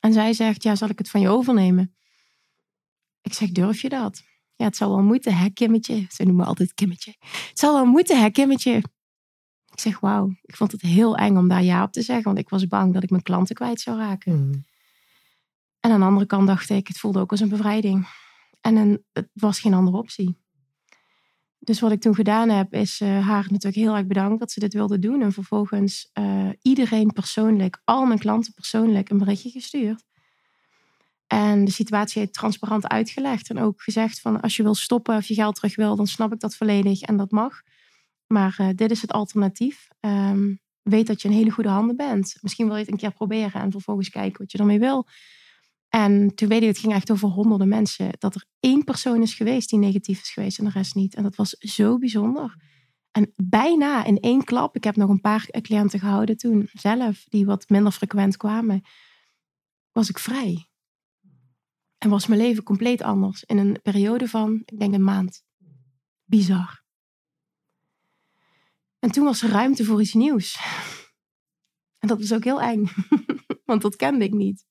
En 0.00 0.12
zij 0.12 0.32
zegt, 0.32 0.62
ja, 0.62 0.74
zal 0.74 0.88
ik 0.88 0.98
het 0.98 1.10
van 1.10 1.20
je 1.20 1.28
overnemen? 1.28 1.94
Ik 3.22 3.32
zeg, 3.32 3.50
durf 3.50 3.80
je 3.80 3.88
dat? 3.88 4.22
Ja, 4.60 4.66
het 4.66 4.76
zal 4.76 4.88
wel 4.88 5.02
moeten, 5.02 5.36
hè, 5.36 5.50
Kimmetje? 5.50 6.06
Ze 6.08 6.22
noemen 6.22 6.42
me 6.42 6.48
altijd 6.48 6.74
Kimmetje. 6.74 7.14
Het 7.20 7.58
zal 7.58 7.74
wel 7.74 7.84
moeten, 7.84 8.20
hè, 8.20 8.30
Kimmetje? 8.30 8.72
Ik 9.72 9.80
zeg, 9.80 10.00
wauw. 10.00 10.34
Ik 10.42 10.56
vond 10.56 10.72
het 10.72 10.80
heel 10.80 11.16
eng 11.16 11.36
om 11.36 11.48
daar 11.48 11.62
ja 11.62 11.82
op 11.82 11.92
te 11.92 12.02
zeggen. 12.02 12.24
Want 12.24 12.38
ik 12.38 12.48
was 12.48 12.66
bang 12.66 12.94
dat 12.94 13.02
ik 13.02 13.10
mijn 13.10 13.22
klanten 13.22 13.54
kwijt 13.54 13.80
zou 13.80 13.98
raken. 13.98 14.32
Mm. 14.32 14.64
En 15.80 15.90
aan 15.90 16.00
de 16.00 16.06
andere 16.06 16.26
kant 16.26 16.46
dacht 16.46 16.70
ik, 16.70 16.88
het 16.88 16.98
voelde 16.98 17.18
ook 17.18 17.30
als 17.30 17.40
een 17.40 17.48
bevrijding. 17.48 18.08
En 18.60 18.76
een, 18.76 19.04
het 19.12 19.28
was 19.32 19.60
geen 19.60 19.74
andere 19.74 19.96
optie. 19.96 20.38
Dus 21.58 21.80
wat 21.80 21.92
ik 21.92 22.00
toen 22.00 22.14
gedaan 22.14 22.48
heb, 22.48 22.74
is 22.74 23.00
uh, 23.00 23.26
haar 23.26 23.46
natuurlijk 23.50 23.74
heel 23.74 23.96
erg 23.96 24.06
bedankt 24.06 24.40
dat 24.40 24.50
ze 24.50 24.60
dit 24.60 24.72
wilde 24.72 24.98
doen. 24.98 25.22
En 25.22 25.32
vervolgens 25.32 26.10
uh, 26.18 26.48
iedereen 26.62 27.12
persoonlijk, 27.12 27.80
al 27.84 28.06
mijn 28.06 28.18
klanten 28.18 28.54
persoonlijk, 28.54 29.10
een 29.10 29.18
berichtje 29.18 29.50
gestuurd. 29.50 30.04
En 31.32 31.64
de 31.64 31.70
situatie 31.70 32.30
transparant 32.30 32.88
uitgelegd. 32.88 33.50
En 33.50 33.58
ook 33.58 33.82
gezegd 33.82 34.20
van 34.20 34.40
als 34.40 34.56
je 34.56 34.62
wil 34.62 34.74
stoppen 34.74 35.16
of 35.16 35.26
je 35.26 35.34
geld 35.34 35.54
terug 35.54 35.76
wil, 35.76 35.96
dan 35.96 36.06
snap 36.06 36.32
ik 36.32 36.40
dat 36.40 36.56
volledig 36.56 37.00
en 37.00 37.16
dat 37.16 37.30
mag. 37.30 37.62
Maar 38.26 38.56
uh, 38.60 38.68
dit 38.74 38.90
is 38.90 39.02
het 39.02 39.12
alternatief. 39.12 39.88
Um, 40.00 40.60
weet 40.82 41.06
dat 41.06 41.22
je 41.22 41.28
in 41.28 41.34
hele 41.34 41.50
goede 41.50 41.68
handen 41.68 41.96
bent. 41.96 42.36
Misschien 42.40 42.66
wil 42.66 42.74
je 42.74 42.80
het 42.82 42.90
een 42.90 42.98
keer 42.98 43.12
proberen 43.12 43.60
en 43.60 43.70
vervolgens 43.70 44.08
kijken 44.10 44.38
wat 44.38 44.52
je 44.52 44.58
ermee 44.58 44.78
wil. 44.78 45.06
En 45.88 46.34
toen 46.34 46.48
weet 46.48 46.62
ik, 46.62 46.68
het 46.68 46.78
ging 46.78 46.92
echt 46.92 47.10
over 47.10 47.28
honderden 47.28 47.68
mensen. 47.68 48.10
Dat 48.18 48.34
er 48.34 48.44
één 48.60 48.84
persoon 48.84 49.22
is 49.22 49.34
geweest 49.34 49.70
die 49.70 49.78
negatief 49.78 50.20
is 50.20 50.30
geweest 50.30 50.58
en 50.58 50.64
de 50.64 50.70
rest 50.70 50.94
niet. 50.94 51.14
En 51.14 51.22
dat 51.22 51.36
was 51.36 51.50
zo 51.50 51.98
bijzonder. 51.98 52.56
En 53.10 53.32
bijna 53.36 54.04
in 54.04 54.20
één 54.20 54.44
klap, 54.44 54.76
ik 54.76 54.84
heb 54.84 54.96
nog 54.96 55.10
een 55.10 55.20
paar 55.20 55.46
cliënten 55.60 55.98
gehouden 55.98 56.36
toen 56.36 56.68
zelf, 56.72 57.24
die 57.28 57.46
wat 57.46 57.68
minder 57.68 57.92
frequent 57.92 58.36
kwamen, 58.36 58.82
was 59.92 60.08
ik 60.08 60.18
vrij. 60.18 60.69
En 62.00 62.10
was 62.10 62.26
mijn 62.26 62.40
leven 62.40 62.62
compleet 62.62 63.02
anders. 63.02 63.44
In 63.44 63.58
een 63.58 63.80
periode 63.82 64.28
van, 64.28 64.62
ik 64.64 64.78
denk 64.78 64.94
een 64.94 65.04
maand. 65.04 65.44
Bizar. 66.24 66.84
En 68.98 69.10
toen 69.10 69.24
was 69.24 69.42
er 69.42 69.50
ruimte 69.50 69.84
voor 69.84 70.00
iets 70.00 70.14
nieuws. 70.14 70.58
En 71.98 72.08
dat 72.08 72.18
was 72.18 72.32
ook 72.32 72.44
heel 72.44 72.60
eng, 72.60 72.84
want 73.64 73.82
dat 73.82 73.96
kende 73.96 74.24
ik 74.24 74.32
niet. 74.32 74.66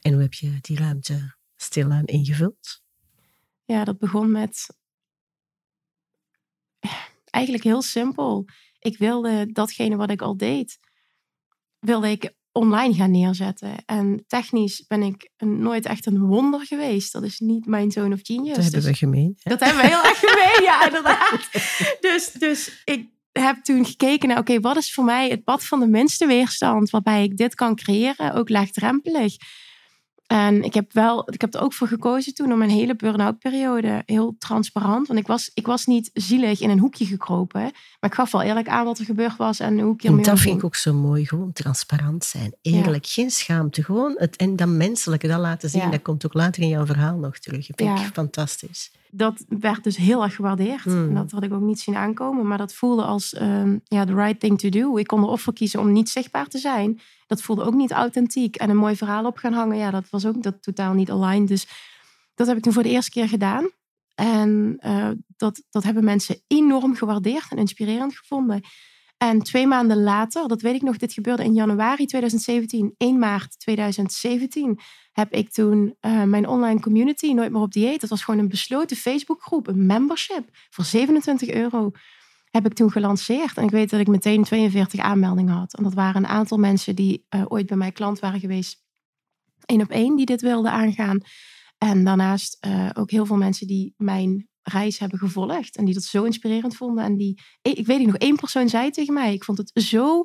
En 0.00 0.12
hoe 0.12 0.22
heb 0.22 0.32
je 0.32 0.58
die 0.60 0.76
ruimte 0.76 1.36
stilaan 1.56 2.04
ingevuld? 2.04 2.82
Ja, 3.64 3.84
dat 3.84 3.98
begon 3.98 4.30
met 4.30 4.76
eigenlijk 7.30 7.64
heel 7.64 7.82
simpel. 7.82 8.44
Ik 8.78 8.98
wilde 8.98 9.52
datgene 9.52 9.96
wat 9.96 10.10
ik 10.10 10.22
al 10.22 10.36
deed, 10.36 10.78
wilde 11.78 12.10
ik 12.10 12.34
online 12.56 12.94
gaan 12.94 13.10
neerzetten. 13.10 13.74
En 13.86 14.24
technisch 14.26 14.84
ben 14.86 15.02
ik 15.02 15.30
nooit 15.38 15.86
echt 15.86 16.06
een 16.06 16.20
wonder 16.20 16.66
geweest. 16.66 17.12
Dat 17.12 17.22
is 17.22 17.38
niet 17.38 17.66
mijn 17.66 17.90
zone 17.90 18.14
of 18.14 18.20
genius. 18.22 18.54
Dat 18.54 18.64
hebben 18.64 18.82
dus, 18.82 18.90
we 18.90 18.96
gemeen. 18.96 19.38
Dat 19.42 19.60
hebben 19.60 19.82
we 19.82 19.88
heel 19.88 20.04
erg 20.04 20.18
gemeen, 20.18 20.62
ja, 20.62 20.84
inderdaad. 20.86 21.48
Dus, 22.00 22.32
dus 22.32 22.82
ik 22.84 23.08
heb 23.32 23.64
toen 23.64 23.84
gekeken 23.84 24.28
naar, 24.28 24.38
oké, 24.38 24.60
wat 24.60 24.76
is 24.76 24.92
voor 24.92 25.04
mij 25.04 25.28
het 25.28 25.44
pad 25.44 25.64
van 25.64 25.80
de 25.80 25.88
minste 25.88 26.26
weerstand, 26.26 26.90
waarbij 26.90 27.24
ik 27.24 27.36
dit 27.36 27.54
kan 27.54 27.74
creëren, 27.74 28.32
ook 28.32 28.48
laagdrempelig. 28.48 29.36
En 30.26 30.62
ik 30.62 30.74
heb, 30.74 30.92
wel, 30.92 31.32
ik 31.32 31.40
heb 31.40 31.54
er 31.54 31.60
ook 31.60 31.72
voor 31.72 31.86
gekozen 31.86 32.34
toen 32.34 32.52
om 32.52 32.58
mijn 32.58 32.70
hele 32.70 32.96
burn-out 32.96 33.38
periode 33.38 34.02
heel 34.06 34.36
transparant. 34.38 35.06
Want 35.06 35.18
ik 35.18 35.26
was, 35.26 35.50
ik 35.54 35.66
was 35.66 35.86
niet 35.86 36.10
zielig 36.12 36.60
in 36.60 36.70
een 36.70 36.78
hoekje 36.78 37.04
gekropen. 37.04 37.60
Maar 37.60 38.10
ik 38.10 38.14
gaf 38.14 38.32
wel 38.32 38.42
eerlijk 38.42 38.68
aan 38.68 38.84
wat 38.84 38.98
er 38.98 39.04
gebeurd 39.04 39.36
was 39.36 39.60
en 39.60 39.80
hoe 39.80 39.94
ik 39.94 40.04
En 40.04 40.22
dat 40.22 40.40
vind 40.40 40.58
ik 40.58 40.64
ook 40.64 40.74
zo 40.74 40.94
mooi. 40.94 41.26
Gewoon 41.26 41.52
transparant 41.52 42.24
zijn. 42.24 42.54
Eerlijk. 42.62 43.06
Geen 43.06 43.30
schaamte. 43.30 43.84
Gewoon 43.84 44.14
het, 44.16 44.36
en 44.36 44.56
dat 44.56 44.68
menselijke, 44.68 45.26
dat 45.26 45.40
laten 45.40 45.70
zien. 45.70 45.90
Dat 45.90 46.02
komt 46.02 46.26
ook 46.26 46.34
later 46.34 46.62
in 46.62 46.68
jouw 46.68 46.86
verhaal 46.86 47.16
nog 47.16 47.38
terug. 47.38 47.66
Dat 47.66 47.76
vind 47.76 47.98
ik 47.98 48.12
fantastisch. 48.12 48.90
Dat 49.10 49.44
werd 49.48 49.84
dus 49.84 49.96
heel 49.96 50.22
erg 50.22 50.34
gewaardeerd. 50.34 50.82
Hmm. 50.82 51.08
En 51.08 51.14
dat 51.14 51.30
had 51.30 51.42
ik 51.42 51.52
ook 51.52 51.60
niet 51.60 51.80
zien 51.80 51.96
aankomen. 51.96 52.46
Maar 52.46 52.58
dat 52.58 52.74
voelde 52.74 53.02
als 53.02 53.40
um, 53.40 53.80
ja, 53.84 54.04
the 54.04 54.14
right 54.14 54.40
thing 54.40 54.58
to 54.58 54.68
do. 54.68 54.96
Ik 54.96 55.06
kon 55.06 55.22
erop 55.22 55.40
voor 55.40 55.52
kiezen 55.52 55.80
om 55.80 55.92
niet 55.92 56.08
zichtbaar 56.08 56.46
te 56.46 56.58
zijn 56.58 57.00
dat 57.26 57.42
voelde 57.42 57.64
ook 57.64 57.74
niet 57.74 57.92
authentiek. 57.92 58.56
En 58.56 58.70
een 58.70 58.76
mooi 58.76 58.96
verhaal 58.96 59.24
op 59.24 59.36
gaan 59.36 59.52
hangen, 59.52 59.76
ja, 59.76 59.90
dat 59.90 60.10
was 60.10 60.26
ook 60.26 60.42
dat 60.42 60.62
totaal 60.62 60.92
niet 60.92 61.10
aligned. 61.10 61.48
Dus 61.48 61.66
dat 62.34 62.46
heb 62.46 62.56
ik 62.56 62.62
toen 62.62 62.72
voor 62.72 62.82
de 62.82 62.88
eerste 62.88 63.10
keer 63.10 63.28
gedaan. 63.28 63.70
En 64.14 64.78
uh, 64.80 65.10
dat, 65.36 65.62
dat 65.70 65.82
hebben 65.82 66.04
mensen 66.04 66.42
enorm 66.46 66.94
gewaardeerd 66.94 67.46
en 67.50 67.58
inspirerend 67.58 68.16
gevonden. 68.16 68.60
En 69.16 69.42
twee 69.42 69.66
maanden 69.66 70.02
later, 70.02 70.48
dat 70.48 70.60
weet 70.60 70.74
ik 70.74 70.82
nog, 70.82 70.96
dit 70.96 71.12
gebeurde 71.12 71.44
in 71.44 71.54
januari 71.54 72.06
2017, 72.06 72.94
1 72.96 73.18
maart 73.18 73.58
2017, 73.58 74.78
heb 75.12 75.32
ik 75.32 75.52
toen 75.52 75.96
uh, 76.00 76.22
mijn 76.22 76.48
online 76.48 76.80
community 76.80 77.32
Nooit 77.32 77.52
meer 77.52 77.60
op 77.60 77.72
dieet. 77.72 78.00
Dat 78.00 78.10
was 78.10 78.24
gewoon 78.24 78.40
een 78.40 78.48
besloten 78.48 78.96
Facebookgroep, 78.96 79.66
een 79.66 79.86
membership 79.86 80.48
voor 80.70 80.84
27 80.84 81.50
euro 81.50 81.90
heb 82.50 82.66
ik 82.66 82.72
toen 82.72 82.90
gelanceerd. 82.90 83.56
En 83.56 83.64
ik 83.64 83.70
weet 83.70 83.90
dat 83.90 84.00
ik 84.00 84.06
meteen 84.06 84.44
42 84.44 85.00
aanmeldingen 85.00 85.54
had. 85.54 85.74
En 85.74 85.82
dat 85.82 85.94
waren 85.94 86.24
een 86.24 86.30
aantal 86.30 86.58
mensen 86.58 86.94
die 86.94 87.26
uh, 87.30 87.44
ooit 87.48 87.66
bij 87.66 87.76
mij 87.76 87.92
klant 87.92 88.18
waren 88.18 88.40
geweest. 88.40 88.84
één 89.64 89.80
op 89.80 89.90
één 89.90 90.16
die 90.16 90.26
dit 90.26 90.40
wilden 90.40 90.72
aangaan. 90.72 91.20
En 91.78 92.04
daarnaast 92.04 92.66
uh, 92.66 92.90
ook 92.92 93.10
heel 93.10 93.26
veel 93.26 93.36
mensen 93.36 93.66
die 93.66 93.94
mijn 93.96 94.48
reis 94.62 94.98
hebben 94.98 95.18
gevolgd. 95.18 95.76
En 95.76 95.84
die 95.84 95.94
dat 95.94 96.02
zo 96.02 96.24
inspirerend 96.24 96.76
vonden. 96.76 97.04
En 97.04 97.16
die, 97.16 97.42
ik 97.62 97.86
weet 97.86 97.98
niet, 97.98 98.06
nog 98.06 98.16
één 98.16 98.36
persoon 98.36 98.68
zei 98.68 98.90
tegen 98.90 99.14
mij. 99.14 99.32
Ik 99.34 99.44
vond 99.44 99.58
het 99.58 99.70
zo 99.74 100.24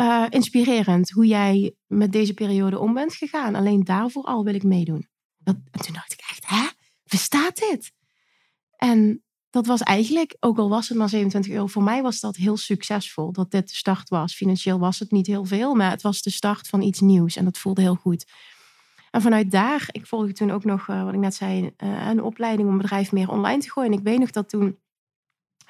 uh, 0.00 0.26
inspirerend 0.28 1.10
hoe 1.10 1.26
jij 1.26 1.74
met 1.86 2.12
deze 2.12 2.34
periode 2.34 2.78
om 2.78 2.94
bent 2.94 3.14
gegaan. 3.14 3.54
Alleen 3.54 3.84
daarvoor 3.84 4.24
al 4.24 4.44
wil 4.44 4.54
ik 4.54 4.62
meedoen. 4.62 5.08
Dat, 5.38 5.56
en 5.70 5.80
toen 5.80 5.94
dacht 5.94 6.12
ik 6.12 6.20
echt, 6.30 6.48
hè? 6.48 6.66
Bestaat 7.04 7.56
dit? 7.56 7.92
En 8.76 9.22
dat 9.50 9.66
was 9.66 9.80
eigenlijk, 9.80 10.36
ook 10.40 10.58
al 10.58 10.68
was 10.68 10.88
het 10.88 10.98
maar 10.98 11.08
27 11.08 11.52
euro, 11.52 11.66
voor 11.66 11.82
mij 11.82 12.02
was 12.02 12.20
dat 12.20 12.36
heel 12.36 12.56
succesvol 12.56 13.32
dat 13.32 13.50
dit 13.50 13.68
de 13.68 13.74
start 13.74 14.08
was. 14.08 14.34
Financieel 14.34 14.78
was 14.78 14.98
het 14.98 15.10
niet 15.10 15.26
heel 15.26 15.44
veel, 15.44 15.74
maar 15.74 15.90
het 15.90 16.02
was 16.02 16.22
de 16.22 16.30
start 16.30 16.68
van 16.68 16.82
iets 16.82 17.00
nieuws 17.00 17.36
en 17.36 17.44
dat 17.44 17.58
voelde 17.58 17.80
heel 17.80 17.94
goed. 17.94 18.26
En 19.10 19.22
vanuit 19.22 19.50
daar, 19.50 19.88
ik 19.90 20.06
volgde 20.06 20.32
toen 20.32 20.50
ook 20.50 20.64
nog, 20.64 20.88
uh, 20.88 21.04
wat 21.04 21.14
ik 21.14 21.18
net 21.18 21.34
zei, 21.34 21.62
uh, 21.62 22.08
een 22.08 22.22
opleiding 22.22 22.68
om 22.68 22.76
bedrijf 22.76 23.12
meer 23.12 23.30
online 23.30 23.60
te 23.60 23.70
gooien. 23.70 23.92
En 23.92 23.98
ik 23.98 24.04
weet 24.04 24.18
nog 24.18 24.30
dat 24.30 24.48
toen 24.48 24.78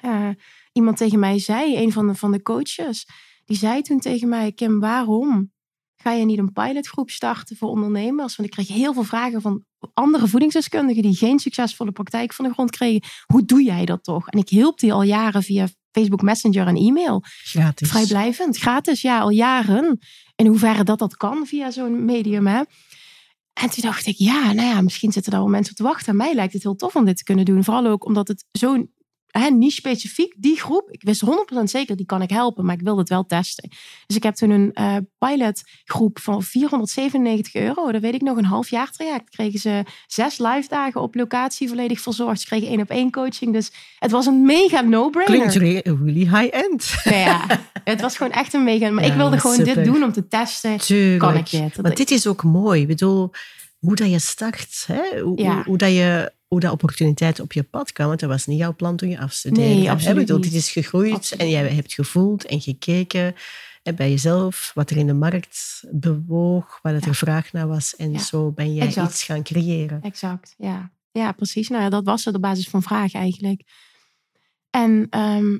uh, 0.05 0.29
iemand 0.71 0.97
tegen 0.97 1.19
mij 1.19 1.39
zei, 1.39 1.77
een 1.77 1.91
van 1.91 2.07
de, 2.07 2.15
van 2.15 2.31
de 2.31 2.41
coaches, 2.41 3.07
die 3.45 3.57
zei 3.57 3.81
toen 3.81 3.99
tegen 3.99 4.29
mij, 4.29 4.51
Kim, 4.51 4.79
waarom 4.79 5.51
ga 5.95 6.11
je 6.11 6.25
niet 6.25 6.37
een 6.37 6.53
pilotgroep 6.53 7.09
starten 7.09 7.57
voor 7.57 7.69
ondernemers? 7.69 8.35
Want 8.35 8.49
ik 8.49 8.55
kreeg 8.55 8.77
heel 8.77 8.93
veel 8.93 9.03
vragen 9.03 9.41
van 9.41 9.65
andere 9.93 10.27
voedingsdeskundigen 10.27 11.01
die 11.01 11.15
geen 11.15 11.39
succesvolle 11.39 11.91
praktijk 11.91 12.33
van 12.33 12.45
de 12.45 12.51
grond 12.51 12.71
kregen. 12.71 13.09
Hoe 13.25 13.45
doe 13.45 13.63
jij 13.63 13.85
dat 13.85 14.03
toch? 14.03 14.27
En 14.27 14.39
ik 14.39 14.49
hielp 14.49 14.79
die 14.79 14.93
al 14.93 15.03
jaren 15.03 15.43
via 15.43 15.67
Facebook 15.91 16.21
Messenger 16.21 16.67
en 16.67 16.75
e-mail. 16.75 17.23
Gratis. 17.43 17.89
Vrijblijvend. 17.89 18.57
Gratis, 18.57 19.01
ja, 19.01 19.19
al 19.19 19.29
jaren. 19.29 19.99
In 20.35 20.47
hoeverre 20.47 20.83
dat 20.83 20.99
dat 20.99 21.17
kan 21.17 21.45
via 21.45 21.71
zo'n 21.71 22.05
medium. 22.05 22.47
Hè? 22.47 22.61
En 23.53 23.69
toen 23.69 23.83
dacht 23.83 24.05
ik, 24.05 24.15
ja, 24.17 24.53
nou 24.53 24.67
ja, 24.67 24.81
misschien 24.81 25.11
zitten 25.11 25.31
daar 25.31 25.41
wel 25.41 25.49
mensen 25.49 25.71
op 25.71 25.77
te 25.77 25.83
wachten. 25.83 26.09
Aan 26.09 26.15
mij 26.15 26.33
lijkt 26.33 26.53
het 26.53 26.63
heel 26.63 26.75
tof 26.75 26.95
om 26.95 27.05
dit 27.05 27.17
te 27.17 27.23
kunnen 27.23 27.45
doen. 27.45 27.63
Vooral 27.63 27.87
ook 27.87 28.05
omdat 28.05 28.27
het 28.27 28.45
zo'n 28.51 28.91
hè, 29.31 29.49
niet 29.49 29.71
specifiek 29.71 30.33
die 30.37 30.59
groep. 30.59 30.89
Ik 30.91 31.01
wist 31.03 31.25
100% 31.25 31.63
zeker, 31.63 31.95
die 31.95 32.05
kan 32.05 32.21
ik 32.21 32.29
helpen, 32.29 32.65
maar 32.65 32.75
ik 32.75 32.81
wilde 32.81 32.99
het 32.99 33.09
wel 33.09 33.25
testen. 33.25 33.69
Dus 34.05 34.15
ik 34.15 34.23
heb 34.23 34.35
toen 34.35 34.49
een 34.49 34.71
uh, 34.73 34.97
pilotgroep 35.17 36.19
van 36.19 36.43
497 36.43 37.55
euro. 37.55 37.91
Dat 37.91 38.01
weet 38.01 38.13
ik 38.13 38.21
nog, 38.21 38.37
een 38.37 38.45
half 38.45 38.69
jaar 38.69 38.91
traject. 38.91 39.29
Kregen 39.29 39.59
ze 39.59 39.83
zes 40.07 40.37
live 40.37 40.67
dagen 40.67 41.01
op 41.01 41.15
locatie 41.15 41.67
volledig 41.67 41.99
verzorgd. 42.01 42.39
Ze 42.41 42.45
kregen 42.45 42.67
één 42.67 42.81
op 42.81 42.89
één 42.89 43.11
coaching. 43.11 43.53
Dus 43.53 43.71
het 43.99 44.11
was 44.11 44.25
een 44.25 44.45
mega 44.45 44.81
no-brainer. 44.81 45.49
Klinkt 45.49 45.83
really 45.85 46.37
high-end. 46.37 46.93
Ja, 47.03 47.45
het 47.83 48.01
was 48.01 48.17
gewoon 48.17 48.31
echt 48.31 48.53
een 48.53 48.63
mega... 48.63 48.89
Maar 48.89 49.03
ja, 49.03 49.09
ik 49.09 49.17
wilde 49.17 49.39
gewoon 49.39 49.55
super. 49.55 49.75
dit 49.75 49.85
doen 49.85 50.03
om 50.03 50.11
te 50.11 50.27
testen. 50.27 50.77
Tuurlijk. 50.77 51.19
Kan 51.19 51.37
ik 51.37 51.49
dit? 51.49 51.81
Maar 51.81 51.95
dit 51.95 52.11
is 52.11 52.27
ook 52.27 52.43
mooi. 52.43 52.81
Ik 52.81 52.87
bedoel, 52.87 53.31
hoe 53.79 53.95
dat 53.95 54.09
je 54.09 54.19
start. 54.19 54.83
Hè? 54.87 55.21
Hoe, 55.21 55.41
ja. 55.41 55.53
hoe, 55.53 55.63
hoe 55.63 55.77
dat 55.77 55.91
je 55.91 56.31
hoe 56.51 56.59
dat 56.59 56.71
opportuniteit 56.71 57.39
op 57.39 57.53
je 57.53 57.63
pad 57.63 57.91
kwam. 57.91 58.07
Want 58.07 58.19
dat 58.19 58.29
was 58.29 58.45
niet 58.45 58.57
jouw 58.57 58.75
plan 58.75 58.95
toen 58.95 59.09
je 59.09 59.19
afstudeerde. 59.19 59.73
Nee, 59.73 59.91
absoluut 59.91 60.15
bedoel, 60.15 60.37
niet. 60.37 60.51
Dit 60.51 60.61
is 60.61 60.71
gegroeid 60.71 61.13
absoluut. 61.13 61.43
en 61.43 61.49
jij 61.49 61.67
hebt 61.67 61.93
gevoeld 61.93 62.45
en 62.45 62.61
gekeken. 62.61 63.35
En 63.83 63.95
bij 63.95 64.09
jezelf, 64.09 64.71
wat 64.73 64.89
er 64.89 64.97
in 64.97 65.07
de 65.07 65.13
markt 65.13 65.83
bewoog, 65.91 66.79
waar 66.81 66.93
het 66.93 67.05
er 67.05 67.15
vraag 67.15 67.51
naar 67.51 67.67
was. 67.67 67.95
En 67.95 68.19
zo 68.19 68.51
ben 68.51 68.73
jij 68.73 68.87
iets 68.87 69.23
gaan 69.23 69.43
creëren. 69.43 70.01
Exact, 70.01 70.55
ja. 70.57 70.91
Ja, 71.11 71.31
precies. 71.31 71.69
Nou 71.69 71.83
ja, 71.83 71.89
dat 71.89 72.03
was 72.05 72.25
het 72.25 72.35
op 72.35 72.41
basis 72.41 72.69
van 72.69 72.83
vraag 72.83 73.13
eigenlijk. 73.13 73.61
En 74.69 75.07
ehm, 75.09 75.57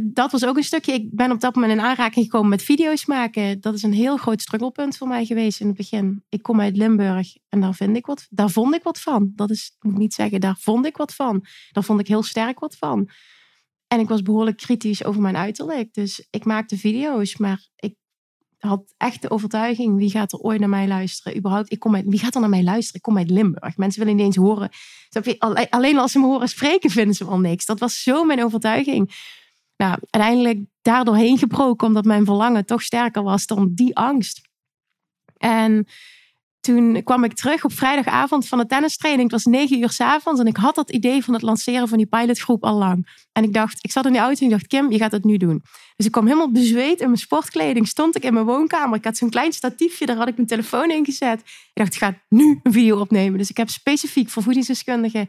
dat 0.00 0.32
was 0.32 0.44
ook 0.44 0.56
een 0.56 0.62
stukje. 0.62 0.92
Ik 0.92 1.14
ben 1.14 1.30
op 1.30 1.40
dat 1.40 1.54
moment 1.54 1.72
in 1.72 1.80
aanraking 1.80 2.24
gekomen 2.24 2.48
met 2.48 2.62
video's 2.62 3.06
maken. 3.06 3.60
Dat 3.60 3.74
is 3.74 3.82
een 3.82 3.92
heel 3.92 4.16
groot 4.16 4.40
strugglepunt 4.40 4.96
voor 4.96 5.08
mij 5.08 5.24
geweest 5.24 5.60
in 5.60 5.66
het 5.66 5.76
begin. 5.76 6.24
Ik 6.28 6.42
kom 6.42 6.60
uit 6.60 6.76
Limburg 6.76 7.36
en 7.48 7.60
daar, 7.60 7.74
vind 7.74 7.96
ik 7.96 8.06
wat, 8.06 8.26
daar 8.30 8.50
vond 8.50 8.74
ik 8.74 8.82
wat 8.82 9.00
van. 9.00 9.32
Dat 9.34 9.50
is, 9.50 9.76
moet 9.80 9.92
ik 9.92 9.98
niet 9.98 10.14
zeggen, 10.14 10.40
daar 10.40 10.56
vond 10.58 10.86
ik 10.86 10.96
wat 10.96 11.14
van. 11.14 11.44
Daar 11.70 11.84
vond 11.84 12.00
ik 12.00 12.08
heel 12.08 12.22
sterk 12.22 12.58
wat 12.58 12.76
van. 12.76 13.10
En 13.86 14.00
ik 14.00 14.08
was 14.08 14.22
behoorlijk 14.22 14.56
kritisch 14.56 15.04
over 15.04 15.20
mijn 15.20 15.36
uiterlijk. 15.36 15.94
Dus 15.94 16.26
ik 16.30 16.44
maakte 16.44 16.76
video's, 16.76 17.36
maar 17.36 17.68
ik 17.76 17.94
had 18.58 18.94
echt 18.96 19.22
de 19.22 19.30
overtuiging: 19.30 19.96
wie 19.96 20.10
gaat 20.10 20.32
er 20.32 20.38
ooit 20.38 20.60
naar 20.60 20.68
mij 20.68 20.88
luisteren? 20.88 21.36
Überhaupt, 21.36 21.72
ik 21.72 21.78
kom 21.78 21.94
uit, 21.94 22.04
wie 22.06 22.18
gaat 22.18 22.34
er 22.34 22.40
naar 22.40 22.50
mij 22.50 22.62
luisteren? 22.62 22.96
Ik 22.96 23.02
kom 23.02 23.18
uit 23.18 23.30
Limburg. 23.30 23.76
Mensen 23.76 24.00
willen 24.00 24.16
niet 24.16 24.24
eens 24.24 24.36
horen. 24.36 24.70
Alleen 25.70 25.98
als 25.98 26.12
ze 26.12 26.18
me 26.18 26.26
horen 26.26 26.48
spreken, 26.48 26.90
vinden 26.90 27.14
ze 27.14 27.26
wel 27.26 27.38
niks. 27.38 27.64
Dat 27.66 27.78
was 27.78 28.02
zo 28.02 28.24
mijn 28.24 28.44
overtuiging. 28.44 29.10
Nou, 29.78 29.98
uiteindelijk 30.10 30.58
daardoorheen 30.82 31.38
gebroken, 31.38 31.86
omdat 31.86 32.04
mijn 32.04 32.24
verlangen 32.24 32.66
toch 32.66 32.82
sterker 32.82 33.22
was 33.22 33.46
dan 33.46 33.74
die 33.74 33.96
angst. 33.96 34.40
En 35.36 35.86
toen 36.60 37.02
kwam 37.02 37.24
ik 37.24 37.34
terug 37.34 37.64
op 37.64 37.72
vrijdagavond 37.72 38.48
van 38.48 38.58
de 38.58 38.66
tennistraining. 38.66 39.30
Het 39.30 39.44
was 39.44 39.52
negen 39.52 39.80
uur 39.80 39.90
s 39.90 40.00
avonds 40.00 40.40
en 40.40 40.46
ik 40.46 40.56
had 40.56 40.74
dat 40.74 40.90
idee 40.90 41.24
van 41.24 41.34
het 41.34 41.42
lanceren 41.42 41.88
van 41.88 41.98
die 41.98 42.06
pilotgroep 42.06 42.64
al 42.64 42.74
lang. 42.74 43.26
En 43.32 43.44
ik 43.44 43.52
dacht, 43.52 43.78
ik 43.84 43.90
zat 43.90 44.06
in 44.06 44.12
die 44.12 44.20
auto 44.20 44.38
en 44.38 44.44
ik 44.44 44.50
dacht, 44.50 44.66
Kim, 44.66 44.90
je 44.90 44.98
gaat 44.98 45.12
het 45.12 45.24
nu 45.24 45.36
doen. 45.36 45.62
Dus 45.96 46.06
ik 46.06 46.12
kwam 46.12 46.26
helemaal 46.26 46.52
bezweet 46.52 47.00
in 47.00 47.06
mijn 47.06 47.18
sportkleding, 47.18 47.88
stond 47.88 48.16
ik 48.16 48.22
in 48.22 48.32
mijn 48.32 48.46
woonkamer. 48.46 48.98
Ik 48.98 49.04
had 49.04 49.16
zo'n 49.16 49.30
klein 49.30 49.52
statiefje, 49.52 50.06
daar 50.06 50.16
had 50.16 50.28
ik 50.28 50.36
mijn 50.36 50.48
telefoon 50.48 50.90
in 50.90 51.04
gezet. 51.04 51.40
Ik 51.40 51.70
dacht, 51.74 51.94
ik 51.94 52.00
ga 52.00 52.22
nu 52.28 52.60
een 52.62 52.72
video 52.72 53.00
opnemen. 53.00 53.38
Dus 53.38 53.50
ik 53.50 53.56
heb 53.56 53.68
specifiek 53.68 54.28
voor 54.30 54.42
voedingsdeskundigen 54.42 55.28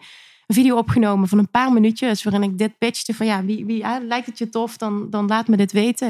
een 0.49 0.55
video 0.55 0.77
opgenomen 0.77 1.27
van 1.27 1.37
een 1.37 1.51
paar 1.51 1.71
minuutjes 1.71 2.23
waarin 2.23 2.43
ik 2.43 2.57
dit 2.57 2.77
pitchte 2.77 3.13
van 3.13 3.25
ja, 3.25 3.43
wie, 3.43 3.65
wie 3.65 3.83
lijkt 4.07 4.25
het 4.25 4.37
je 4.37 4.49
tof, 4.49 4.77
dan, 4.77 5.09
dan 5.09 5.27
laat 5.27 5.47
me 5.47 5.57
dit 5.57 5.71
weten. 5.71 6.07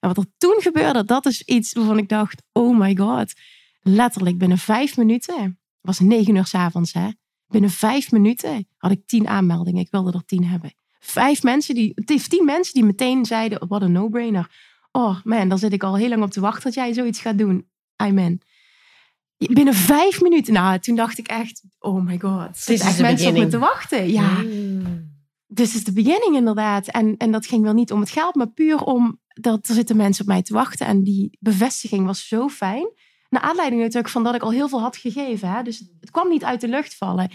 En 0.00 0.08
wat 0.08 0.16
er 0.16 0.24
toen 0.38 0.56
gebeurde, 0.58 1.04
dat 1.04 1.26
is 1.26 1.42
iets 1.42 1.72
waarvan 1.72 1.98
ik 1.98 2.08
dacht, 2.08 2.42
oh 2.52 2.78
my 2.78 2.96
god. 2.96 3.32
Letterlijk 3.80 4.38
binnen 4.38 4.58
vijf 4.58 4.96
minuten, 4.96 5.42
het 5.42 5.56
was 5.80 5.98
negen 5.98 6.34
uur 6.34 6.46
s 6.46 6.54
avonds 6.54 6.92
hè, 6.92 7.08
binnen 7.46 7.70
vijf 7.70 8.12
minuten 8.12 8.68
had 8.76 8.90
ik 8.90 9.06
tien 9.06 9.28
aanmeldingen. 9.28 9.80
Ik 9.80 9.90
wilde 9.90 10.12
er 10.12 10.24
tien 10.24 10.44
hebben. 10.44 10.74
Vijf 10.98 11.42
mensen 11.42 11.74
die, 11.74 11.94
tien 12.04 12.44
mensen 12.44 12.74
die 12.74 12.84
meteen 12.84 13.24
zeiden, 13.24 13.68
wat 13.68 13.82
een 13.82 13.92
no-brainer. 13.92 14.50
Oh 14.92 15.16
man, 15.24 15.48
daar 15.48 15.58
zit 15.58 15.72
ik 15.72 15.82
al 15.82 15.96
heel 15.96 16.08
lang 16.08 16.22
op 16.22 16.30
te 16.30 16.40
wachten 16.40 16.62
dat 16.62 16.74
jij 16.74 16.92
zoiets 16.92 17.20
gaat 17.20 17.38
doen. 17.38 17.68
Amen. 17.96 18.40
Binnen 19.36 19.74
vijf 19.74 20.20
minuten. 20.20 20.52
Nou, 20.52 20.78
toen 20.78 20.96
dacht 20.96 21.18
ik 21.18 21.28
echt, 21.28 21.62
oh 21.78 22.04
my 22.04 22.18
god. 22.18 22.58
Zit 22.58 22.80
echt 22.80 23.00
mensen 23.00 23.28
op 23.28 23.34
me 23.34 23.46
te 23.46 23.58
wachten. 23.58 24.10
Ja. 24.10 24.38
Mm. 24.38 25.12
Is 25.54 25.84
de 25.84 25.92
beginning 25.92 26.36
inderdaad. 26.36 26.88
En, 26.88 27.16
en 27.16 27.30
dat 27.30 27.46
ging 27.46 27.62
wel 27.62 27.72
niet 27.72 27.92
om 27.92 28.00
het 28.00 28.10
geld, 28.10 28.34
maar 28.34 28.50
puur 28.50 28.84
om 28.84 29.20
dat 29.28 29.68
er 29.68 29.74
zitten 29.74 29.96
mensen 29.96 30.22
op 30.24 30.30
mij 30.30 30.42
te 30.42 30.52
wachten. 30.52 30.86
En 30.86 31.02
die 31.02 31.36
bevestiging 31.40 32.06
was 32.06 32.28
zo 32.28 32.48
fijn. 32.48 32.92
Naar 33.28 33.42
aanleiding 33.42 33.80
natuurlijk 33.80 34.08
van 34.08 34.24
dat 34.24 34.34
ik 34.34 34.42
al 34.42 34.52
heel 34.52 34.68
veel 34.68 34.80
had 34.80 34.96
gegeven. 34.96 35.48
Hè? 35.48 35.62
Dus 35.62 35.78
het 36.00 36.10
kwam 36.10 36.28
niet 36.28 36.44
uit 36.44 36.60
de 36.60 36.68
lucht 36.68 36.96
vallen. 36.96 37.30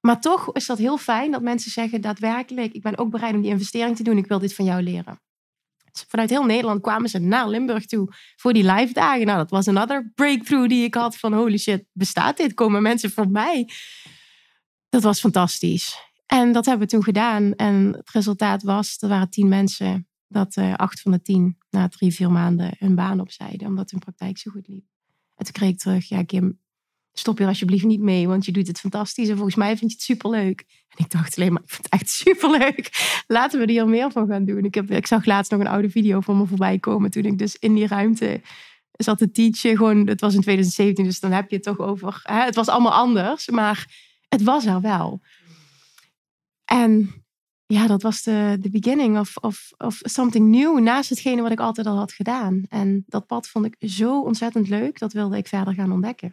Maar 0.00 0.20
toch 0.20 0.52
is 0.52 0.66
dat 0.66 0.78
heel 0.78 0.98
fijn 0.98 1.30
dat 1.30 1.42
mensen 1.42 1.70
zeggen 1.70 2.00
daadwerkelijk, 2.00 2.72
ik 2.72 2.82
ben 2.82 2.98
ook 2.98 3.10
bereid 3.10 3.34
om 3.34 3.40
die 3.40 3.50
investering 3.50 3.96
te 3.96 4.02
doen. 4.02 4.18
Ik 4.18 4.26
wil 4.26 4.38
dit 4.38 4.54
van 4.54 4.64
jou 4.64 4.82
leren 4.82 5.20
vanuit 6.08 6.30
heel 6.30 6.44
Nederland 6.44 6.80
kwamen 6.80 7.08
ze 7.08 7.18
naar 7.18 7.48
Limburg 7.48 7.86
toe 7.86 8.14
voor 8.36 8.52
die 8.52 8.72
live 8.72 8.92
dagen. 8.92 9.26
Nou, 9.26 9.38
dat 9.38 9.50
was 9.50 9.66
een 9.66 9.78
other 9.78 10.12
breakthrough 10.14 10.68
die 10.68 10.84
ik 10.84 10.94
had 10.94 11.16
van 11.16 11.32
holy 11.32 11.58
shit, 11.58 11.84
bestaat 11.92 12.36
dit? 12.36 12.54
Komen 12.54 12.82
mensen 12.82 13.10
voor 13.10 13.28
mij? 13.30 13.70
Dat 14.88 15.02
was 15.02 15.20
fantastisch. 15.20 15.96
En 16.26 16.52
dat 16.52 16.64
hebben 16.64 16.86
we 16.86 16.92
toen 16.92 17.04
gedaan. 17.04 17.54
En 17.54 17.92
het 17.92 18.10
resultaat 18.10 18.62
was, 18.62 18.96
er 19.00 19.08
waren 19.08 19.30
tien 19.30 19.48
mensen, 19.48 20.08
dat 20.26 20.56
uh, 20.56 20.74
acht 20.74 21.00
van 21.00 21.12
de 21.12 21.22
tien 21.22 21.58
na 21.70 21.88
drie, 21.88 22.12
vier 22.12 22.30
maanden 22.30 22.74
hun 22.78 22.94
baan 22.94 23.20
opzeiden, 23.20 23.66
omdat 23.66 23.90
hun 23.90 24.00
praktijk 24.00 24.38
zo 24.38 24.50
goed 24.50 24.68
liep. 24.68 24.84
En 25.34 25.44
toen 25.44 25.52
kreeg 25.52 25.70
ik 25.70 25.78
terug, 25.78 26.08
ja 26.08 26.24
Kim, 26.24 26.60
stop 27.18 27.38
hier 27.38 27.46
alsjeblieft 27.46 27.84
niet 27.84 28.00
mee, 28.00 28.28
want 28.28 28.44
je 28.44 28.52
doet 28.52 28.66
het 28.66 28.80
fantastisch 28.80 29.28
en 29.28 29.34
volgens 29.34 29.56
mij 29.56 29.76
vind 29.76 29.90
je 29.90 29.96
het 29.96 30.06
superleuk. 30.06 30.64
En 30.88 31.04
ik 31.04 31.10
dacht 31.10 31.36
alleen 31.36 31.52
maar, 31.52 31.62
ik 31.62 31.70
vind 31.70 31.84
het 31.90 31.92
echt 31.92 32.10
superleuk. 32.24 33.22
Laten 33.26 33.58
we 33.58 33.64
er 33.64 33.70
hier 33.70 33.88
meer 33.88 34.10
van 34.10 34.26
gaan 34.26 34.44
doen. 34.44 34.64
Ik, 34.64 34.74
heb, 34.74 34.90
ik 34.90 35.06
zag 35.06 35.24
laatst 35.24 35.50
nog 35.50 35.60
een 35.60 35.66
oude 35.66 35.90
video 35.90 36.20
van 36.20 36.38
me 36.38 36.46
voorbij 36.46 36.78
komen 36.78 37.10
toen 37.10 37.24
ik 37.24 37.38
dus 37.38 37.56
in 37.56 37.74
die 37.74 37.86
ruimte 37.86 38.40
zat 38.90 39.18
te 39.18 39.30
teachen. 39.30 39.76
Gewoon, 39.76 40.06
het 40.06 40.20
was 40.20 40.34
in 40.34 40.40
2017, 40.40 41.04
dus 41.04 41.20
dan 41.20 41.32
heb 41.32 41.50
je 41.50 41.56
het 41.56 41.64
toch 41.64 41.78
over. 41.78 42.20
Hè? 42.22 42.44
Het 42.44 42.54
was 42.54 42.68
allemaal 42.68 42.92
anders, 42.92 43.48
maar 43.48 43.86
het 44.28 44.42
was 44.42 44.66
er 44.66 44.80
wel. 44.80 45.20
En 46.64 47.24
ja, 47.66 47.86
dat 47.86 48.02
was 48.02 48.22
de, 48.22 48.56
de 48.60 48.70
beginning 48.70 49.18
of, 49.18 49.36
of, 49.36 49.72
of 49.76 49.98
something 50.02 50.48
new 50.48 50.78
naast 50.78 51.10
hetgene 51.10 51.42
wat 51.42 51.50
ik 51.50 51.60
altijd 51.60 51.86
al 51.86 51.96
had 51.96 52.12
gedaan. 52.12 52.64
En 52.68 53.04
dat 53.06 53.26
pad 53.26 53.48
vond 53.48 53.64
ik 53.64 53.90
zo 53.90 54.22
ontzettend 54.22 54.68
leuk, 54.68 54.98
dat 54.98 55.12
wilde 55.12 55.36
ik 55.36 55.46
verder 55.46 55.74
gaan 55.74 55.92
ontdekken. 55.92 56.32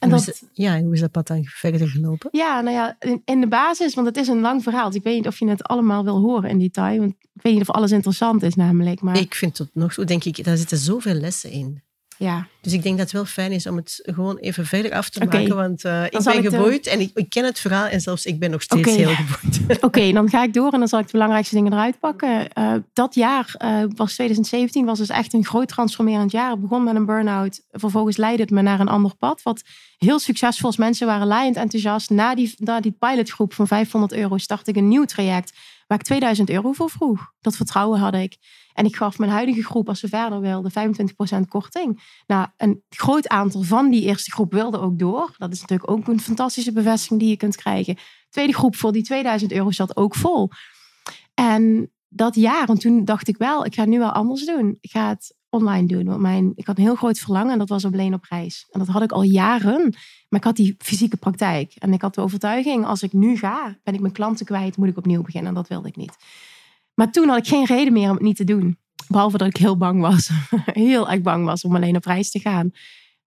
En 0.00 0.10
dat, 0.10 0.42
ja, 0.52 0.76
en 0.76 0.84
hoe 0.84 0.94
is 0.94 1.00
dat 1.00 1.10
pad 1.10 1.26
dan 1.26 1.44
verder 1.44 1.88
gelopen? 1.88 2.28
Ja, 2.32 2.60
nou 2.60 2.76
ja, 2.76 2.96
in, 3.24 3.40
de 3.40 3.48
basis, 3.48 3.94
want 3.94 4.06
het 4.06 4.16
is 4.16 4.28
een 4.28 4.40
lang 4.40 4.62
verhaal. 4.62 4.86
Dus 4.86 4.96
ik 4.96 5.02
weet 5.02 5.16
niet 5.16 5.26
of 5.26 5.38
je 5.38 5.48
het 5.48 5.62
allemaal 5.62 6.04
wil 6.04 6.18
horen 6.18 6.50
in 6.50 6.58
detail. 6.58 6.98
Want 6.98 7.14
ik 7.32 7.42
weet 7.42 7.52
niet 7.52 7.62
of 7.62 7.70
alles 7.70 7.90
interessant 7.90 8.42
is 8.42 8.54
namelijk. 8.54 9.00
Maar... 9.00 9.18
Ik 9.18 9.34
vind 9.34 9.58
het 9.58 9.68
nog 9.72 9.92
zo, 9.92 10.04
denk 10.04 10.24
ik, 10.24 10.44
daar 10.44 10.56
zitten 10.56 10.78
zoveel 10.78 11.14
lessen 11.14 11.50
in. 11.50 11.82
Ja. 12.20 12.46
Dus 12.60 12.72
ik 12.72 12.82
denk 12.82 12.96
dat 12.96 13.04
het 13.04 13.14
wel 13.14 13.24
fijn 13.24 13.52
is 13.52 13.66
om 13.66 13.76
het 13.76 14.00
gewoon 14.02 14.36
even 14.36 14.66
verder 14.66 14.92
af 14.92 15.08
te 15.08 15.24
maken. 15.24 15.56
Want 15.56 15.84
uh, 15.84 16.04
ik 16.04 16.22
ben 16.24 16.42
geboeid 16.42 16.86
en 16.86 17.00
ik, 17.00 17.10
ik, 17.14 17.28
ken 17.28 17.44
het 17.44 17.60
verhaal 17.60 17.86
en 17.86 18.00
zelfs 18.00 18.24
ik 18.24 18.38
ben 18.38 18.50
nog 18.50 18.62
steeds 18.62 18.96
heel 18.96 19.14
geboeid. 19.14 19.82
Oké, 19.84 20.12
dan 20.12 20.28
ga 20.28 20.42
ik 20.42 20.54
door 20.54 20.72
en 20.72 20.78
dan 20.78 20.88
zal 20.88 20.98
ik 20.98 21.04
de 21.04 21.12
belangrijkste 21.12 21.54
dingen 21.54 21.72
eruit 21.72 21.98
pakken. 21.98 22.48
Uh, 22.58 22.74
dat 22.92 23.14
jaar 23.14 23.54
uh, 23.64 23.84
was 23.96 24.14
2017, 24.14 24.84
was 24.84 24.98
dus 24.98 25.08
echt 25.08 25.32
een 25.32 25.44
groot 25.44 25.68
transformerend 25.68 26.30
jaar. 26.30 26.50
Het 26.50 26.60
begon 26.60 26.84
met 26.84 26.94
een 26.94 27.06
burn-out. 27.06 27.60
Vervolgens 27.70 28.16
leidde 28.16 28.42
het 28.42 28.50
me 28.50 28.62
naar 28.62 28.80
een 28.80 28.88
ander 28.88 29.16
pad. 29.16 29.42
Wat 29.42 29.62
heel 29.98 30.18
succesvol 30.18 30.70
is. 30.70 30.76
Mensen 30.76 31.06
waren 31.06 31.26
laaiend 31.26 31.56
enthousiast. 31.56 32.10
Na 32.10 32.34
die, 32.34 32.54
na 32.56 32.80
die 32.80 32.96
pilotgroep 32.98 33.54
van 33.54 33.66
500 33.66 34.12
euro 34.12 34.38
startte 34.38 34.70
ik 34.70 34.76
een 34.76 34.88
nieuw 34.88 35.04
traject 35.04 35.52
waar 35.90 35.98
ik 35.98 36.04
2000 36.04 36.50
euro 36.50 36.72
voor 36.72 36.90
vroeg. 36.90 37.32
Dat 37.40 37.56
vertrouwen 37.56 37.98
had 37.98 38.14
ik. 38.14 38.36
En 38.72 38.84
ik 38.84 38.96
gaf 38.96 39.18
mijn 39.18 39.30
huidige 39.30 39.64
groep, 39.64 39.88
als 39.88 40.00
ze 40.00 40.08
verder 40.08 40.40
wilden, 40.40 40.72
25% 40.72 41.48
korting. 41.48 42.02
Nou, 42.26 42.46
een 42.56 42.82
groot 42.88 43.28
aantal 43.28 43.62
van 43.62 43.90
die 43.90 44.02
eerste 44.02 44.30
groep 44.30 44.52
wilde 44.52 44.78
ook 44.78 44.98
door. 44.98 45.34
Dat 45.38 45.52
is 45.52 45.60
natuurlijk 45.60 45.90
ook 45.90 46.08
een 46.08 46.20
fantastische 46.20 46.72
bevestiging 46.72 47.20
die 47.20 47.28
je 47.28 47.36
kunt 47.36 47.56
krijgen. 47.56 47.96
tweede 48.28 48.54
groep 48.54 48.76
voor 48.76 48.92
die 48.92 49.02
2000 49.02 49.52
euro 49.52 49.70
zat 49.70 49.96
ook 49.96 50.14
vol. 50.14 50.48
En 51.34 51.92
dat 52.08 52.34
jaar, 52.34 52.68
en 52.68 52.78
toen 52.78 53.04
dacht 53.04 53.28
ik 53.28 53.36
wel, 53.36 53.64
ik 53.64 53.74
ga 53.74 53.80
het 53.80 53.90
nu 53.90 53.98
wel 53.98 54.12
anders 54.12 54.44
doen. 54.44 54.78
Ik 54.80 54.90
ga 54.90 55.08
het 55.08 55.34
online 55.50 55.86
doen. 55.86 56.20
Mijn, 56.20 56.52
ik 56.54 56.66
had 56.66 56.76
een 56.76 56.82
heel 56.84 56.94
groot 56.94 57.18
verlangen 57.18 57.52
en 57.52 57.58
dat 57.58 57.68
was 57.68 57.84
alleen 57.84 58.14
op 58.14 58.24
reis. 58.28 58.66
En 58.70 58.78
dat 58.78 58.88
had 58.88 59.02
ik 59.02 59.12
al 59.12 59.22
jaren. 59.22 59.94
Maar 60.28 60.40
ik 60.40 60.44
had 60.44 60.56
die 60.56 60.74
fysieke 60.78 61.16
praktijk. 61.16 61.74
En 61.78 61.92
ik 61.92 62.02
had 62.02 62.14
de 62.14 62.20
overtuiging, 62.20 62.84
als 62.84 63.02
ik 63.02 63.12
nu 63.12 63.36
ga, 63.36 63.78
ben 63.82 63.94
ik 63.94 64.00
mijn 64.00 64.12
klanten 64.12 64.46
kwijt, 64.46 64.76
moet 64.76 64.88
ik 64.88 64.96
opnieuw 64.96 65.22
beginnen. 65.22 65.48
En 65.48 65.54
dat 65.54 65.68
wilde 65.68 65.88
ik 65.88 65.96
niet. 65.96 66.16
Maar 66.94 67.12
toen 67.12 67.28
had 67.28 67.38
ik 67.38 67.46
geen 67.46 67.64
reden 67.64 67.92
meer 67.92 68.08
om 68.08 68.14
het 68.14 68.22
niet 68.22 68.36
te 68.36 68.44
doen. 68.44 68.78
Behalve 69.08 69.38
dat 69.38 69.48
ik 69.48 69.56
heel 69.56 69.76
bang 69.76 70.00
was. 70.00 70.30
heel 70.64 71.10
erg 71.10 71.20
bang 71.20 71.44
was 71.44 71.64
om 71.64 71.74
alleen 71.74 71.96
op 71.96 72.04
reis 72.04 72.30
te 72.30 72.38
gaan. 72.38 72.70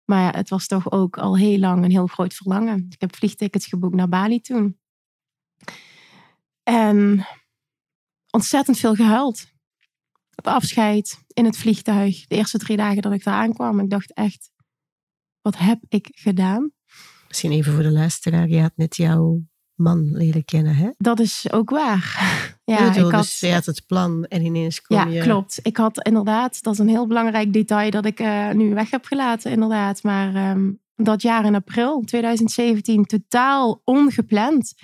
Maar 0.04 0.22
ja, 0.22 0.38
het 0.38 0.48
was 0.48 0.66
toch 0.66 0.90
ook 0.90 1.18
al 1.18 1.37
heel 1.37 1.58
lang 1.58 1.85
een 1.85 1.90
heel 1.90 2.06
groot 2.06 2.35
verlangen. 2.35 2.87
Ik 2.90 3.00
heb 3.00 3.16
vliegtickets 3.16 3.66
geboekt 3.66 3.94
naar 3.94 4.08
Bali 4.08 4.40
toen. 4.40 4.78
En 6.62 7.26
ontzettend 8.30 8.78
veel 8.78 8.94
gehuild. 8.94 9.51
Op 10.35 10.47
afscheid, 10.47 11.25
in 11.27 11.45
het 11.45 11.57
vliegtuig. 11.57 12.27
De 12.27 12.37
eerste 12.37 12.59
drie 12.59 12.77
dagen 12.77 13.03
dat 13.03 13.12
ik 13.12 13.25
daar 13.25 13.35
aankwam. 13.35 13.81
Ik 13.81 13.90
dacht 13.90 14.12
echt, 14.12 14.51
wat 15.40 15.59
heb 15.59 15.79
ik 15.88 16.09
gedaan? 16.12 16.73
Misschien 17.29 17.53
even 17.53 17.73
voor 17.73 17.83
de 17.83 17.90
luisteraar. 17.90 18.49
Je 18.49 18.61
had 18.61 18.73
net 18.77 18.97
jouw 18.97 19.42
man 19.75 20.16
leren 20.16 20.45
kennen, 20.45 20.75
hè? 20.75 20.90
Dat 20.97 21.21
is 21.21 21.53
ook 21.53 21.71
waar. 21.71 22.11
Ja, 22.64 22.95
ik 22.95 23.11
had, 23.11 23.11
dus 23.11 23.40
je 23.40 23.53
had 23.53 23.66
het 23.66 23.87
plan 23.87 24.25
en 24.25 24.45
ineens 24.45 24.83
kom 24.83 24.97
ja, 24.97 25.05
je... 25.05 25.12
Ja, 25.12 25.23
klopt. 25.23 25.59
Ik 25.62 25.77
had 25.77 26.07
inderdaad, 26.07 26.62
dat 26.62 26.73
is 26.73 26.79
een 26.79 26.88
heel 26.88 27.07
belangrijk 27.07 27.53
detail 27.53 27.90
dat 27.90 28.05
ik 28.05 28.21
uh, 28.21 28.51
nu 28.51 28.75
weg 28.75 28.90
heb 28.90 29.05
gelaten, 29.05 29.51
inderdaad. 29.51 30.03
Maar 30.03 30.51
um, 30.51 30.81
dat 30.95 31.23
jaar 31.23 31.45
in 31.45 31.55
april 31.55 32.03
2017, 32.05 33.05
totaal 33.05 33.81
ongepland, 33.85 34.75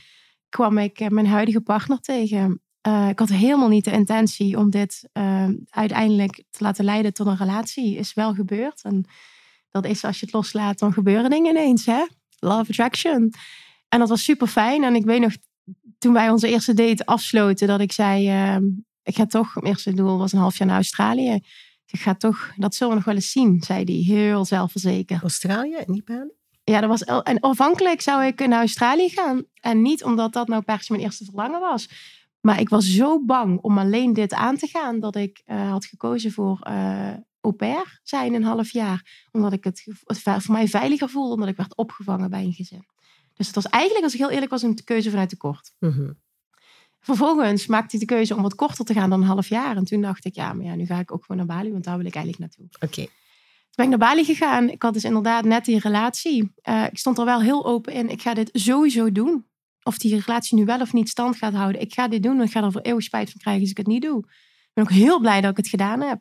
kwam 0.48 0.78
ik 0.78 1.00
uh, 1.00 1.08
mijn 1.08 1.26
huidige 1.26 1.60
partner 1.60 2.00
tegen. 2.00 2.62
Uh, 2.88 3.08
ik 3.08 3.18
had 3.18 3.28
helemaal 3.28 3.68
niet 3.68 3.84
de 3.84 3.90
intentie 3.90 4.58
om 4.58 4.70
dit 4.70 5.08
ehm, 5.12 5.54
uiteindelijk 5.70 6.44
te 6.50 6.64
laten 6.64 6.84
leiden 6.84 7.14
tot 7.14 7.26
een 7.26 7.36
relatie. 7.36 7.96
Is 7.96 8.14
wel 8.14 8.34
gebeurd. 8.34 8.82
En 8.82 9.04
dat 9.70 9.84
is 9.84 10.04
als 10.04 10.20
je 10.20 10.24
het 10.24 10.34
loslaat, 10.34 10.78
dan 10.78 10.92
gebeuren 10.92 11.30
dingen 11.30 11.50
ineens, 11.50 11.86
hè? 11.86 12.04
Love 12.38 12.70
attraction. 12.70 13.32
En 13.88 13.98
dat 13.98 14.08
was 14.08 14.24
super 14.24 14.46
fijn. 14.46 14.84
En 14.84 14.94
ik 14.94 15.04
weet 15.04 15.20
nog, 15.20 15.32
toen 15.98 16.12
wij 16.12 16.30
onze 16.30 16.48
eerste 16.48 16.74
date 16.74 17.06
afsloten, 17.06 17.68
dat 17.68 17.80
ik 17.80 17.92
zei: 17.92 18.28
uh, 18.28 18.68
ik 19.02 19.16
ga 19.16 19.26
toch, 19.26 19.54
mijn 19.54 19.66
eerste 19.66 19.94
doel 19.94 20.18
was 20.18 20.32
een 20.32 20.38
half 20.38 20.58
jaar 20.58 20.66
naar 20.66 20.76
Australië. 20.76 21.40
Ik 21.86 22.00
ga 22.00 22.14
toch, 22.14 22.52
dat 22.56 22.74
zullen 22.74 22.92
we 22.92 22.98
nog 22.98 23.06
wel 23.06 23.14
eens 23.14 23.30
zien, 23.30 23.62
zei 23.62 23.84
hij, 23.84 23.94
heel 23.94 24.44
zelfverzekerd. 24.44 25.22
Australië 25.22 25.74
en 25.74 25.92
niet 25.92 26.04
Bali? 26.04 26.30
Ja, 26.64 26.80
dat 26.80 26.88
was, 26.88 27.22
en 27.22 27.40
afhankelijk 27.40 28.00
zou 28.00 28.24
ik 28.24 28.46
naar 28.46 28.58
Australië 28.58 29.08
gaan. 29.08 29.44
En 29.54 29.82
niet 29.82 30.04
omdat 30.04 30.32
dat 30.32 30.48
nou 30.48 30.62
per 30.62 30.82
se 30.82 30.92
mijn 30.92 31.04
eerste 31.04 31.24
verlangen 31.24 31.60
was. 31.60 31.88
Maar 32.40 32.60
ik 32.60 32.68
was 32.68 32.94
zo 32.94 33.24
bang 33.24 33.60
om 33.60 33.78
alleen 33.78 34.12
dit 34.12 34.32
aan 34.32 34.56
te 34.56 34.66
gaan, 34.66 35.00
dat 35.00 35.16
ik 35.16 35.42
uh, 35.46 35.70
had 35.70 35.84
gekozen 35.84 36.32
voor 36.32 36.66
uh, 36.68 37.12
au 37.40 37.54
pair 37.54 38.00
zijn 38.02 38.34
een 38.34 38.44
half 38.44 38.70
jaar. 38.70 39.26
Omdat 39.32 39.52
ik 39.52 39.64
het, 39.64 39.84
het 40.04 40.20
voor 40.22 40.54
mij 40.54 40.68
veiliger 40.68 41.08
voelde, 41.08 41.34
omdat 41.34 41.48
ik 41.48 41.56
werd 41.56 41.76
opgevangen 41.76 42.30
bij 42.30 42.42
een 42.42 42.52
gezin. 42.52 42.86
Dus 43.34 43.46
het 43.46 43.54
was 43.54 43.66
eigenlijk, 43.66 44.04
als 44.04 44.12
ik 44.12 44.18
heel 44.18 44.30
eerlijk 44.30 44.50
was, 44.50 44.62
een 44.62 44.84
keuze 44.84 45.10
vanuit 45.10 45.28
tekort. 45.28 45.72
Mm 45.78 45.90
-hmm. 45.90 46.16
Vervolgens 47.00 47.66
maakte 47.66 47.96
hij 47.96 48.06
de 48.06 48.14
keuze 48.14 48.34
om 48.34 48.42
wat 48.42 48.54
korter 48.54 48.84
te 48.84 48.92
gaan 48.92 49.10
dan 49.10 49.20
een 49.20 49.26
half 49.26 49.48
jaar. 49.48 49.76
En 49.76 49.84
toen 49.84 50.00
dacht 50.00 50.24
ik, 50.24 50.34
ja, 50.34 50.52
maar 50.52 50.64
ja, 50.64 50.74
nu 50.74 50.86
ga 50.86 50.98
ik 50.98 51.12
ook 51.12 51.24
gewoon 51.24 51.46
naar 51.46 51.56
Bali, 51.56 51.72
want 51.72 51.84
daar 51.84 51.96
wil 51.96 52.06
ik 52.06 52.14
eigenlijk 52.14 52.44
naartoe. 52.44 52.88
Oké. 52.88 53.02
Toen 53.04 53.74
ben 53.74 53.84
ik 53.84 53.98
naar 53.98 54.08
Bali 54.08 54.24
gegaan. 54.24 54.68
Ik 54.68 54.82
had 54.82 54.92
dus 54.92 55.04
inderdaad 55.04 55.44
net 55.44 55.64
die 55.64 55.78
relatie. 55.78 56.52
Uh, 56.68 56.84
ik 56.90 56.98
stond 56.98 57.18
er 57.18 57.24
wel 57.24 57.40
heel 57.40 57.66
open 57.66 57.92
in. 57.92 58.10
Ik 58.10 58.22
ga 58.22 58.34
dit 58.34 58.50
sowieso 58.52 59.12
doen. 59.12 59.46
Of 59.88 59.98
die 59.98 60.20
relatie 60.20 60.56
nu 60.56 60.64
wel 60.64 60.80
of 60.80 60.92
niet 60.92 61.08
stand 61.08 61.36
gaat 61.36 61.54
houden. 61.54 61.80
Ik 61.80 61.94
ga 61.94 62.08
dit 62.08 62.22
doen, 62.22 62.36
want 62.36 62.48
ik 62.48 62.54
ga 62.54 62.62
er 62.62 62.72
voor 62.72 62.80
eeuwig 62.80 63.04
spijt 63.04 63.30
van 63.30 63.40
krijgen 63.40 63.62
als 63.62 63.70
ik 63.70 63.76
het 63.76 63.86
niet 63.86 64.02
doe. 64.02 64.18
Ik 64.18 64.70
ben 64.72 64.84
ook 64.84 64.90
heel 64.90 65.20
blij 65.20 65.40
dat 65.40 65.50
ik 65.50 65.56
het 65.56 65.68
gedaan 65.68 66.00
heb. 66.00 66.20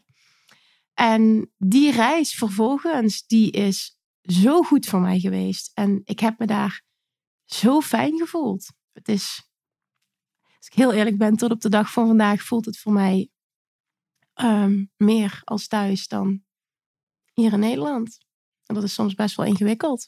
En 0.93 1.51
die 1.57 1.91
reis 1.91 2.33
vervolgens, 2.33 3.25
die 3.25 3.51
is 3.51 3.97
zo 4.21 4.61
goed 4.61 4.85
voor 4.85 4.99
mij 4.99 5.19
geweest. 5.19 5.71
En 5.73 6.01
ik 6.03 6.19
heb 6.19 6.39
me 6.39 6.45
daar 6.45 6.81
zo 7.45 7.81
fijn 7.81 8.17
gevoeld. 8.17 8.71
Het 8.91 9.07
is 9.07 9.49
als 10.57 10.67
ik 10.67 10.73
heel 10.73 10.93
eerlijk 10.93 11.17
ben, 11.17 11.35
tot 11.35 11.51
op 11.51 11.61
de 11.61 11.69
dag 11.69 11.91
van 11.91 12.07
vandaag 12.07 12.41
voelt 12.41 12.65
het 12.65 12.77
voor 12.77 12.93
mij 12.93 13.29
ehm, 14.33 14.85
meer 14.97 15.41
als 15.43 15.67
thuis 15.67 16.07
dan 16.07 16.43
hier 17.33 17.53
in 17.53 17.59
Nederland. 17.59 18.17
En 18.65 18.75
dat 18.75 18.83
is 18.83 18.93
soms 18.93 19.13
best 19.13 19.35
wel 19.35 19.45
ingewikkeld. 19.45 20.07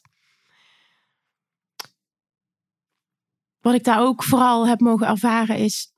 Wat 3.60 3.74
ik 3.74 3.84
daar 3.84 4.00
ook 4.00 4.22
vooral 4.22 4.66
heb 4.66 4.80
mogen 4.80 5.06
ervaren 5.06 5.56
is 5.56 5.92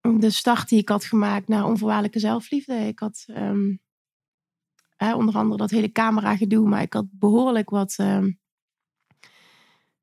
de 0.00 0.30
start 0.30 0.68
die 0.68 0.78
ik 0.78 0.88
had 0.88 1.04
gemaakt 1.04 1.48
naar 1.48 1.66
onvoorwaardelijke 1.66 2.18
zelfliefde. 2.18 2.74
Ik 2.74 2.98
had 2.98 3.24
ehm, 3.26 3.76
onder 5.14 5.34
andere 5.34 5.56
dat 5.56 5.70
hele 5.70 5.92
camera 5.92 6.36
gedoe, 6.36 6.68
maar 6.68 6.82
ik 6.82 6.92
had 6.92 7.06
behoorlijk 7.10 7.70
wat, 7.70 7.94
ehm, 7.96 8.30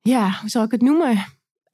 ja, 0.01 0.39
hoe 0.39 0.49
zal 0.49 0.63
ik 0.63 0.71
het 0.71 0.81
noemen? 0.81 1.25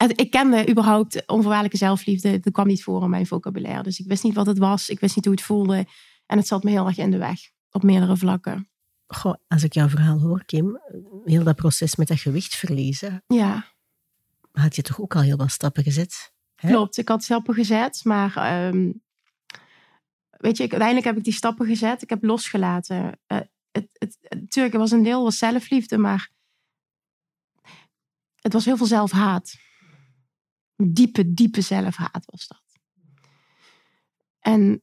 ik 0.06 0.30
kende 0.30 0.68
überhaupt 0.70 1.26
onvoorwaardelijke 1.26 1.76
zelfliefde. 1.76 2.40
Dat 2.40 2.52
kwam 2.52 2.66
niet 2.66 2.82
voor 2.82 3.02
in 3.02 3.10
mijn 3.10 3.26
vocabulaire. 3.26 3.82
Dus 3.82 3.98
ik 3.98 4.06
wist 4.06 4.22
niet 4.22 4.34
wat 4.34 4.46
het 4.46 4.58
was. 4.58 4.88
Ik 4.88 5.00
wist 5.00 5.16
niet 5.16 5.24
hoe 5.24 5.34
het 5.34 5.42
voelde. 5.42 5.86
En 6.26 6.38
het 6.38 6.46
zat 6.46 6.62
me 6.62 6.70
heel 6.70 6.86
erg 6.86 6.98
in 6.98 7.10
de 7.10 7.18
weg. 7.18 7.40
Op 7.70 7.82
meerdere 7.82 8.16
vlakken. 8.16 8.68
Goh, 9.06 9.34
als 9.48 9.62
ik 9.62 9.72
jouw 9.72 9.88
verhaal 9.88 10.20
hoor, 10.20 10.44
Kim. 10.44 10.80
Heel 11.24 11.44
dat 11.44 11.56
proces 11.56 11.96
met 11.96 12.08
dat 12.08 12.20
gewicht 12.20 12.54
verliezen. 12.54 13.22
Ja. 13.26 13.64
Had 14.52 14.76
je 14.76 14.82
toch 14.82 15.00
ook 15.00 15.14
al 15.14 15.22
heel 15.22 15.36
wat 15.36 15.50
stappen 15.50 15.82
gezet? 15.82 16.32
Hè? 16.54 16.68
Klopt, 16.68 16.96
ik 16.96 17.08
had 17.08 17.24
stappen 17.24 17.54
gezet. 17.54 18.04
Maar 18.04 18.66
um, 18.66 19.02
weet 20.30 20.56
je, 20.56 20.62
uiteindelijk 20.62 21.04
heb 21.04 21.16
ik 21.16 21.24
die 21.24 21.32
stappen 21.32 21.66
gezet. 21.66 22.02
Ik 22.02 22.10
heb 22.10 22.22
losgelaten. 22.22 23.20
Uh, 23.26 23.38
het, 23.70 23.88
het, 23.92 24.18
natuurlijk, 24.28 24.76
was 24.76 24.90
een 24.90 25.02
deel 25.02 25.22
was 25.22 25.38
zelfliefde. 25.38 25.98
Maar 25.98 26.30
het 28.34 28.52
was 28.52 28.64
heel 28.64 28.76
veel 28.76 28.86
zelfhaat 28.86 29.54
diepe, 30.90 31.34
diepe 31.34 31.60
zelfhaat 31.60 32.24
was 32.24 32.46
dat. 32.46 32.62
En 34.38 34.82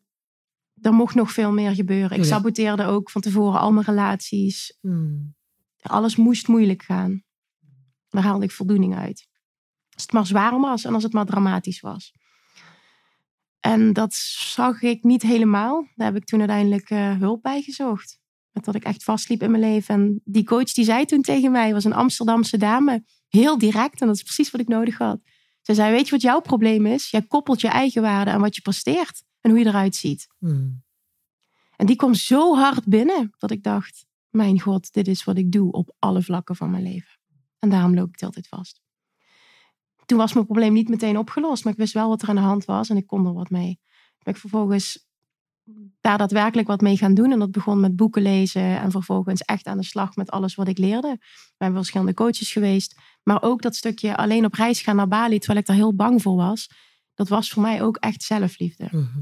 er 0.82 0.94
mocht 0.94 1.16
nog 1.16 1.32
veel 1.32 1.52
meer 1.52 1.76
gebeuren. 1.76 2.18
Ik 2.18 2.24
saboteerde 2.24 2.84
ook 2.84 3.10
van 3.10 3.22
tevoren 3.22 3.60
al 3.60 3.72
mijn 3.72 3.86
relaties. 3.86 4.78
Hmm. 4.82 5.36
Alles 5.82 6.16
moest 6.16 6.48
moeilijk 6.48 6.84
gaan. 6.84 7.24
Daar 8.10 8.24
haalde 8.24 8.46
ik 8.46 8.52
voldoening 8.52 8.96
uit. 8.96 9.28
Als 10.00 10.08
het 10.08 10.18
maar 10.18 10.28
zwaar 10.28 10.60
was 10.60 10.86
en 10.86 10.94
als 10.94 11.04
het 11.04 11.14
maar 11.14 11.26
dramatisch 11.26 11.80
was. 11.80 12.14
En 13.60 13.94
dat 13.94 14.14
zag 14.54 14.82
ik 14.82 15.04
niet 15.04 15.22
helemaal. 15.22 15.88
Daar 15.96 16.08
heb 16.08 16.16
ik 16.16 16.26
toen 16.26 16.40
uiteindelijk 16.40 16.90
uh, 16.90 17.18
hulp 17.18 17.42
bij 17.42 17.62
gezocht. 17.62 18.20
Met 18.52 18.66
dat 18.66 18.76
ik 18.76 18.84
echt 18.84 19.04
vastliep 19.04 19.42
in 19.42 19.52
mijn 19.52 19.64
leven. 19.64 19.96
En 19.96 20.22
die 20.24 20.44
coach 20.44 20.72
die 20.72 20.86
zei 20.86 21.06
toen 21.06 21.22
tegen 21.22 21.52
mij, 21.52 21.74
was 21.74 21.84
een 21.84 21.94
Amsterdamse 21.94 22.58
dame. 22.58 23.04
Heel 23.28 23.58
direct. 23.58 24.02
En 24.02 24.08
dat 24.08 24.16
is 24.16 24.24
precies 24.24 24.52
wat 24.52 24.62
ik 24.62 24.68
nodig 24.68 24.98
had. 24.98 25.20
Ze 25.62 25.74
zei, 25.74 25.92
weet 25.92 26.06
je 26.06 26.12
wat 26.12 26.22
jouw 26.22 26.40
probleem 26.40 26.86
is? 26.86 27.10
Jij 27.10 27.22
koppelt 27.22 27.62
je 27.62 27.68
eigen 27.68 28.02
waarde 28.02 28.32
aan 28.32 28.42
wat 28.42 28.56
je 28.56 28.62
presteert 28.62 29.24
en 29.42 29.50
hoe 29.50 29.60
je 29.60 29.66
eruit 29.66 29.96
ziet. 29.96 30.28
Hmm. 30.38 30.84
En 31.76 31.86
die 31.86 31.96
kwam 31.96 32.14
zo 32.14 32.56
hard 32.56 32.86
binnen 32.86 33.32
dat 33.38 33.52
ik 33.52 33.64
dacht, 33.64 34.06
mijn 34.30 34.60
god, 34.60 34.94
dit 34.94 35.08
is 35.08 35.24
wat 35.24 35.38
ik 35.38 35.52
doe 35.52 35.72
op 35.72 35.96
alle 36.00 36.22
vlakken 36.22 36.56
van 36.56 36.72
mijn 36.72 36.84
leven. 36.84 37.20
En 37.60 37.70
daarom 37.70 37.96
loop 37.96 38.08
ik 38.08 38.14
het 38.14 38.24
altijd 38.24 38.48
vast. 38.48 38.82
Toen 40.10 40.18
was 40.18 40.34
mijn 40.34 40.46
probleem 40.46 40.74
niet 40.74 40.90
meteen 40.90 41.18
opgelost, 41.18 41.64
maar 41.64 41.74
ik 41.74 41.80
wist 41.80 41.94
wel 41.94 42.10
wat 42.10 42.22
er 42.22 42.30
aan 42.30 42.36
de 42.36 42.42
hand 42.42 42.66
was 42.66 42.90
en 42.90 42.98
ik 42.98 43.08
kon 43.08 43.26
er 43.26 43.34
wat 43.34 43.50
mee. 43.50 43.80
Toen 43.82 44.24
ben 44.24 44.34
ik 44.34 44.40
vervolgens 44.40 45.08
daar 46.02 46.18
daadwerkelijk 46.18 46.68
wat 46.68 46.82
mee 46.82 46.98
gaan 46.98 47.14
doen. 47.14 47.32
En 47.32 47.40
dat 47.40 47.52
begon 47.52 47.80
met 47.80 47.96
boeken 47.96 48.22
lezen 48.22 48.80
en 48.80 48.92
vervolgens 48.92 49.42
echt 49.42 49.66
aan 49.66 49.78
de 49.78 49.84
slag 49.84 50.16
met 50.16 50.32
alles 50.32 50.56
wat 50.56 50.68
ik 50.68 50.78
leerde. 50.78 51.12
Ik 51.20 51.54
ben 51.58 51.74
verschillende 51.74 52.14
coaches 52.14 52.52
geweest. 52.52 53.00
Maar 53.24 53.42
ook 53.42 53.62
dat 53.62 53.76
stukje 53.76 54.18
alleen 54.18 54.46
op 54.46 54.54
reis 54.54 54.82
gaan 54.82 54.96
naar 54.96 55.08
Bali, 55.08 55.38
terwijl 55.38 55.60
ik 55.60 55.66
daar 55.66 55.76
heel 55.76 55.96
bang 55.96 56.22
voor 56.22 56.36
was. 56.36 56.70
Dat 57.14 57.28
was 57.28 57.50
voor 57.50 57.62
mij 57.62 57.82
ook 57.82 57.98
echt 57.98 58.24
zelfliefde. 58.24 58.88
Mhm. 58.92 59.22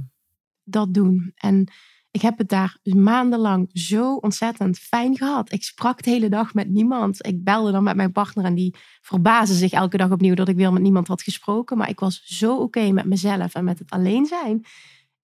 Dat 0.63 0.93
doen. 0.93 1.31
En 1.35 1.71
ik 2.17 2.23
heb 2.23 2.37
het 2.37 2.49
daar 2.49 2.77
maandenlang 2.83 3.69
zo 3.73 4.15
ontzettend 4.15 4.79
fijn 4.79 5.17
gehad. 5.17 5.51
Ik 5.51 5.63
sprak 5.63 6.03
de 6.03 6.09
hele 6.09 6.29
dag 6.29 6.53
met 6.53 6.69
niemand. 6.69 7.25
Ik 7.25 7.43
belde 7.43 7.71
dan 7.71 7.83
met 7.83 7.95
mijn 7.95 8.11
partner 8.11 8.45
en 8.45 8.55
die 8.55 8.75
verbaasde 9.01 9.55
zich 9.55 9.71
elke 9.71 9.97
dag 9.97 10.11
opnieuw 10.11 10.35
dat 10.35 10.47
ik 10.47 10.55
weer 10.55 10.73
met 10.73 10.81
niemand 10.81 11.07
had 11.07 11.21
gesproken. 11.21 11.77
Maar 11.77 11.89
ik 11.89 11.99
was 11.99 12.23
zo 12.23 12.57
oké 12.57 12.91
met 12.91 13.05
mezelf 13.05 13.53
en 13.53 13.63
met 13.63 13.79
het 13.79 13.89
alleen 13.89 14.25
zijn 14.25 14.65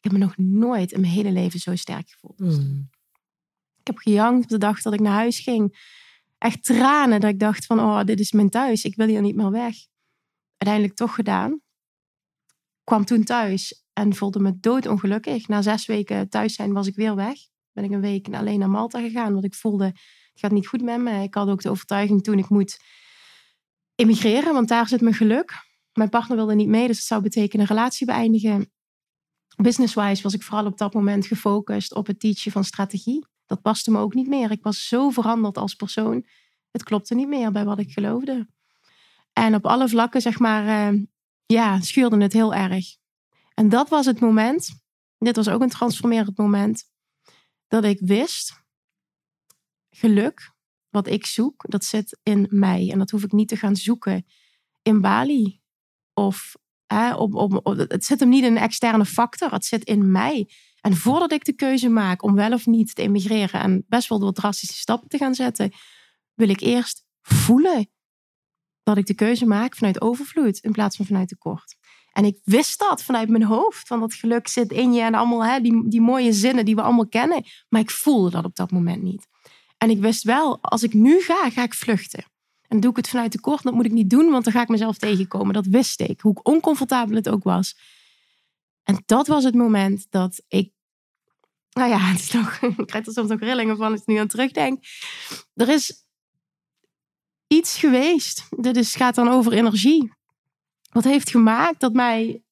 ik 0.03 0.11
heb 0.11 0.19
me 0.19 0.25
nog 0.25 0.37
nooit 0.37 0.91
in 0.91 1.01
mijn 1.01 1.13
hele 1.13 1.31
leven 1.31 1.59
zo 1.59 1.75
sterk 1.75 2.09
gevoeld. 2.09 2.37
Hmm. 2.37 2.89
Ik 3.79 3.87
heb 3.87 3.97
gejankt 3.97 4.43
op 4.43 4.49
de 4.49 4.57
dag 4.57 4.81
dat 4.81 4.93
ik 4.93 4.99
naar 4.99 5.13
huis 5.13 5.39
ging. 5.39 5.91
Echt 6.37 6.63
tranen 6.63 7.21
dat 7.21 7.29
ik 7.29 7.39
dacht 7.39 7.65
van, 7.65 7.79
oh, 7.79 8.03
dit 8.03 8.19
is 8.19 8.31
mijn 8.31 8.49
thuis. 8.49 8.83
Ik 8.83 8.95
wil 8.95 9.07
hier 9.07 9.21
niet 9.21 9.35
meer 9.35 9.51
weg. 9.51 9.75
Uiteindelijk 10.57 10.97
toch 10.97 11.15
gedaan. 11.15 11.61
Kwam 12.83 13.05
toen 13.05 13.23
thuis 13.23 13.82
en 13.93 14.15
voelde 14.15 14.39
me 14.39 14.59
doodongelukkig. 14.59 15.47
Na 15.47 15.61
zes 15.61 15.85
weken 15.85 16.29
thuis 16.29 16.55
zijn 16.55 16.73
was 16.73 16.87
ik 16.87 16.95
weer 16.95 17.15
weg. 17.15 17.37
Ben 17.71 17.83
ik 17.83 17.91
een 17.91 18.01
week 18.01 18.27
alleen 18.33 18.59
naar 18.59 18.69
Malta 18.69 18.99
gegaan. 18.99 19.33
Want 19.33 19.45
ik 19.45 19.53
voelde, 19.53 19.85
het 19.85 20.39
gaat 20.39 20.51
niet 20.51 20.67
goed 20.67 20.81
met 20.81 20.99
me. 20.99 21.23
Ik 21.23 21.33
had 21.33 21.49
ook 21.49 21.61
de 21.61 21.69
overtuiging 21.69 22.23
toen 22.23 22.37
ik 22.37 22.49
moet 22.49 22.79
emigreren. 23.95 24.53
Want 24.53 24.67
daar 24.67 24.87
zit 24.87 25.01
mijn 25.01 25.15
geluk. 25.15 25.53
Mijn 25.93 26.09
partner 26.09 26.37
wilde 26.37 26.55
niet 26.55 26.67
mee, 26.67 26.87
dus 26.87 26.97
het 26.97 27.05
zou 27.05 27.21
betekenen 27.21 27.65
relatie 27.65 28.05
beëindigen 28.05 28.71
business-wise 29.55 30.23
was 30.23 30.33
ik 30.33 30.43
vooral 30.43 30.65
op 30.65 30.77
dat 30.77 30.93
moment 30.93 31.25
gefocust 31.25 31.95
op 31.95 32.07
het 32.07 32.19
teachen 32.19 32.51
van 32.51 32.63
strategie. 32.63 33.25
Dat 33.45 33.61
paste 33.61 33.91
me 33.91 33.99
ook 33.99 34.13
niet 34.13 34.27
meer. 34.27 34.51
Ik 34.51 34.63
was 34.63 34.87
zo 34.87 35.09
veranderd 35.09 35.57
als 35.57 35.75
persoon. 35.75 36.25
Het 36.71 36.83
klopte 36.83 37.15
niet 37.15 37.27
meer 37.27 37.51
bij 37.51 37.65
wat 37.65 37.79
ik 37.79 37.91
geloofde. 37.91 38.47
En 39.33 39.55
op 39.55 39.65
alle 39.65 39.89
vlakken, 39.89 40.21
zeg 40.21 40.39
maar, 40.39 40.93
uh, 40.93 41.01
ja, 41.45 41.81
schuurde 41.81 42.21
het 42.21 42.33
heel 42.33 42.53
erg. 42.53 42.85
En 43.53 43.69
dat 43.69 43.89
was 43.89 44.05
het 44.05 44.19
moment, 44.19 44.69
dit 45.17 45.35
was 45.35 45.49
ook 45.49 45.61
een 45.61 45.69
transformerend 45.69 46.37
moment, 46.37 46.83
dat 47.67 47.83
ik 47.83 47.99
wist, 47.99 48.63
geluk, 49.89 50.51
wat 50.89 51.07
ik 51.07 51.25
zoek, 51.25 51.63
dat 51.67 51.83
zit 51.83 52.19
in 52.23 52.47
mij. 52.49 52.91
En 52.91 52.97
dat 52.97 53.09
hoef 53.09 53.23
ik 53.23 53.31
niet 53.31 53.47
te 53.47 53.57
gaan 53.57 53.75
zoeken 53.75 54.25
in 54.81 55.01
Bali 55.01 55.61
of 56.13 56.55
het 57.63 58.05
zit 58.05 58.19
hem 58.19 58.29
niet 58.29 58.43
in 58.43 58.55
een 58.55 58.61
externe 58.61 59.05
factor, 59.05 59.51
het 59.51 59.65
zit 59.65 59.83
in 59.83 60.11
mij. 60.11 60.49
En 60.81 60.95
voordat 60.95 61.31
ik 61.31 61.45
de 61.45 61.53
keuze 61.53 61.89
maak 61.89 62.23
om 62.23 62.35
wel 62.35 62.53
of 62.53 62.65
niet 62.65 62.95
te 62.95 63.01
emigreren 63.01 63.61
en 63.61 63.85
best 63.87 64.09
wel 64.09 64.19
door 64.19 64.33
drastische 64.33 64.77
stappen 64.77 65.09
te 65.09 65.17
gaan 65.17 65.35
zetten, 65.35 65.71
wil 66.33 66.49
ik 66.49 66.59
eerst 66.59 67.05
voelen 67.21 67.89
dat 68.83 68.97
ik 68.97 69.05
de 69.05 69.13
keuze 69.13 69.45
maak 69.45 69.75
vanuit 69.75 70.01
overvloed 70.01 70.57
in 70.57 70.71
plaats 70.71 70.95
van 70.95 71.05
vanuit 71.05 71.27
tekort. 71.27 71.75
En 72.13 72.25
ik 72.25 72.39
wist 72.43 72.79
dat 72.79 73.03
vanuit 73.03 73.29
mijn 73.29 73.43
hoofd, 73.43 73.87
van 73.87 73.99
dat 73.99 74.13
geluk 74.13 74.47
zit 74.47 74.71
in 74.71 74.93
je 74.93 75.01
en 75.01 75.13
allemaal 75.13 75.45
hè, 75.45 75.59
die, 75.59 75.89
die 75.89 76.01
mooie 76.01 76.33
zinnen 76.33 76.65
die 76.65 76.75
we 76.75 76.81
allemaal 76.81 77.07
kennen. 77.07 77.43
Maar 77.69 77.81
ik 77.81 77.91
voelde 77.91 78.29
dat 78.29 78.45
op 78.45 78.55
dat 78.55 78.71
moment 78.71 79.01
niet. 79.01 79.27
En 79.77 79.89
ik 79.89 79.99
wist 79.99 80.23
wel, 80.23 80.61
als 80.61 80.83
ik 80.83 80.93
nu 80.93 81.21
ga, 81.21 81.49
ga 81.49 81.63
ik 81.63 81.73
vluchten. 81.73 82.23
En 82.67 82.79
doe 82.79 82.91
ik 82.91 82.97
het 82.97 83.09
vanuit 83.09 83.31
tekort, 83.31 83.63
dat 83.63 83.73
moet 83.73 83.85
ik 83.85 83.91
niet 83.91 84.09
doen, 84.09 84.31
want 84.31 84.43
dan 84.43 84.53
ga 84.53 84.61
ik 84.61 84.67
mezelf 84.67 84.97
tegenkomen. 84.97 85.53
Dat 85.53 85.65
wist 85.65 86.01
ik, 86.01 86.21
hoe 86.21 86.39
oncomfortabel 86.43 87.15
het 87.15 87.29
ook 87.29 87.43
was. 87.43 87.77
En 88.83 89.03
dat 89.05 89.27
was 89.27 89.43
het 89.43 89.55
moment 89.55 90.07
dat 90.09 90.41
ik. 90.47 90.71
Nou 91.71 91.89
ja, 91.89 91.97
het 92.11 92.19
is 92.19 92.31
nog, 92.31 92.61
ik 92.61 92.85
krijg 92.85 93.05
er 93.05 93.13
soms 93.13 93.29
nog 93.29 93.39
rillingen 93.39 93.77
van 93.77 93.91
als 93.91 94.01
ik 94.01 94.07
nu 94.07 94.17
aan 94.17 94.27
terugdenk. 94.27 94.83
Er 95.53 95.69
is 95.69 96.05
iets 97.47 97.77
geweest. 97.77 98.47
Dit 98.49 98.77
is, 98.77 98.95
gaat 98.95 99.15
dan 99.15 99.27
over 99.27 99.53
energie. 99.53 100.11
Wat 100.93 101.03
heeft 101.03 101.29
gemaakt 101.29 101.79
dat 101.79 101.93
mij 101.93 102.43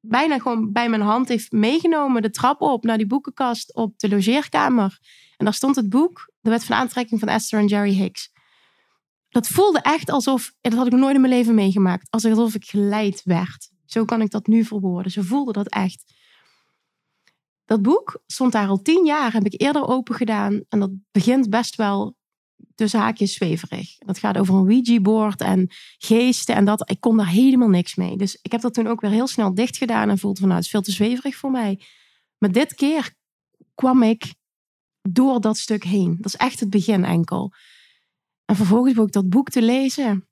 bijna 0.00 0.38
gewoon 0.38 0.72
bij 0.72 0.88
mijn 0.88 1.02
hand 1.02 1.28
heeft 1.28 1.52
meegenomen. 1.52 2.22
De 2.22 2.30
trap 2.30 2.60
op 2.60 2.84
naar 2.84 2.96
die 2.96 3.06
boekenkast 3.06 3.74
op 3.74 3.98
de 3.98 4.08
logeerkamer. 4.08 4.98
En 5.36 5.44
daar 5.44 5.54
stond 5.54 5.76
het 5.76 5.88
boek, 5.88 6.32
De 6.40 6.50
Wet 6.50 6.64
van 6.64 6.76
Aantrekking 6.76 7.20
van 7.20 7.28
Esther 7.28 7.58
en 7.58 7.66
Jerry 7.66 7.94
Hicks. 7.94 8.32
Dat 9.28 9.48
voelde 9.48 9.80
echt 9.80 10.10
alsof, 10.10 10.52
dat 10.60 10.72
had 10.72 10.86
ik 10.86 10.92
nooit 10.92 11.14
in 11.14 11.20
mijn 11.20 11.32
leven 11.32 11.54
meegemaakt, 11.54 12.10
alsof 12.10 12.54
ik 12.54 12.64
geleid 12.64 13.22
werd. 13.24 13.70
Zo 13.86 14.04
kan 14.04 14.20
ik 14.20 14.30
dat 14.30 14.46
nu 14.46 14.64
verwoorden. 14.64 15.12
Ze 15.12 15.24
voelde 15.24 15.52
dat 15.52 15.68
echt. 15.68 16.14
Dat 17.64 17.82
boek 17.82 18.22
stond 18.26 18.52
daar 18.52 18.68
al 18.68 18.82
tien 18.82 19.04
jaar, 19.04 19.32
heb 19.32 19.44
ik 19.44 19.60
eerder 19.60 19.86
open 19.86 20.14
gedaan. 20.14 20.64
En 20.68 20.80
dat 20.80 20.90
begint 21.12 21.50
best 21.50 21.76
wel 21.76 22.16
tussen 22.82 23.00
haakjes 23.00 23.34
zweverig. 23.34 23.98
Dat 23.98 24.18
gaat 24.18 24.38
over 24.38 24.54
een 24.54 24.60
Ouija-board 24.60 25.40
en 25.40 25.70
geesten 25.98 26.54
en 26.54 26.64
dat. 26.64 26.90
Ik 26.90 27.00
kon 27.00 27.16
daar 27.16 27.28
helemaal 27.28 27.68
niks 27.68 27.94
mee. 27.94 28.16
Dus 28.16 28.38
ik 28.42 28.52
heb 28.52 28.60
dat 28.60 28.74
toen 28.74 28.86
ook 28.86 29.00
weer 29.00 29.10
heel 29.10 29.26
snel 29.26 29.54
dicht 29.54 29.76
gedaan 29.76 30.10
en 30.10 30.18
voelde 30.18 30.38
van 30.38 30.48
nou, 30.48 30.58
het 30.58 30.66
is 30.66 30.72
veel 30.72 30.82
te 30.82 30.90
zweverig 30.90 31.36
voor 31.36 31.50
mij. 31.50 31.80
Maar 32.38 32.52
dit 32.52 32.74
keer 32.74 33.14
kwam 33.74 34.02
ik 34.02 34.34
door 35.02 35.40
dat 35.40 35.56
stuk 35.56 35.84
heen. 35.84 36.16
Dat 36.16 36.26
is 36.26 36.36
echt 36.36 36.60
het 36.60 36.70
begin 36.70 37.04
enkel. 37.04 37.52
En 38.44 38.56
vervolgens 38.56 38.92
begon 38.92 39.06
ik 39.06 39.12
dat 39.12 39.28
boek 39.28 39.48
te 39.48 39.62
lezen. 39.62 40.28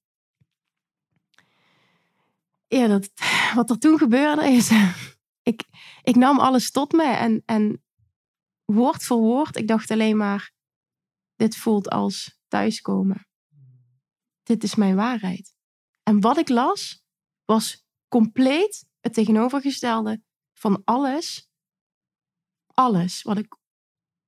Ja, 2.66 2.86
dat, 2.86 3.10
wat 3.54 3.70
er 3.70 3.78
toen 3.78 3.98
gebeurde 3.98 4.44
is, 4.44 4.70
ik, 5.50 5.64
ik 6.02 6.16
nam 6.16 6.38
alles 6.38 6.70
tot 6.70 6.92
me 6.92 7.04
en, 7.04 7.42
en 7.46 7.82
woord 8.64 9.04
voor 9.04 9.18
woord, 9.18 9.56
ik 9.56 9.68
dacht 9.68 9.90
alleen 9.90 10.16
maar, 10.16 10.52
dit 11.36 11.56
voelt 11.56 11.90
als 11.90 12.39
thuiskomen. 12.50 13.26
Dit 14.42 14.62
is 14.62 14.74
mijn 14.74 14.96
waarheid. 14.96 15.54
En 16.02 16.20
wat 16.20 16.38
ik 16.38 16.48
las, 16.48 17.04
was 17.44 17.84
compleet 18.08 18.86
het 19.00 19.14
tegenovergestelde 19.14 20.22
van 20.52 20.82
alles, 20.84 21.50
alles 22.66 23.22
wat 23.22 23.38
ik 23.38 23.58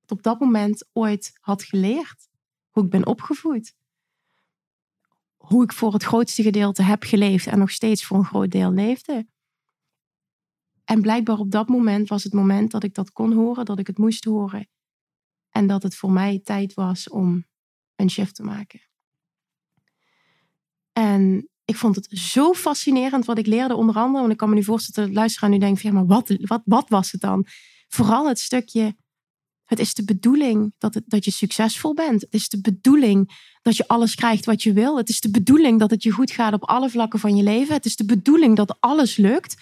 op 0.07 0.23
dat 0.23 0.39
moment 0.39 0.89
ooit 0.93 1.37
had 1.39 1.63
geleerd. 1.63 2.29
Hoe 2.69 2.83
ik 2.83 2.89
ben 2.89 3.05
opgevoed. 3.05 3.75
Hoe 5.37 5.63
ik 5.63 5.73
voor 5.73 5.93
het 5.93 6.03
grootste 6.03 6.43
gedeelte 6.43 6.83
heb 6.83 7.03
geleefd 7.03 7.47
en 7.47 7.59
nog 7.59 7.71
steeds 7.71 8.05
voor 8.05 8.17
een 8.17 8.25
groot 8.25 8.51
deel 8.51 8.71
leefde. 8.71 9.27
En 10.83 11.01
blijkbaar 11.01 11.37
op 11.37 11.51
dat 11.51 11.67
moment 11.67 12.09
was 12.09 12.23
het 12.23 12.33
moment 12.33 12.71
dat 12.71 12.83
ik 12.83 12.93
dat 12.93 13.11
kon 13.11 13.33
horen, 13.33 13.65
dat 13.65 13.79
ik 13.79 13.87
het 13.87 13.97
moest 13.97 14.23
horen. 14.23 14.67
En 15.49 15.67
dat 15.67 15.83
het 15.83 15.95
voor 15.95 16.11
mij 16.11 16.39
tijd 16.39 16.73
was 16.73 17.09
om 17.09 17.45
een 17.95 18.09
shift 18.09 18.35
te 18.35 18.43
maken. 18.43 18.81
En 20.93 21.49
ik 21.65 21.75
vond 21.75 21.95
het 21.95 22.07
zo 22.09 22.53
fascinerend 22.53 23.25
wat 23.25 23.37
ik 23.37 23.45
leerde, 23.45 23.75
onder 23.75 23.95
andere. 23.95 24.19
Want 24.19 24.31
ik 24.31 24.37
kan 24.37 24.49
me 24.49 24.55
nu 24.55 24.63
voorstellen 24.63 25.09
dat 25.09 25.17
luisteraar 25.17 25.49
nu 25.49 25.57
denkt: 25.57 25.81
ja, 25.81 25.91
maar 25.91 26.05
wat, 26.05 26.35
wat, 26.41 26.61
wat 26.65 26.89
was 26.89 27.11
het 27.11 27.21
dan? 27.21 27.45
Vooral 27.87 28.27
het 28.27 28.39
stukje. 28.39 28.95
Het 29.63 29.79
is 29.79 29.93
de 29.93 30.03
bedoeling 30.03 30.73
dat, 30.77 30.93
het, 30.93 31.03
dat 31.07 31.25
je 31.25 31.31
succesvol 31.31 31.93
bent. 31.93 32.21
Het 32.21 32.33
is 32.33 32.49
de 32.49 32.61
bedoeling 32.61 33.51
dat 33.61 33.77
je 33.77 33.87
alles 33.87 34.15
krijgt 34.15 34.45
wat 34.45 34.63
je 34.63 34.73
wil. 34.73 34.97
Het 34.97 35.09
is 35.09 35.19
de 35.19 35.31
bedoeling 35.31 35.79
dat 35.79 35.89
het 35.89 36.03
je 36.03 36.11
goed 36.11 36.31
gaat 36.31 36.53
op 36.53 36.63
alle 36.63 36.89
vlakken 36.89 37.19
van 37.19 37.35
je 37.35 37.43
leven. 37.43 37.73
Het 37.73 37.85
is 37.85 37.95
de 37.95 38.05
bedoeling 38.05 38.55
dat 38.55 38.77
alles 38.79 39.17
lukt. 39.17 39.61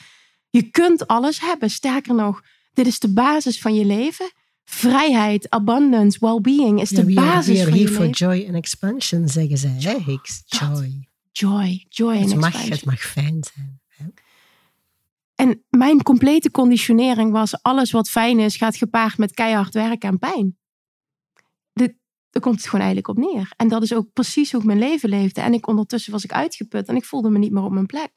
Je 0.50 0.70
kunt 0.70 1.08
alles 1.08 1.40
hebben. 1.40 1.70
Sterker 1.70 2.16
nog, 2.16 2.42
dit 2.74 2.88
is 2.88 3.00
de 3.00 3.14
basis 3.14 3.62
van 3.62 3.74
je 3.74 3.86
leven. 3.86 4.32
Vrijheid, 4.64 5.50
abundance, 5.50 6.20
well-being 6.20 6.82
is 6.82 6.90
de 6.90 7.06
we 7.06 7.14
basis 7.14 7.60
are 7.62 7.70
van 7.70 7.80
je 7.80 7.88
for 7.88 8.08
joy 8.10 8.46
and 8.48 8.56
expansion, 8.56 9.28
zeggen 9.28 9.58
zij. 9.58 9.76
Hè, 9.80 9.98
Hicks? 10.00 10.44
dat. 10.48 10.70
Joy. 10.70 11.08
Joy, 11.32 11.86
joy 11.90 12.18
Het 12.18 12.32
en 12.32 12.40
mag, 12.40 12.48
expansion. 12.48 12.78
het 12.78 12.86
mag 12.86 13.00
fijn 13.02 13.44
zijn. 13.54 13.82
Hè? 13.88 14.06
En 15.36 15.64
mijn 15.70 16.04
complete 16.04 16.52
conditionering 16.52 17.32
was: 17.32 17.62
alles 17.62 17.92
wat 17.92 18.10
fijn 18.10 18.40
is, 18.40 18.56
gaat 18.56 18.76
gepaard 18.76 19.18
met 19.18 19.34
keihard 19.34 19.74
werken 19.74 20.10
en 20.10 20.20
pijn. 20.20 20.58
De, 21.74 21.96
daar 22.30 22.42
komt 22.42 22.56
het 22.56 22.66
gewoon 22.66 22.86
eigenlijk 22.86 23.08
op 23.08 23.18
neer. 23.18 23.54
En 23.56 23.68
dat 23.68 23.84
is 23.84 23.94
ook 23.94 24.14
precies 24.14 24.52
hoe 24.52 24.62
ik 24.62 24.68
mijn 24.68 24.80
leven 24.80 25.10
leefde. 25.10 25.42
En 25.42 25.54
ik 25.54 25.68
ondertussen 25.68 26.12
was 26.12 26.24
ik 26.24 26.32
uitgeput 26.32 26.88
en 26.88 26.96
ik 26.96 27.06
voelde 27.06 27.30
me 27.30 27.38
niet 27.38 27.52
meer 27.52 27.64
op 27.64 27.72
mijn 27.72 27.86
plek. 27.86 28.12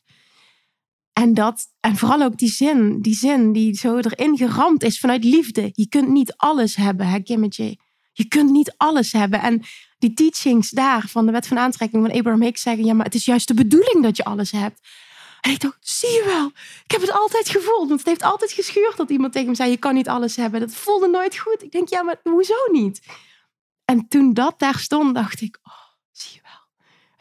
En 1.14 1.34
dat, 1.34 1.66
en 1.80 1.96
vooral 1.96 2.22
ook 2.22 2.38
die 2.38 2.50
zin, 2.50 3.00
die 3.00 3.14
zin 3.14 3.52
die 3.52 3.74
zo 3.74 3.96
erin 3.96 4.36
geramd 4.36 4.82
is 4.82 5.00
vanuit 5.00 5.24
liefde. 5.24 5.70
Je 5.72 5.88
kunt 5.88 6.08
niet 6.08 6.34
alles 6.36 6.76
hebben, 6.76 7.08
hè, 7.08 7.20
Kimmetje. 7.20 7.78
Je 8.12 8.28
kunt 8.28 8.50
niet 8.50 8.74
alles 8.76 9.12
hebben. 9.12 9.40
En 9.40 9.62
die 9.98 10.14
teachings 10.14 10.70
daar 10.70 11.06
van 11.08 11.26
de 11.26 11.32
wet 11.32 11.46
van 11.46 11.58
aantrekking 11.58 12.06
van 12.06 12.16
Abraham 12.16 12.42
Hicks 12.42 12.62
zeggen: 12.62 12.84
ja, 12.84 12.94
maar 12.94 13.04
het 13.04 13.14
is 13.14 13.24
juist 13.24 13.48
de 13.48 13.54
bedoeling 13.54 14.02
dat 14.02 14.16
je 14.16 14.24
alles 14.24 14.50
hebt. 14.50 14.80
En 15.40 15.50
ik 15.50 15.60
dacht, 15.60 15.76
zie 15.80 16.08
je 16.08 16.24
wel, 16.24 16.46
ik 16.84 16.90
heb 16.90 17.00
het 17.00 17.12
altijd 17.12 17.48
gevoeld. 17.48 17.88
Want 17.88 18.00
het 18.00 18.08
heeft 18.08 18.22
altijd 18.22 18.52
geschuurd 18.52 18.96
dat 18.96 19.10
iemand 19.10 19.32
tegen 19.32 19.48
me 19.48 19.54
zei, 19.54 19.70
je 19.70 19.76
kan 19.76 19.94
niet 19.94 20.08
alles 20.08 20.36
hebben. 20.36 20.60
Dat 20.60 20.74
voelde 20.74 21.08
nooit 21.08 21.38
goed. 21.38 21.62
Ik 21.62 21.70
denk, 21.70 21.88
ja, 21.88 22.02
maar 22.02 22.20
hoezo 22.22 22.54
niet? 22.72 23.00
En 23.84 24.08
toen 24.08 24.32
dat 24.32 24.58
daar 24.58 24.78
stond, 24.78 25.14
dacht 25.14 25.40
ik, 25.40 25.58
oh. 25.62 25.83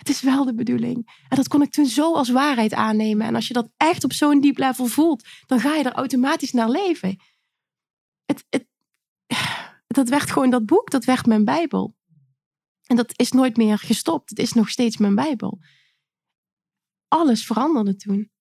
Het 0.03 0.11
is 0.11 0.21
wel 0.21 0.45
de 0.45 0.53
bedoeling. 0.53 1.25
En 1.27 1.37
dat 1.37 1.47
kon 1.47 1.61
ik 1.61 1.71
toen 1.71 1.85
zo 1.85 2.13
als 2.15 2.29
waarheid 2.29 2.73
aannemen. 2.73 3.27
En 3.27 3.35
als 3.35 3.47
je 3.47 3.53
dat 3.53 3.69
echt 3.77 4.03
op 4.03 4.13
zo'n 4.13 4.41
diep 4.41 4.57
level 4.57 4.85
voelt, 4.85 5.27
dan 5.45 5.59
ga 5.59 5.75
je 5.75 5.83
er 5.83 5.91
automatisch 5.91 6.51
naar 6.51 6.69
leven. 6.69 7.17
Het, 8.25 8.45
het, 8.49 8.67
dat 9.87 10.09
werd 10.09 10.31
gewoon 10.31 10.49
dat 10.49 10.65
boek, 10.65 10.91
dat 10.91 11.05
werd 11.05 11.25
mijn 11.25 11.43
Bijbel. 11.43 11.95
En 12.83 12.95
dat 12.95 13.19
is 13.19 13.31
nooit 13.31 13.57
meer 13.57 13.77
gestopt. 13.77 14.29
Het 14.29 14.39
is 14.39 14.53
nog 14.53 14.69
steeds 14.69 14.97
mijn 14.97 15.15
Bijbel. 15.15 15.59
Alles 17.07 17.45
veranderde 17.45 17.95
toen. 17.95 18.31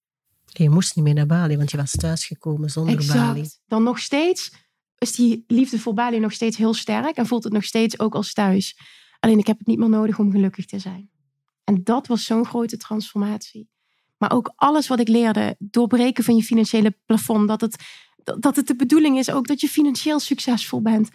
Je 0.44 0.70
moest 0.70 0.96
niet 0.96 1.04
meer 1.04 1.14
naar 1.14 1.26
Bali, 1.26 1.56
want 1.56 1.70
je 1.70 1.76
was 1.76 1.90
thuisgekomen 1.90 2.70
zonder 2.70 3.06
Bali. 3.06 3.40
Exact. 3.40 3.60
Dan 3.66 3.82
nog 3.82 3.98
steeds 3.98 4.52
is 4.98 5.12
die 5.12 5.44
liefde 5.46 5.78
voor 5.78 5.94
Bali 5.94 6.18
nog 6.18 6.32
steeds 6.32 6.56
heel 6.56 6.74
sterk 6.74 7.16
en 7.16 7.26
voelt 7.26 7.44
het 7.44 7.52
nog 7.52 7.64
steeds 7.64 7.98
ook 7.98 8.14
als 8.14 8.32
thuis. 8.32 8.78
Alleen 9.20 9.38
ik 9.38 9.46
heb 9.46 9.58
het 9.58 9.66
niet 9.66 9.78
meer 9.78 9.88
nodig 9.88 10.18
om 10.18 10.30
gelukkig 10.30 10.66
te 10.66 10.78
zijn. 10.78 11.10
En 11.64 11.84
dat 11.84 12.06
was 12.06 12.24
zo'n 12.24 12.46
grote 12.46 12.76
transformatie. 12.76 13.68
Maar 14.18 14.32
ook 14.32 14.52
alles 14.56 14.88
wat 14.88 15.00
ik 15.00 15.08
leerde, 15.08 15.56
doorbreken 15.58 16.24
van 16.24 16.36
je 16.36 16.42
financiële 16.42 16.98
plafond, 17.06 17.48
dat 17.48 17.60
het, 17.60 17.84
dat 18.38 18.56
het 18.56 18.66
de 18.66 18.76
bedoeling 18.76 19.18
is 19.18 19.30
ook 19.30 19.46
dat 19.46 19.60
je 19.60 19.68
financieel 19.68 20.20
succesvol 20.20 20.82
bent. 20.82 21.08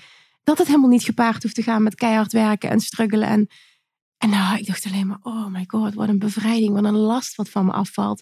Dat 0.43 0.57
het 0.57 0.67
helemaal 0.67 0.89
niet 0.89 1.03
gepaard 1.03 1.43
hoeft 1.43 1.55
te 1.55 1.63
gaan 1.63 1.83
met 1.83 1.95
keihard 1.95 2.31
werken 2.31 2.69
en 2.69 2.79
struggelen. 2.79 3.27
En, 3.27 3.47
en 4.17 4.29
nou, 4.29 4.57
ik 4.57 4.67
dacht 4.67 4.85
alleen 4.85 5.07
maar, 5.07 5.19
oh 5.21 5.47
my 5.47 5.63
god, 5.67 5.93
wat 5.93 6.07
een 6.07 6.19
bevrijding, 6.19 6.73
wat 6.73 6.83
een 6.83 6.97
last 6.97 7.35
wat 7.35 7.49
van 7.49 7.65
me 7.65 7.71
afvalt. 7.71 8.21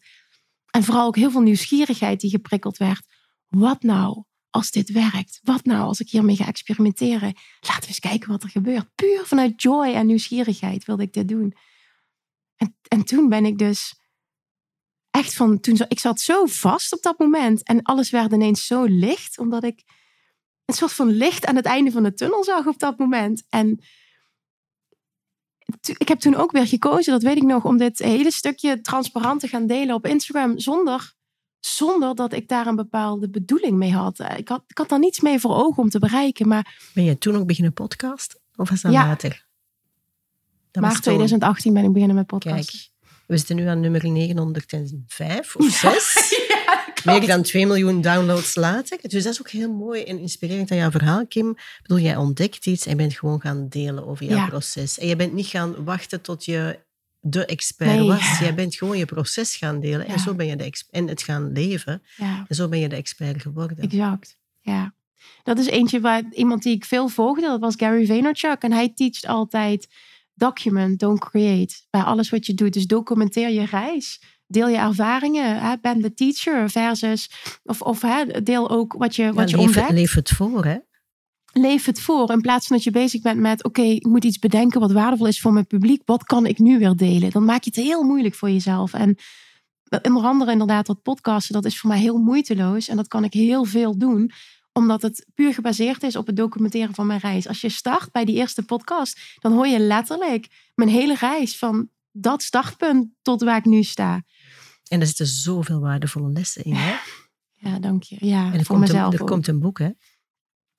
En 0.72 0.84
vooral 0.84 1.08
ook 1.08 1.16
heel 1.16 1.32
veel 1.32 1.42
nieuwsgierigheid 1.42 2.20
die 2.20 2.30
geprikkeld 2.30 2.78
werd. 2.78 3.06
Wat 3.48 3.84
nou 3.84 4.24
als 4.50 4.72
dit 4.72 4.92
werkt? 4.92 5.40
Wat 5.44 5.66
nou 5.66 5.82
als 5.82 6.00
ik 6.00 6.10
hiermee 6.10 6.36
ga 6.36 6.48
experimenteren? 6.48 7.34
Laten 7.60 7.82
we 7.82 7.88
eens 7.88 8.00
kijken 8.00 8.30
wat 8.30 8.44
er 8.44 8.50
gebeurt. 8.50 8.96
Puur 8.96 9.26
vanuit 9.26 9.62
joy 9.62 9.94
en 9.94 10.06
nieuwsgierigheid 10.06 10.86
wilde 10.86 11.04
ik 11.04 11.14
dit 11.14 11.28
doen. 11.28 11.54
En, 12.56 12.78
en 12.88 13.04
toen 13.04 13.30
ben 13.30 13.46
ik 13.46 13.58
dus 13.58 14.00
echt 15.10 15.34
van, 15.34 15.60
toen, 15.60 15.80
ik 15.88 16.00
zat 16.00 16.20
zo 16.20 16.46
vast 16.46 16.94
op 16.94 17.02
dat 17.02 17.20
moment 17.20 17.64
en 17.64 17.82
alles 17.82 18.10
werd 18.10 18.32
ineens 18.34 18.66
zo 18.66 18.84
licht, 18.84 19.38
omdat 19.38 19.64
ik 19.64 19.84
een 20.66 20.76
soort 20.76 20.94
van 20.94 21.08
licht 21.10 21.46
aan 21.46 21.56
het 21.56 21.66
einde 21.66 21.92
van 21.92 22.04
de 22.04 22.14
tunnel 22.14 22.44
zag 22.44 22.68
op 22.68 22.80
dat 22.80 22.98
moment. 22.98 23.44
En 23.50 23.80
ik 25.98 26.08
heb 26.08 26.20
toen 26.20 26.36
ook 26.36 26.52
weer 26.52 26.68
gekozen, 26.68 27.14
dat 27.14 27.22
weet 27.22 27.38
ik 27.38 27.44
nog, 27.44 27.66
om 27.66 27.78
dit 27.78 28.00
hele 28.00 28.32
stukje 28.32 28.82
transparant 28.82 29.40
te 29.40 29.48
gaan 29.48 29.68
delen 29.68 29.96
op 29.96 30.06
Instagram 30.06 30.60
zonder, 30.60 31.14
zonder 31.60 32.16
dat 32.16 32.34
ik 32.34 32.48
daar 32.48 32.68
een 32.68 32.76
bepaalde 32.76 33.30
bedoeling 33.30 33.78
mee 33.78 33.94
had. 33.94 34.20
Ik 34.20 34.48
had, 34.48 34.64
ik 34.68 34.78
had 34.78 34.90
daar 34.90 35.00
niets 35.00 35.20
mee 35.20 35.40
voor 35.40 35.56
ogen 35.56 35.84
om 35.84 35.90
te 35.90 36.00
bereiken, 36.00 36.48
maar... 36.48 36.90
Ben 36.94 37.04
je 37.04 37.18
toen 37.18 37.36
ook 37.36 37.48
beginnen 37.48 37.74
podcast? 37.74 38.40
Of 38.56 38.70
was 38.70 38.82
dat 38.82 38.92
Ja. 38.92 39.06
later? 39.06 39.48
Dat 40.76 40.84
was 40.84 40.94
maar 40.94 41.02
toen. 41.02 41.14
2018 41.14 41.74
ben 41.74 41.84
ik 41.84 41.92
beginnen 41.92 42.16
met 42.16 42.26
podcast. 42.28 42.72
Kijk, 42.72 42.90
we 43.28 43.38
zitten 43.38 43.56
nu 43.56 43.66
aan 43.68 43.80
nummer 43.80 44.10
905 44.10 45.56
of 45.56 45.66
6. 45.72 46.14
Meer 47.06 47.28
dan 47.28 47.42
2 47.42 47.66
miljoen 47.68 48.02
downloads 48.02 48.56
later. 48.56 48.98
Dus 49.02 49.24
dat 49.24 49.34
is 49.34 49.40
ook 49.40 49.50
heel 49.50 49.72
mooi 49.74 50.04
en 50.04 50.20
inspirerend 50.20 50.72
aan 50.72 50.78
jouw 50.78 50.92
verhaal, 50.92 51.28
Kim. 51.28 51.50
Ik 51.50 51.80
bedoel, 51.82 52.00
jij 52.00 52.16
ontdekt 52.16 52.66
iets 52.66 52.86
en 52.86 52.98
bent 52.98 53.14
gewoon 53.14 53.42
gaan 53.42 53.68
delen 53.70 54.08
over 54.08 54.26
jouw 54.26 54.38
Ja. 54.38 54.48
proces. 54.48 55.00
En 55.00 55.08
je 55.08 55.16
bent 55.16 55.34
niet 55.34 55.46
gaan 55.46 55.84
wachten 55.84 56.22
tot 56.22 56.46
je 56.46 56.80
de 57.20 57.46
expert 57.46 57.90
Nee. 58.00 58.08
was. 58.08 58.40
Jij 58.40 58.56
bent 58.56 58.76
gewoon 58.76 58.98
je 58.98 59.06
proces 59.06 59.56
gaan 59.56 59.80
delen. 59.80 60.08
En 60.08 60.20
zo 60.20 60.34
ben 60.36 60.46
je 60.46 60.56
de 60.56 60.84
en 60.92 61.08
het 61.08 61.22
gaan 61.24 61.52
leven. 61.52 62.02
En 62.48 62.56
zo 62.56 62.68
ben 62.68 62.80
je 62.80 62.90
de 62.90 62.96
expert 62.96 63.42
geworden. 63.42 63.78
Exact, 63.78 64.38
ja. 64.62 64.94
Dat 65.44 65.58
is 65.60 65.66
eentje 65.66 66.00
waar 66.00 66.24
iemand 66.32 66.64
die 66.64 66.76
ik 66.76 66.86
veel 66.86 67.08
volgde, 67.08 67.42
dat 67.42 67.60
was 67.60 67.76
Gary 67.78 68.06
Vaynerchuk. 68.06 68.62
En 68.62 68.72
hij 68.72 68.92
teacht 68.96 69.26
altijd 69.26 69.88
document, 70.36 71.00
don't 71.00 71.20
create. 71.20 71.76
Bij 71.90 72.02
alles 72.02 72.30
wat 72.30 72.46
je 72.46 72.54
doet. 72.54 72.74
Dus 72.74 72.88
documenteer 72.88 73.50
je 73.50 73.66
reis. 73.66 74.22
Deel 74.48 74.68
je 74.68 74.78
ervaringen. 74.78 75.60
Hè? 75.60 75.76
Ben 75.82 76.02
de 76.02 76.14
teacher 76.14 76.70
versus... 76.70 77.30
Of, 77.64 77.82
of 77.82 78.02
hè, 78.02 78.42
deel 78.42 78.70
ook 78.70 78.94
wat 78.94 79.16
je, 79.16 79.34
wat 79.34 79.50
Ja, 79.50 79.58
je 79.58 79.64
leef, 79.66 79.76
ontdekt. 79.76 79.92
leef 79.92 80.14
het 80.14 80.30
voor, 80.30 80.66
hè? 80.66 80.78
Leef 81.52 81.86
het 81.86 82.02
voor. 82.02 82.32
In 82.32 82.42
plaats 82.42 82.68
van 82.68 82.76
dat 82.76 82.86
je 82.86 82.92
bezig 82.92 83.22
bent 83.22 83.40
met... 83.40 83.64
Oké, 83.64 83.82
ik 83.82 84.06
moet 84.06 84.24
iets 84.24 84.40
bedenken 84.40 84.80
wat 84.80 84.92
waardevol 84.92 85.28
is 85.28 85.42
voor 85.42 85.54
mijn 85.54 85.68
publiek. 85.68 86.02
Wat 86.06 86.24
kan 86.24 86.46
ik 86.46 86.60
nu 86.60 86.80
weer 86.80 86.96
delen? 86.96 87.32
Dan 87.32 87.46
maak 87.46 87.64
je 87.64 87.72
het 87.76 87.86
heel 87.86 88.04
moeilijk 88.04 88.36
voor 88.36 88.50
jezelf. 88.50 88.94
En 88.94 89.18
onder 90.02 90.24
andere 90.24 90.52
inderdaad 90.52 90.86
dat 90.86 91.02
podcasten, 91.02 91.54
dat 91.54 91.66
is 91.66 91.80
voor 91.80 91.90
mij 91.90 92.00
heel 92.00 92.18
moeiteloos. 92.18 92.88
En 92.88 92.96
dat 92.96 93.08
kan 93.08 93.24
ik 93.24 93.34
heel 93.34 93.66
veel 93.66 93.98
doen 93.98 94.32
omdat 94.78 95.02
het 95.02 95.26
puur 95.34 95.54
gebaseerd 95.54 96.04
is 96.04 96.16
op 96.16 96.28
het 96.28 96.36
documenteren 96.36 96.96
van 96.96 97.08
mijn 97.08 97.20
reis. 97.20 97.48
Als 97.48 97.62
je 97.62 97.70
start 97.70 98.12
bij 98.12 98.26
die 98.26 98.36
eerste 98.36 98.64
podcast, 98.64 99.20
dan 99.40 99.54
hoor 99.54 99.68
je 99.68 99.80
letterlijk 99.80 100.48
mijn 100.74 100.90
hele 100.90 101.16
reis 101.16 101.58
van 101.58 101.90
dat 102.12 102.44
startpunt 102.44 103.08
tot 103.22 103.44
waar 103.44 103.58
ik 103.58 103.66
nu 103.66 103.84
sta. 103.84 104.24
En 104.88 105.00
er 105.00 105.08
zitten 105.08 105.28
zoveel 105.28 105.80
waardevolle 105.80 106.32
lessen 106.32 106.64
in, 106.64 106.74
hè? 106.74 106.96
Ja, 107.58 107.80
dank 107.80 108.04
je. 108.04 108.18
Ja, 108.20 108.46
en 108.46 108.60
er, 108.60 108.66
voor 108.66 108.76
komt 108.76 108.80
mezelf 108.80 109.14
een, 109.14 109.20
er 109.20 109.26
komt 109.26 109.48
een 109.48 109.60
boek, 109.60 109.80
hè? 109.80 109.90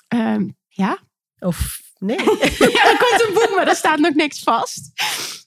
Ehm, 0.08 0.48
ja. 0.68 0.98
Of 1.38 1.80
nee? 1.98 2.16
ja, 2.76 2.90
er 2.90 2.96
komt 2.98 3.24
een 3.28 3.34
boek, 3.34 3.52
maar 3.56 3.68
er 3.68 3.76
staat 3.76 3.98
nog 3.98 4.14
niks 4.14 4.42
vast. 4.42 4.90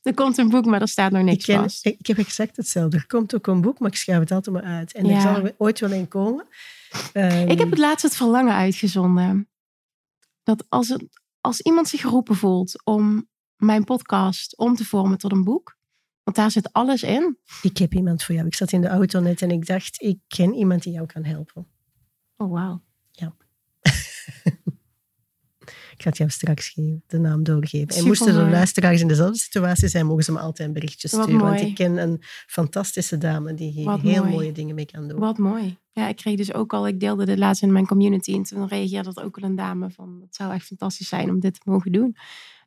Er 0.03 0.13
komt 0.13 0.37
een 0.37 0.49
boek, 0.49 0.65
maar 0.65 0.81
er 0.81 0.87
staat 0.87 1.11
nog 1.11 1.23
niks 1.23 1.47
ik 1.47 1.53
ken, 1.53 1.63
vast. 1.63 1.85
Ik, 1.85 2.07
heb 2.07 2.17
exact 2.17 2.57
hetzelfde. 2.57 2.97
Er 2.97 3.07
komt 3.07 3.35
ook 3.35 3.47
een 3.47 3.61
boek, 3.61 3.79
maar 3.79 3.89
ik 3.89 3.97
schrijf 3.97 4.19
het 4.19 4.31
altijd 4.31 4.55
maar 4.55 4.63
uit. 4.63 4.93
En 4.93 5.09
er 5.09 5.21
zal 5.21 5.35
er 5.35 5.55
ooit 5.57 5.79
wel 5.79 5.91
een 5.91 6.07
komen. 6.07 6.45
Um, 7.13 7.47
ik 7.47 7.59
heb 7.59 7.69
het 7.69 7.79
laatst 7.79 8.03
het 8.03 8.15
verlangen 8.15 8.53
uitgezonden. 8.53 9.49
Dat 10.43 10.65
als, 10.69 10.89
het, 10.89 11.19
als 11.41 11.61
iemand 11.61 11.87
zich 11.87 12.01
geroepen 12.01 12.35
voelt 12.35 12.85
om 12.85 13.29
mijn 13.55 13.83
podcast 13.83 14.57
om 14.57 14.75
te 14.75 14.85
vormen 14.85 15.17
tot 15.17 15.31
een 15.31 15.43
boek, 15.43 15.77
want 16.23 16.37
daar 16.37 16.51
zit 16.51 16.73
alles 16.73 17.03
in. 17.03 17.37
Ik 17.61 17.77
heb 17.77 17.93
iemand 17.93 18.23
voor 18.23 18.35
jou. 18.35 18.47
Ik 18.47 18.55
zat 18.55 18.71
in 18.71 18.81
de 18.81 18.87
auto 18.87 19.19
net 19.19 19.41
en 19.41 19.51
ik 19.51 19.65
dacht, 19.65 20.01
ik 20.01 20.19
ken 20.27 20.53
iemand 20.53 20.83
die 20.83 20.93
jou 20.93 21.05
kan 21.05 21.23
helpen. 21.23 21.67
Oh, 22.37 22.51
wauw. 22.51 22.83
Ja. 23.11 23.35
ik 25.95 26.01
ga 26.01 26.09
het 26.09 26.17
jou 26.17 26.29
straks 26.29 26.69
geven, 26.69 27.03
de 27.07 27.19
naam 27.19 27.43
doorgeven. 27.43 27.95
en 27.95 28.05
moesten 28.05 28.33
de 28.33 28.49
luisteraars 28.49 29.01
in 29.01 29.07
dezelfde 29.07 29.37
situatie 29.39 29.87
zijn, 29.87 30.05
mogen 30.05 30.23
ze 30.23 30.31
me 30.31 30.39
altijd 30.39 30.67
een 30.67 30.73
berichtje 30.73 31.07
sturen. 31.07 31.37
Want 31.37 31.61
ik 31.61 31.75
ken 31.75 31.97
een 31.97 32.23
fantastische 32.47 33.17
dame 33.17 33.53
die 33.53 33.71
hier 33.71 33.85
Wat 33.85 34.01
heel 34.01 34.23
mooi. 34.23 34.33
mooie 34.33 34.51
dingen 34.51 34.75
mee 34.75 34.85
kan 34.85 35.07
doen. 35.07 35.19
Wat 35.19 35.37
mooi. 35.37 35.77
Ja, 35.99 36.07
ik 36.07 36.15
kreeg 36.15 36.35
dus 36.37 36.53
ook 36.53 36.73
al, 36.73 36.87
ik 36.87 36.99
deelde 36.99 37.25
dit 37.25 37.37
laatst 37.37 37.61
in 37.63 37.71
mijn 37.71 37.85
community 37.87 38.33
en 38.33 38.43
toen 38.43 38.67
reageerde 38.67 39.13
dat 39.13 39.23
ook 39.23 39.37
al 39.37 39.43
een 39.43 39.55
dame 39.55 39.89
van, 39.91 40.19
het 40.21 40.35
zou 40.35 40.53
echt 40.53 40.65
fantastisch 40.65 41.07
zijn 41.07 41.29
om 41.29 41.39
dit 41.39 41.53
te 41.53 41.61
mogen 41.63 41.91
doen. 41.91 42.15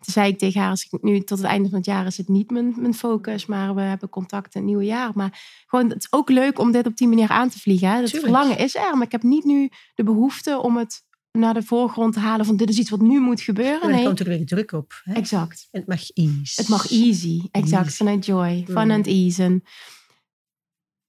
Toen 0.01 0.12
zei 0.14 0.28
ik 0.33 0.39
tegen 0.39 0.61
haar, 0.61 0.70
als 0.70 0.89
ik 0.91 1.03
nu 1.03 1.20
tot 1.20 1.39
het 1.39 1.47
einde 1.47 1.68
van 1.68 1.78
het 1.78 1.87
jaar 1.87 2.07
is 2.07 2.16
het 2.16 2.28
niet 2.28 2.51
mijn, 2.51 2.74
mijn 2.76 2.95
focus, 2.95 3.47
maar 3.47 3.74
we 3.74 3.80
hebben 3.80 4.09
contact 4.09 4.55
in 4.55 4.61
het 4.61 4.68
nieuwe 4.70 4.85
jaar. 4.85 5.11
Maar 5.14 5.41
gewoon, 5.66 5.89
het 5.89 5.99
is 5.99 6.12
ook 6.12 6.30
leuk 6.30 6.59
om 6.59 6.72
dit 6.72 6.87
op 6.87 6.97
die 6.97 7.09
manier 7.09 7.28
aan 7.28 7.49
te 7.49 7.59
vliegen. 7.59 7.89
Hè? 7.89 7.95
Het 7.97 8.11
Tuurlijk. 8.11 8.33
verlangen 8.33 8.59
is 8.59 8.74
er, 8.76 8.97
maar 8.97 9.07
ik 9.07 9.12
heb 9.12 9.22
niet 9.22 9.45
nu 9.45 9.68
de 9.95 10.05
behoefte 10.05 10.59
om 10.62 10.76
het 10.76 11.05
naar 11.39 11.55
de 11.55 11.62
voorgrond 11.62 12.12
te 12.12 12.20
halen 12.20 12.47
van 12.47 12.57
dit 12.57 12.68
is 12.68 12.78
iets 12.78 12.91
wat 12.91 13.01
nu 13.01 13.20
moet 13.20 13.41
gebeuren. 13.41 13.74
En 13.80 13.89
dan 13.89 13.91
Nee, 13.97 14.05
komt 14.05 14.20
er 14.20 14.26
weer 14.26 14.47
druk 14.47 14.72
op. 14.72 15.01
Hè? 15.05 15.12
exact. 15.14 15.68
En 15.70 15.80
het 15.80 15.89
mag 15.89 16.11
ease. 16.11 16.61
Het 16.61 16.68
mag 16.68 16.91
easy, 16.91 17.43
exact. 17.51 17.85
Easy. 17.85 17.97
Vanuit 17.97 18.26
joy, 18.26 18.64
fun 18.68 18.85
Mm. 18.85 18.91
and 18.91 19.07
ease. 19.07 19.43
En 19.43 19.62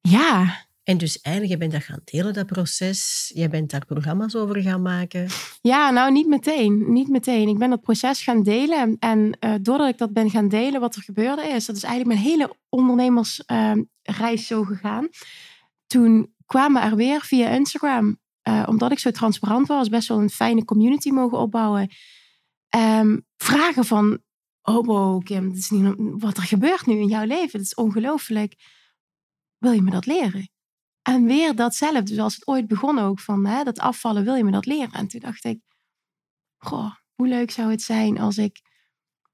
ja, 0.02 0.66
En 0.84 0.98
dus 0.98 1.22
eigenlijk, 1.22 1.54
je 1.54 1.60
bent 1.60 1.72
dat 1.72 1.84
gaan 1.84 2.02
delen, 2.04 2.34
dat 2.34 2.46
proces. 2.46 3.32
Je 3.36 3.48
bent 3.50 3.72
daar 3.72 3.86
programma's 3.86 4.36
over 4.36 4.62
gaan 4.62 4.82
maken. 4.82 5.28
Ja, 5.62 5.92
nou 5.92 6.12
niet 6.12 6.28
meteen. 6.28 6.92
Niet 6.92 7.08
meteen. 7.08 7.48
Ik 7.48 7.58
ben 7.58 7.70
dat 7.70 7.82
proces 7.82 8.24
gaan 8.24 8.44
delen. 8.44 8.98
En 9.00 9.38
eh, 9.40 9.54
doordat 9.62 9.90
ik 9.90 9.98
dat 9.98 10.14
ben 10.14 10.30
gaan 10.30 10.48
delen, 10.48 10.80
wat 10.80 10.96
er 10.96 11.02
gebeurde 11.02 11.42
is, 11.48 11.66
dat 11.66 11.76
is 11.76 11.84
eigenlijk 11.84 12.20
mijn 12.20 12.30
hele 12.30 12.56
ondernemersreis 12.70 14.48
zo 14.48 14.64
gegaan. 14.64 15.10
Toen 15.88 16.34
kwamen 16.46 16.82
er 16.82 16.96
weer 16.96 17.22
via 17.22 17.50
Instagram, 17.50 18.20
eh, 18.42 18.64
omdat 18.66 18.92
ik 18.92 19.00
zo 19.00 19.12
transparant 19.12 19.68
was, 19.68 19.90
best 19.90 20.08
wel 20.08 20.20
een 20.20 20.30
fijne 20.30 20.66
community 20.66 21.10
mogen 21.10 21.38
opbouwen. 21.38 21.90
ehm, 22.70 23.20
vragen 23.38 23.86
van, 23.86 24.20
oh 24.62 24.86
wow, 24.86 25.24
Kim, 25.24 25.54
wat 26.20 26.38
er 26.38 26.44
gebeurt 26.44 26.86
nu 26.86 27.00
in 27.00 27.08
jouw 27.08 27.26
leven. 27.26 27.60
Het 27.60 27.62
is 27.62 27.76
ongelooflijk. 27.76 28.56
Wil 29.58 29.72
je 29.72 29.82
me 29.82 29.92
dat 29.92 30.06
leren? 30.06 30.53
En 31.04 31.26
weer 31.26 31.56
datzelfde, 31.56 32.14
zoals 32.14 32.36
het 32.36 32.48
ooit 32.48 32.68
begon 32.68 33.00
ook, 33.00 33.20
van 33.20 33.46
hè, 33.46 33.64
dat 33.64 33.80
afvallen, 33.80 34.24
wil 34.24 34.36
je 34.36 34.44
me 34.44 34.52
dat 34.52 34.66
leren? 34.66 34.92
En 34.92 35.08
toen 35.08 35.20
dacht 35.20 35.46
ik, 35.46 35.60
goh, 36.58 36.96
hoe 37.16 37.28
leuk 37.28 37.52
zou 37.52 37.72
het 37.72 37.82
zijn 37.82 38.20
als 38.20 38.38
ik 38.38 38.62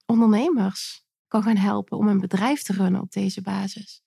ondernemers 0.06 1.04
kan 1.28 1.44
gaan 1.44 1.58
helpen 1.58 1.98
om 1.98 2.08
een 2.08 2.20
bedrijf 2.20 2.62
te 2.62 2.74
runnen 2.74 3.02
op 3.02 3.12
deze 3.12 3.42
basis? 3.42 4.02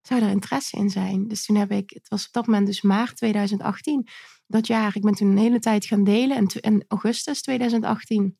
Zou 0.00 0.22
er 0.22 0.30
interesse 0.30 0.76
in 0.76 0.90
zijn? 0.90 1.28
Dus 1.28 1.44
toen 1.44 1.56
heb 1.56 1.70
ik, 1.70 1.90
het 1.90 2.08
was 2.08 2.26
op 2.26 2.32
dat 2.32 2.46
moment 2.46 2.66
dus 2.66 2.80
maart 2.82 3.16
2018, 3.16 4.08
dat 4.46 4.66
jaar, 4.66 4.96
ik 4.96 5.02
ben 5.02 5.14
toen 5.14 5.30
een 5.30 5.38
hele 5.38 5.58
tijd 5.58 5.84
gaan 5.84 6.04
delen. 6.04 6.36
En 6.36 6.46
in 6.46 6.84
augustus 6.88 7.42
2018, 7.42 8.38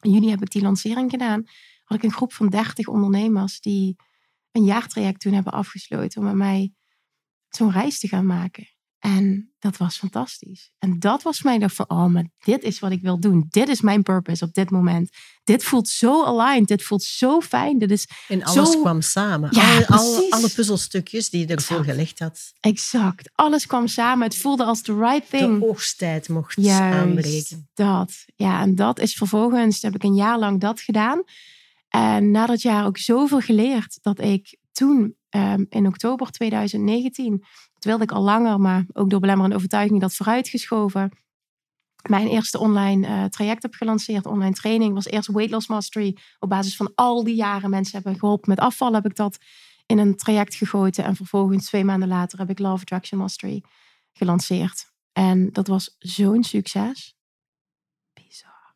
in 0.00 0.10
juni 0.10 0.30
heb 0.30 0.42
ik 0.42 0.50
die 0.50 0.62
lancering 0.62 1.10
gedaan, 1.10 1.44
had 1.84 1.98
ik 1.98 2.04
een 2.04 2.12
groep 2.12 2.32
van 2.32 2.48
30 2.48 2.86
ondernemers 2.86 3.60
die 3.60 3.96
een 4.52 4.64
jaartraject 4.64 5.20
toen 5.20 5.32
hebben 5.32 5.52
afgesloten 5.52 6.20
om 6.20 6.26
met 6.26 6.36
mij 6.36 6.72
zo'n 7.56 7.72
reis 7.72 7.98
te 7.98 8.08
gaan 8.08 8.26
maken. 8.26 8.68
En 8.98 9.52
dat 9.58 9.76
was 9.76 9.96
fantastisch. 9.96 10.70
En 10.78 10.98
dat 10.98 11.22
was 11.22 11.42
mij 11.42 11.58
dacht 11.58 11.74
van, 11.74 11.88
oh, 11.90 12.06
maar 12.06 12.24
dit 12.44 12.62
is 12.62 12.78
wat 12.78 12.90
ik 12.90 13.00
wil 13.02 13.20
doen. 13.20 13.46
Dit 13.50 13.68
is 13.68 13.80
mijn 13.80 14.02
purpose 14.02 14.44
op 14.44 14.52
dit 14.54 14.70
moment. 14.70 15.10
Dit 15.44 15.64
voelt 15.64 15.88
zo 15.88 16.24
aligned. 16.24 16.68
Dit 16.68 16.82
voelt 16.82 17.02
zo 17.02 17.40
fijn. 17.40 17.78
Dit 17.78 17.90
is 17.90 18.08
En 18.28 18.44
alles 18.44 18.70
Zo- 18.72 18.80
kwam 18.80 19.00
samen. 19.00 19.48
Ja, 19.52 19.84
alle, 19.86 20.26
alle, 20.30 20.48
puzzelstukjes 20.48 21.30
die 21.30 21.40
je 21.46 21.54
ervoor 21.54 21.76
Exact. 21.78 21.90
gelegd 21.96 22.18
had. 22.18 22.52
exact. 22.60 23.30
Alles 23.34 23.66
kwam 23.66 23.86
samen. 23.86 24.26
Het 24.26 24.36
voelde 24.36 24.64
als 24.64 24.82
the 24.82 24.96
right 24.98 25.30
thing. 25.30 25.58
De 25.60 25.66
oogsttijd 25.66 26.28
mocht 26.28 26.54
Juist, 26.60 26.98
aanbreken. 26.98 27.68
dat. 27.74 28.24
Ja, 28.36 28.60
en 28.60 28.74
dat 28.74 28.98
is 28.98 29.14
vervolgens, 29.14 29.82
heb 29.82 29.94
ik 29.94 30.02
een 30.02 30.14
jaar 30.14 30.38
lang 30.38 30.60
dat 30.60 30.80
gedaan. 30.80 31.22
En 31.88 32.30
na 32.30 32.46
dat 32.46 32.62
jaar 32.62 32.86
ook 32.86 32.98
zoveel 32.98 33.40
geleerd 33.40 33.98
dat 34.02 34.20
ik 34.20 34.56
toen 34.72 35.16
ehm, 35.28 35.64
in 35.68 35.86
oktober 35.86 36.30
2019, 36.30 37.44
dat 37.74 37.84
wilde 37.84 38.02
ik 38.02 38.12
al 38.12 38.22
langer, 38.22 38.60
maar 38.60 38.84
ook 38.92 39.10
door 39.10 39.20
belemmerende 39.20 39.56
overtuiging 39.56 40.00
dat 40.00 40.14
vooruitgeschoven, 40.14 41.10
mijn 42.08 42.28
eerste 42.28 42.58
online 42.58 43.06
eh, 43.06 43.24
traject 43.24 43.62
heb 43.62 43.74
gelanceerd. 43.74 44.26
Online 44.26 44.54
training 44.54 44.94
was 44.94 45.06
eerst 45.06 45.28
Weight 45.28 45.50
Loss 45.50 45.68
Mastery. 45.68 46.16
Op 46.38 46.48
basis 46.48 46.76
van 46.76 46.92
al 46.94 47.24
die 47.24 47.34
jaren 47.34 47.70
mensen 47.70 47.94
hebben 47.94 48.18
geholpen 48.18 48.48
met 48.48 48.58
afvallen, 48.58 48.94
heb 48.94 49.10
ik 49.10 49.16
dat 49.16 49.38
in 49.86 49.98
een 49.98 50.16
traject 50.16 50.54
gegoten. 50.54 51.04
En 51.04 51.16
vervolgens 51.16 51.66
twee 51.66 51.84
maanden 51.84 52.08
later 52.08 52.38
heb 52.38 52.50
ik 52.50 52.58
Love 52.58 52.80
Attraction 52.80 53.18
Mastery 53.18 53.62
gelanceerd. 54.12 54.92
En 55.12 55.52
dat 55.52 55.66
was 55.66 55.96
zo'n 55.98 56.44
succes. 56.44 57.14
Bizar. 58.12 58.74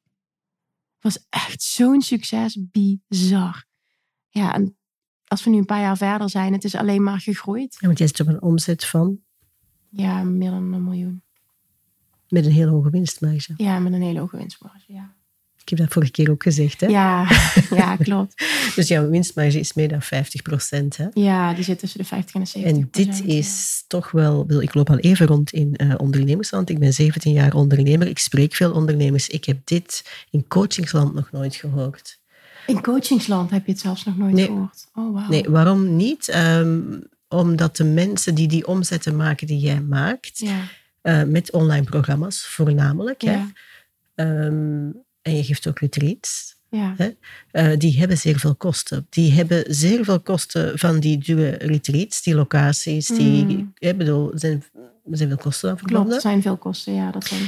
Was 1.00 1.26
echt 1.28 1.62
zo'n 1.62 2.02
succes. 2.02 2.58
Bizar. 2.70 3.64
Ja, 4.28 4.54
als 5.26 5.44
we 5.44 5.50
nu 5.50 5.56
een 5.58 5.64
paar 5.64 5.80
jaar 5.80 5.96
verder 5.96 6.30
zijn, 6.30 6.52
het 6.52 6.64
is 6.64 6.74
alleen 6.74 7.02
maar 7.02 7.20
gegroeid. 7.20 7.76
Ja, 7.80 7.86
want 7.86 7.98
jij 7.98 8.06
zit 8.06 8.20
op 8.20 8.26
een 8.26 8.42
omzet 8.42 8.84
van 8.84 9.18
Ja, 9.90 10.22
meer 10.22 10.50
dan 10.50 10.72
een 10.72 10.84
miljoen. 10.84 11.22
met 12.28 12.44
een 12.46 12.52
hele 12.52 12.70
hoge 12.70 12.90
winstmarge. 12.90 13.52
Ja, 13.56 13.78
met 13.78 13.92
een 13.92 14.02
hele 14.02 14.18
hoge 14.20 14.36
winstmarge. 14.36 14.92
Ja, 14.92 15.12
Ik 15.62 15.68
heb 15.68 15.78
dat 15.78 15.92
vorige 15.92 16.10
keer 16.12 16.30
ook 16.30 16.42
gezegd. 16.42 16.80
Hè? 16.80 16.86
ja, 16.86 17.26
ja 17.70 17.96
klopt. 17.96 18.34
Dus 18.76 18.88
jouw 18.88 19.08
winstmarge 19.08 19.58
is 19.58 19.72
meer 19.74 19.88
dan 19.88 20.02
50 20.02 20.42
procent. 20.42 20.96
Hè? 20.96 21.06
Ja, 21.12 21.54
die 21.54 21.64
zit 21.64 21.78
tussen 21.78 21.98
de 21.98 22.04
50 22.04 22.34
en 22.34 22.40
de 22.40 22.46
70 22.46 22.82
En 22.82 22.88
dit 22.90 23.24
is 23.24 23.84
toch 23.86 24.10
wel... 24.10 24.46
wil- 24.46 24.60
Ik 24.60 24.74
loop 24.74 24.90
al 24.90 24.98
even 24.98 25.26
rond 25.26 25.52
in 25.52 25.76
eh 25.76 25.94
ondernemersland. 25.96 26.70
Ik 26.70 26.78
ben 26.78 26.92
17 26.92 27.32
jaar 27.32 27.54
ondernemer. 27.54 28.06
Ik 28.08 28.18
spreek 28.18 28.54
veel 28.54 28.72
ondernemers. 28.72 29.28
Ik 29.28 29.44
heb 29.44 29.66
dit 29.66 30.24
in 30.30 30.46
coachingsland 30.48 31.14
nog 31.14 31.30
nooit 31.30 31.54
gehoord. 31.54 32.20
In 32.66 32.80
coachingsland 32.82 33.50
heb 33.50 33.66
je 33.66 33.72
het 33.72 33.80
zelfs 33.80 34.04
nog 34.04 34.16
nooit 34.16 34.32
Nee. 34.34 34.46
gehoord. 34.46 34.86
Oh, 34.94 35.14
wauw. 35.14 35.28
Nee, 35.28 35.42
waarom 35.48 35.96
niet? 35.96 36.28
Ehm, 36.28 36.80
omdat 37.28 37.76
de 37.76 37.84
mensen 37.84 38.34
die 38.34 38.48
die 38.48 38.66
omzetten 38.66 39.16
maken 39.16 39.46
die 39.46 39.58
jij 39.58 39.80
maakt, 39.80 40.38
Ja, 40.38 40.60
eh, 41.00 41.22
met 41.22 41.52
online 41.52 41.84
programma's 41.84 42.46
voornamelijk, 42.46 43.20
hè, 43.22 43.40
ehm, 44.14 44.90
en 45.22 45.36
je 45.36 45.44
geeft 45.44 45.66
ook 45.68 45.78
retreats, 45.78 46.56
ja. 46.68 46.94
Hè? 46.96 47.08
eh, 47.50 47.78
die 47.78 47.98
hebben 47.98 48.18
zeer 48.18 48.38
veel 48.38 48.54
kosten. 48.54 49.06
Die 49.10 49.32
hebben 49.32 49.64
zeer 49.74 50.04
veel 50.04 50.20
kosten 50.20 50.78
van 50.78 51.00
die 51.00 51.18
dure 51.18 51.50
retreats, 51.50 52.22
die 52.22 52.34
locaties, 52.34 53.06
die, 53.06 53.44
Mm. 53.46 53.72
ik 53.78 53.96
bedoel, 53.98 54.32
er 54.32 54.38
zijn, 54.38 54.64
zijn 55.10 55.28
veel 55.28 55.38
kosten 55.38 55.68
aan 55.70 55.76
Klopt, 55.76 55.90
verbonden. 55.90 56.14
er 56.14 56.20
zijn 56.20 56.42
veel 56.42 56.56
kosten. 56.56 56.94
Ja, 56.94 57.10
dat 57.10 57.24
zijn... 57.26 57.40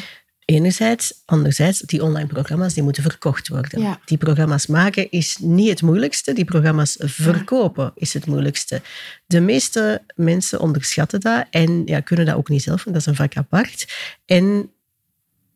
Enerzijds, 0.46 1.22
anderzijds, 1.24 1.80
die 1.80 2.02
online 2.02 2.26
programma's 2.26 2.74
die 2.74 2.82
moeten 2.82 3.02
verkocht 3.02 3.48
worden. 3.48 3.80
Ja. 3.80 4.00
Die 4.04 4.18
programma's 4.18 4.66
maken 4.66 5.10
is 5.10 5.36
niet 5.40 5.68
het 5.68 5.82
moeilijkste. 5.82 6.32
Die 6.32 6.44
programma's 6.44 6.96
verkopen 6.98 7.92
is 7.94 8.14
het 8.14 8.26
moeilijkste. 8.26 8.82
De 9.26 9.40
meeste 9.40 10.02
mensen 10.14 10.60
onderschatten 10.60 11.20
dat 11.20 11.46
en 11.50 11.82
ja, 11.84 12.00
kunnen 12.00 12.26
dat 12.26 12.34
ook 12.34 12.48
niet 12.48 12.62
zelf, 12.62 12.84
want 12.84 12.96
dat 12.96 13.06
is 13.06 13.10
een 13.12 13.24
vak 13.28 13.36
apart. 13.36 13.94
En 14.24 14.70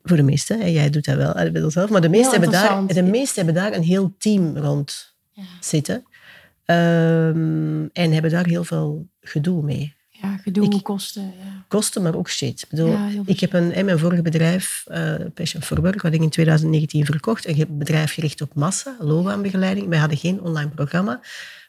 voor 0.03 0.17
de 0.17 0.23
meesten, 0.23 0.61
en 0.61 0.73
jij 0.73 0.91
doet 0.91 1.05
dat 1.05 1.17
wel 1.17 1.35
eh, 1.35 1.53
jezelf, 1.53 1.91
maar 1.91 2.01
de 2.01 2.09
meesten, 2.09 2.31
hebben 2.31 2.51
daar, 2.51 2.87
de 2.87 3.03
meesten 3.03 3.45
hebben 3.45 3.63
daar 3.63 3.73
een 3.73 3.83
heel 3.83 4.15
team 4.19 4.57
rond 4.57 5.15
Ja. 5.33 5.43
zitten. 5.61 6.05
Ehm, 6.65 7.87
en 7.93 8.13
hebben 8.13 8.31
daar 8.31 8.47
heel 8.47 8.65
veel 8.65 9.09
gedoe 9.21 9.63
mee. 9.63 9.95
Ja, 10.23 10.37
gedoe, 10.37 10.75
Ik- 10.75 10.83
kosten. 10.83 11.23
Ja. 11.23 11.65
Kosten, 11.69 12.03
maar 12.03 12.17
ook 12.17 12.31
shit. 12.31 12.63
Ik, 12.63 12.69
bedoel, 12.69 12.91
Ja, 12.91 13.09
ik 13.27 13.41
heb 13.41 13.53
een, 13.53 13.73
in 13.75 13.85
mijn 13.85 13.99
vorige 13.99 14.23
bedrijf, 14.23 14.85
eh, 14.87 15.15
Passion 15.35 15.63
for 15.63 15.81
Work, 15.81 16.03
wat 16.03 16.13
ik 16.13 16.21
in 16.23 16.31
2019 16.31 17.05
verkocht, 17.05 17.47
een 17.49 17.55
ge- 17.55 17.67
bedrijf 17.67 18.13
gericht 18.15 18.41
op 18.41 18.55
massa, 18.55 18.97
loopbaanbegeleiding. 18.99 19.89
Wij 19.89 19.99
hadden 19.99 20.19
geen 20.19 20.41
online 20.41 20.71
programma, 20.71 21.21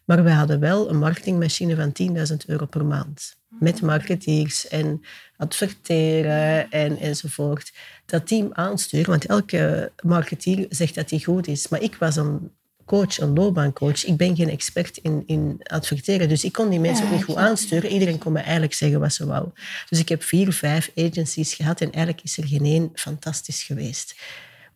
Maar 0.05 0.23
we 0.23 0.31
hadden 0.31 0.59
wel 0.59 0.89
een 0.89 0.97
marketingmachine 0.99 1.75
van 1.75 1.91
10.000 1.91 2.45
euro 2.47 2.65
per 2.65 2.85
maand. 2.85 3.35
Met 3.59 3.81
marketeers 3.81 4.67
en 4.67 5.01
adverteren 5.37 6.69
en, 6.71 6.97
enzovoort. 6.97 7.73
Dat 8.05 8.27
team 8.27 8.49
aansturen, 8.53 9.09
want 9.09 9.25
elke 9.25 9.91
marketeer 10.03 10.65
zegt 10.69 10.95
dat 10.95 11.09
hij 11.09 11.19
goed 11.19 11.47
is. 11.47 11.67
Maar 11.67 11.81
ik 11.81 11.95
was 11.95 12.15
een 12.15 12.51
coach, 12.86 13.19
een 13.19 13.34
loopbaancoach. 13.34 14.05
Ik 14.05 14.17
ben 14.17 14.36
geen 14.36 14.49
expert 14.49 14.97
in, 14.97 15.23
in 15.25 15.59
adverteren, 15.63 16.29
dus 16.29 16.43
ik 16.43 16.51
kon 16.53 16.69
die 16.69 16.79
mensen 16.79 17.05
ook 17.05 17.11
niet 17.11 17.23
goed 17.23 17.36
aansturen. 17.36 17.91
Iedereen 17.91 18.17
kon 18.17 18.32
me 18.32 18.39
eigenlijk 18.39 18.73
zeggen 18.73 18.99
wat 18.99 19.13
ze 19.13 19.25
wou. 19.25 19.49
Dus 19.89 19.99
ik 19.99 20.09
heb 20.09 20.23
vier, 20.23 20.53
vijf 20.53 20.91
agencies 20.95 21.53
gehad 21.53 21.82
en 21.82 21.91
eigenlijk 21.91 22.23
is 22.23 22.38
er 22.38 22.47
geen 22.47 22.65
één 22.65 22.89
fantastisch 22.93 23.63
geweest. 23.63 24.15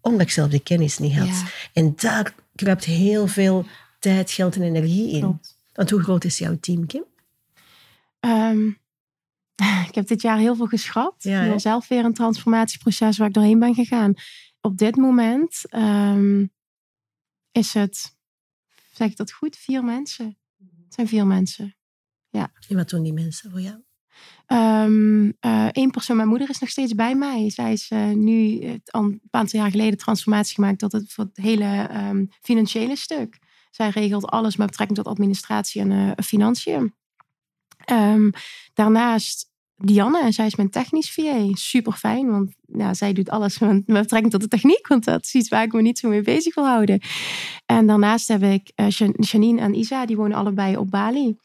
Omdat 0.01 0.21
ik 0.21 0.31
zelf 0.31 0.49
die 0.49 0.59
kennis 0.59 0.97
niet 0.97 1.15
had. 1.15 1.43
En 1.73 1.93
daar 1.95 2.35
kruipt 2.55 2.85
heel 2.85 3.27
veel 3.27 3.65
tijd, 3.99 4.31
geld 4.31 4.55
en 4.55 4.61
energie 4.61 5.11
in. 5.11 5.39
Want 5.73 5.89
hoe 5.89 6.03
groot 6.03 6.23
is 6.23 6.37
jouw 6.37 6.57
team, 6.59 6.85
Kim? 6.85 7.03
Ehm, 8.19 8.67
ik 9.89 9.95
heb 9.95 10.07
dit 10.07 10.21
jaar 10.21 10.37
heel 10.37 10.55
veel 10.55 10.67
geschrapt. 10.67 11.23
Ja, 11.23 11.57
zelf 11.57 11.87
weer 11.87 12.05
een 12.05 12.13
transformatieproces 12.13 13.17
waar 13.17 13.27
ik 13.27 13.33
doorheen 13.33 13.59
ben 13.59 13.73
gegaan. 13.73 14.13
Op 14.61 14.77
dit 14.77 14.95
moment 14.95 15.61
um, 15.71 16.51
is 17.55 17.73
het, 17.73 18.17
zeg 18.91 19.09
ik 19.09 19.17
dat 19.17 19.31
goed, 19.31 19.55
vier 19.55 19.83
mensen. 19.83 20.37
Het 20.57 20.93
zijn 20.93 21.07
vier 21.07 21.27
mensen. 21.27 21.75
Ja. 22.29 22.51
En 22.67 22.75
wat 22.75 22.89
doen 22.89 23.03
die 23.03 23.13
mensen 23.13 23.51
voor 23.51 23.61
jou? 23.61 23.83
Eén 24.45 25.35
ehm, 25.39 25.89
persoon, 25.89 26.15
mijn 26.15 26.27
moeder, 26.27 26.49
is 26.49 26.59
nog 26.59 26.69
steeds 26.69 26.95
bij 26.95 27.15
mij. 27.15 27.49
Zij 27.49 27.71
is 27.71 27.91
uh, 27.91 28.11
nu 28.11 28.61
al 28.85 29.03
een 29.03 29.21
aantal 29.29 29.59
jaar 29.59 29.71
geleden 29.71 29.97
transformatie 29.97 30.55
gemaakt 30.55 30.79
tot 30.79 30.91
het, 30.91 31.13
voor 31.13 31.23
het 31.23 31.37
hele 31.37 32.27
financiële 32.41 32.95
stuk. 32.95 33.39
Zij 33.71 33.89
regelt 33.89 34.25
alles 34.25 34.55
met 34.55 34.67
betrekking 34.67 34.97
tot 34.97 35.07
administratie 35.07 35.81
en 35.81 35.91
uh, 35.91 36.11
financiën. 36.23 36.95
Um, 37.91 38.31
daarnaast 38.73 39.53
Dianne, 39.77 40.21
en 40.21 40.33
zij 40.33 40.45
is 40.45 40.55
mijn 40.55 40.69
technisch 40.69 41.11
VA. 41.11 41.47
Super 41.53 41.93
fijn, 41.93 42.29
want 42.29 42.55
ja, 42.65 42.93
zij 42.93 43.13
doet 43.13 43.29
alles 43.29 43.59
met 43.59 43.85
betrekking 43.85 44.31
tot 44.31 44.41
de 44.41 44.47
techniek, 44.47 44.87
want 44.87 45.03
dat 45.03 45.23
is 45.23 45.33
iets 45.33 45.49
waar 45.49 45.63
ik 45.63 45.73
me 45.73 45.81
niet 45.81 45.99
zo 45.99 46.09
mee 46.09 46.21
bezig 46.21 46.55
wil 46.55 46.65
houden. 46.65 47.01
En 47.65 47.87
daarnaast 47.87 48.27
heb 48.27 48.43
ik 48.43 48.71
Janine 49.15 49.61
en 49.61 49.73
Isa, 49.73 50.05
die 50.05 50.15
wonen 50.15 50.37
allebei 50.37 50.77
op 50.77 50.89
Bali. 50.89 51.37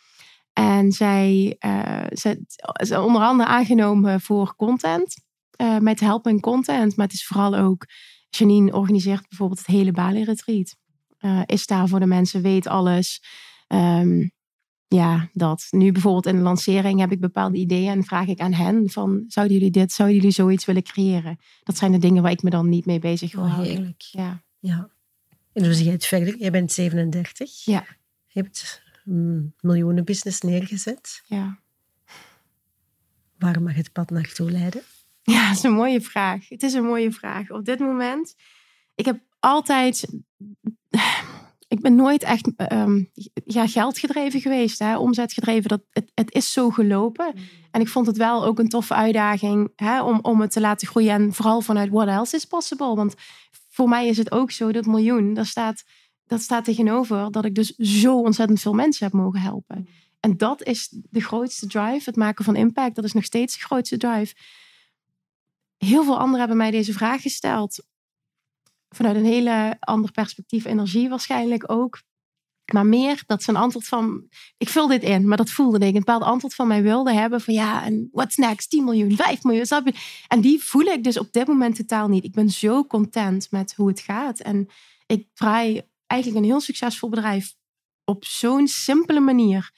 En 0.52 0.92
zij 0.92 1.56
uh, 1.66 3.02
onder 3.02 3.22
andere 3.22 3.48
aangenomen 3.48 4.20
voor 4.20 4.56
content, 4.56 5.14
uh, 5.56 5.78
mij 5.78 5.94
te 5.94 6.04
helpen 6.04 6.32
in 6.32 6.40
content, 6.40 6.96
maar 6.96 7.06
het 7.06 7.14
is 7.14 7.26
vooral 7.26 7.56
ook, 7.56 7.86
Janine 8.30 8.72
organiseert 8.72 9.28
bijvoorbeeld 9.28 9.58
het 9.58 9.68
hele 9.68 9.92
Bali-retreat. 9.92 10.76
is 11.46 11.66
daar 11.66 11.88
voor 11.88 12.00
de 12.00 12.06
mensen, 12.06 12.42
weet 12.42 12.66
alles. 12.66 13.22
Um, 13.68 14.32
ja, 14.94 15.28
dat. 15.32 15.66
Nu 15.70 15.92
bijvoorbeeld 15.92 16.26
in 16.26 16.36
de 16.36 16.42
lancering 16.42 17.00
heb 17.00 17.12
ik 17.12 17.20
bepaalde 17.20 17.56
ideeën 17.56 17.90
en 17.90 18.04
vraag 18.04 18.26
ik 18.26 18.40
aan 18.40 18.52
hen 18.52 18.90
van, 18.90 19.24
zouden 19.26 19.56
jullie 19.56 19.72
dit, 19.72 19.92
zouden 19.92 20.16
jullie 20.16 20.32
zoiets 20.32 20.64
willen 20.64 20.82
creëren? 20.82 21.38
Dat 21.62 21.76
zijn 21.76 21.92
de 21.92 21.98
dingen 21.98 22.22
waar 22.22 22.32
ik 22.32 22.42
me 22.42 22.50
dan 22.50 22.68
niet 22.68 22.86
mee 22.86 22.98
bezig 22.98 23.32
wil 23.32 23.44
oh, 23.44 23.58
Heerlijk. 23.58 24.00
Ja. 24.00 24.42
ja. 24.58 24.90
En 25.52 25.64
hoe 25.64 25.74
zie 25.74 25.84
je 25.84 25.90
het 25.90 26.06
verder? 26.06 26.38
Jij 26.38 26.50
bent 26.50 26.72
37. 26.72 27.64
Ja. 27.64 27.84
Je 28.26 28.40
hebt 28.40 28.82
een 29.04 29.54
miljoenen 29.60 30.04
business 30.04 30.40
neergezet. 30.40 31.22
Ja. 31.26 31.58
Waar 33.38 33.62
mag 33.62 33.74
het 33.74 33.92
pad 33.92 34.10
naartoe 34.10 34.50
leiden? 34.50 34.82
Ja, 35.22 35.48
dat 35.48 35.56
is 35.56 35.62
een 35.62 35.72
mooie 35.72 36.00
vraag. 36.00 36.48
Het 36.48 36.62
is 36.62 36.72
een 36.72 36.84
mooie 36.84 37.12
vraag. 37.12 37.50
Op 37.50 37.64
dit 37.64 37.78
moment, 37.78 38.34
ik 38.94 39.04
heb 39.04 39.20
altijd 39.38 40.06
ik 41.70 41.80
ben 41.80 41.94
nooit 41.94 42.22
echt 42.22 42.50
um, 42.72 43.10
ja, 43.44 43.66
geldgedreven 43.66 44.40
geweest, 44.40 44.78
hè, 44.78 44.98
omzetgedreven. 44.98 45.68
Dat, 45.68 45.82
het, 45.90 46.10
het 46.14 46.34
is 46.34 46.52
zo 46.52 46.70
gelopen. 46.70 47.32
Mm. 47.34 47.42
En 47.70 47.80
ik 47.80 47.88
vond 47.88 48.06
het 48.06 48.16
wel 48.16 48.44
ook 48.44 48.58
een 48.58 48.68
toffe 48.68 48.94
uitdaging 48.94 49.72
hè, 49.76 50.02
om, 50.02 50.18
om 50.22 50.40
het 50.40 50.50
te 50.50 50.60
laten 50.60 50.88
groeien. 50.88 51.12
En 51.12 51.32
vooral 51.32 51.60
vanuit 51.60 51.90
what 51.90 52.08
else 52.08 52.36
is 52.36 52.44
possible. 52.44 52.94
Want 52.94 53.14
voor 53.68 53.88
mij 53.88 54.08
is 54.08 54.16
het 54.16 54.32
ook 54.32 54.50
zo, 54.50 54.72
dat 54.72 54.86
miljoen, 54.86 55.34
dat 55.34 55.46
staat, 55.46 55.84
dat 56.26 56.40
staat 56.40 56.64
tegenover 56.64 57.30
dat 57.30 57.44
ik 57.44 57.54
dus 57.54 57.74
zo 57.76 58.20
ontzettend 58.20 58.60
veel 58.60 58.74
mensen 58.74 59.04
heb 59.04 59.14
mogen 59.14 59.40
helpen. 59.40 59.76
Mm. 59.78 59.86
En 60.20 60.36
dat 60.36 60.62
is 60.62 60.88
de 61.10 61.20
grootste 61.20 61.66
drive, 61.66 62.02
het 62.04 62.16
maken 62.16 62.44
van 62.44 62.56
impact. 62.56 62.94
Dat 62.94 63.04
is 63.04 63.12
nog 63.12 63.24
steeds 63.24 63.54
de 63.54 63.64
grootste 63.64 63.96
drive. 63.96 64.34
Heel 65.76 66.04
veel 66.04 66.18
anderen 66.18 66.38
hebben 66.38 66.56
mij 66.56 66.70
deze 66.70 66.92
vraag 66.92 67.22
gesteld 67.22 67.88
vanuit 68.94 69.16
een 69.16 69.24
hele 69.24 69.76
ander 69.80 70.10
perspectief, 70.10 70.64
energie 70.64 71.08
waarschijnlijk 71.08 71.72
ook. 71.72 72.02
Maar 72.72 72.86
meer 72.86 73.22
dat 73.26 73.42
ze 73.42 73.50
een 73.50 73.56
antwoord 73.56 73.86
van, 73.86 74.28
ik 74.56 74.68
vul 74.68 74.86
dit 74.86 75.02
in, 75.02 75.28
maar 75.28 75.36
dat 75.36 75.50
voelde 75.50 75.78
ik, 75.78 75.94
een 75.94 75.98
bepaald 75.98 76.22
antwoord 76.22 76.54
van 76.54 76.66
mij 76.66 76.82
wilde 76.82 77.12
hebben 77.12 77.40
van 77.40 77.54
ja, 77.54 77.84
en 77.84 78.08
what's 78.12 78.36
next? 78.36 78.70
10 78.70 78.84
miljoen, 78.84 79.16
5 79.16 79.42
miljoen? 79.42 79.94
En 80.28 80.40
die 80.40 80.62
voel 80.62 80.84
ik 80.84 81.04
dus 81.04 81.18
op 81.18 81.32
dit 81.32 81.46
moment 81.46 81.76
totaal 81.76 82.08
niet. 82.08 82.24
Ik 82.24 82.32
ben 82.32 82.50
zo 82.50 82.84
content 82.84 83.50
met 83.50 83.74
hoe 83.76 83.88
het 83.88 84.00
gaat. 84.00 84.40
En 84.40 84.68
ik 85.06 85.26
draai 85.34 85.82
eigenlijk 86.06 86.44
een 86.44 86.50
heel 86.50 86.60
succesvol 86.60 87.08
bedrijf 87.08 87.54
op 88.04 88.24
zo'n 88.24 88.68
simpele 88.68 89.20
manier. 89.20 89.70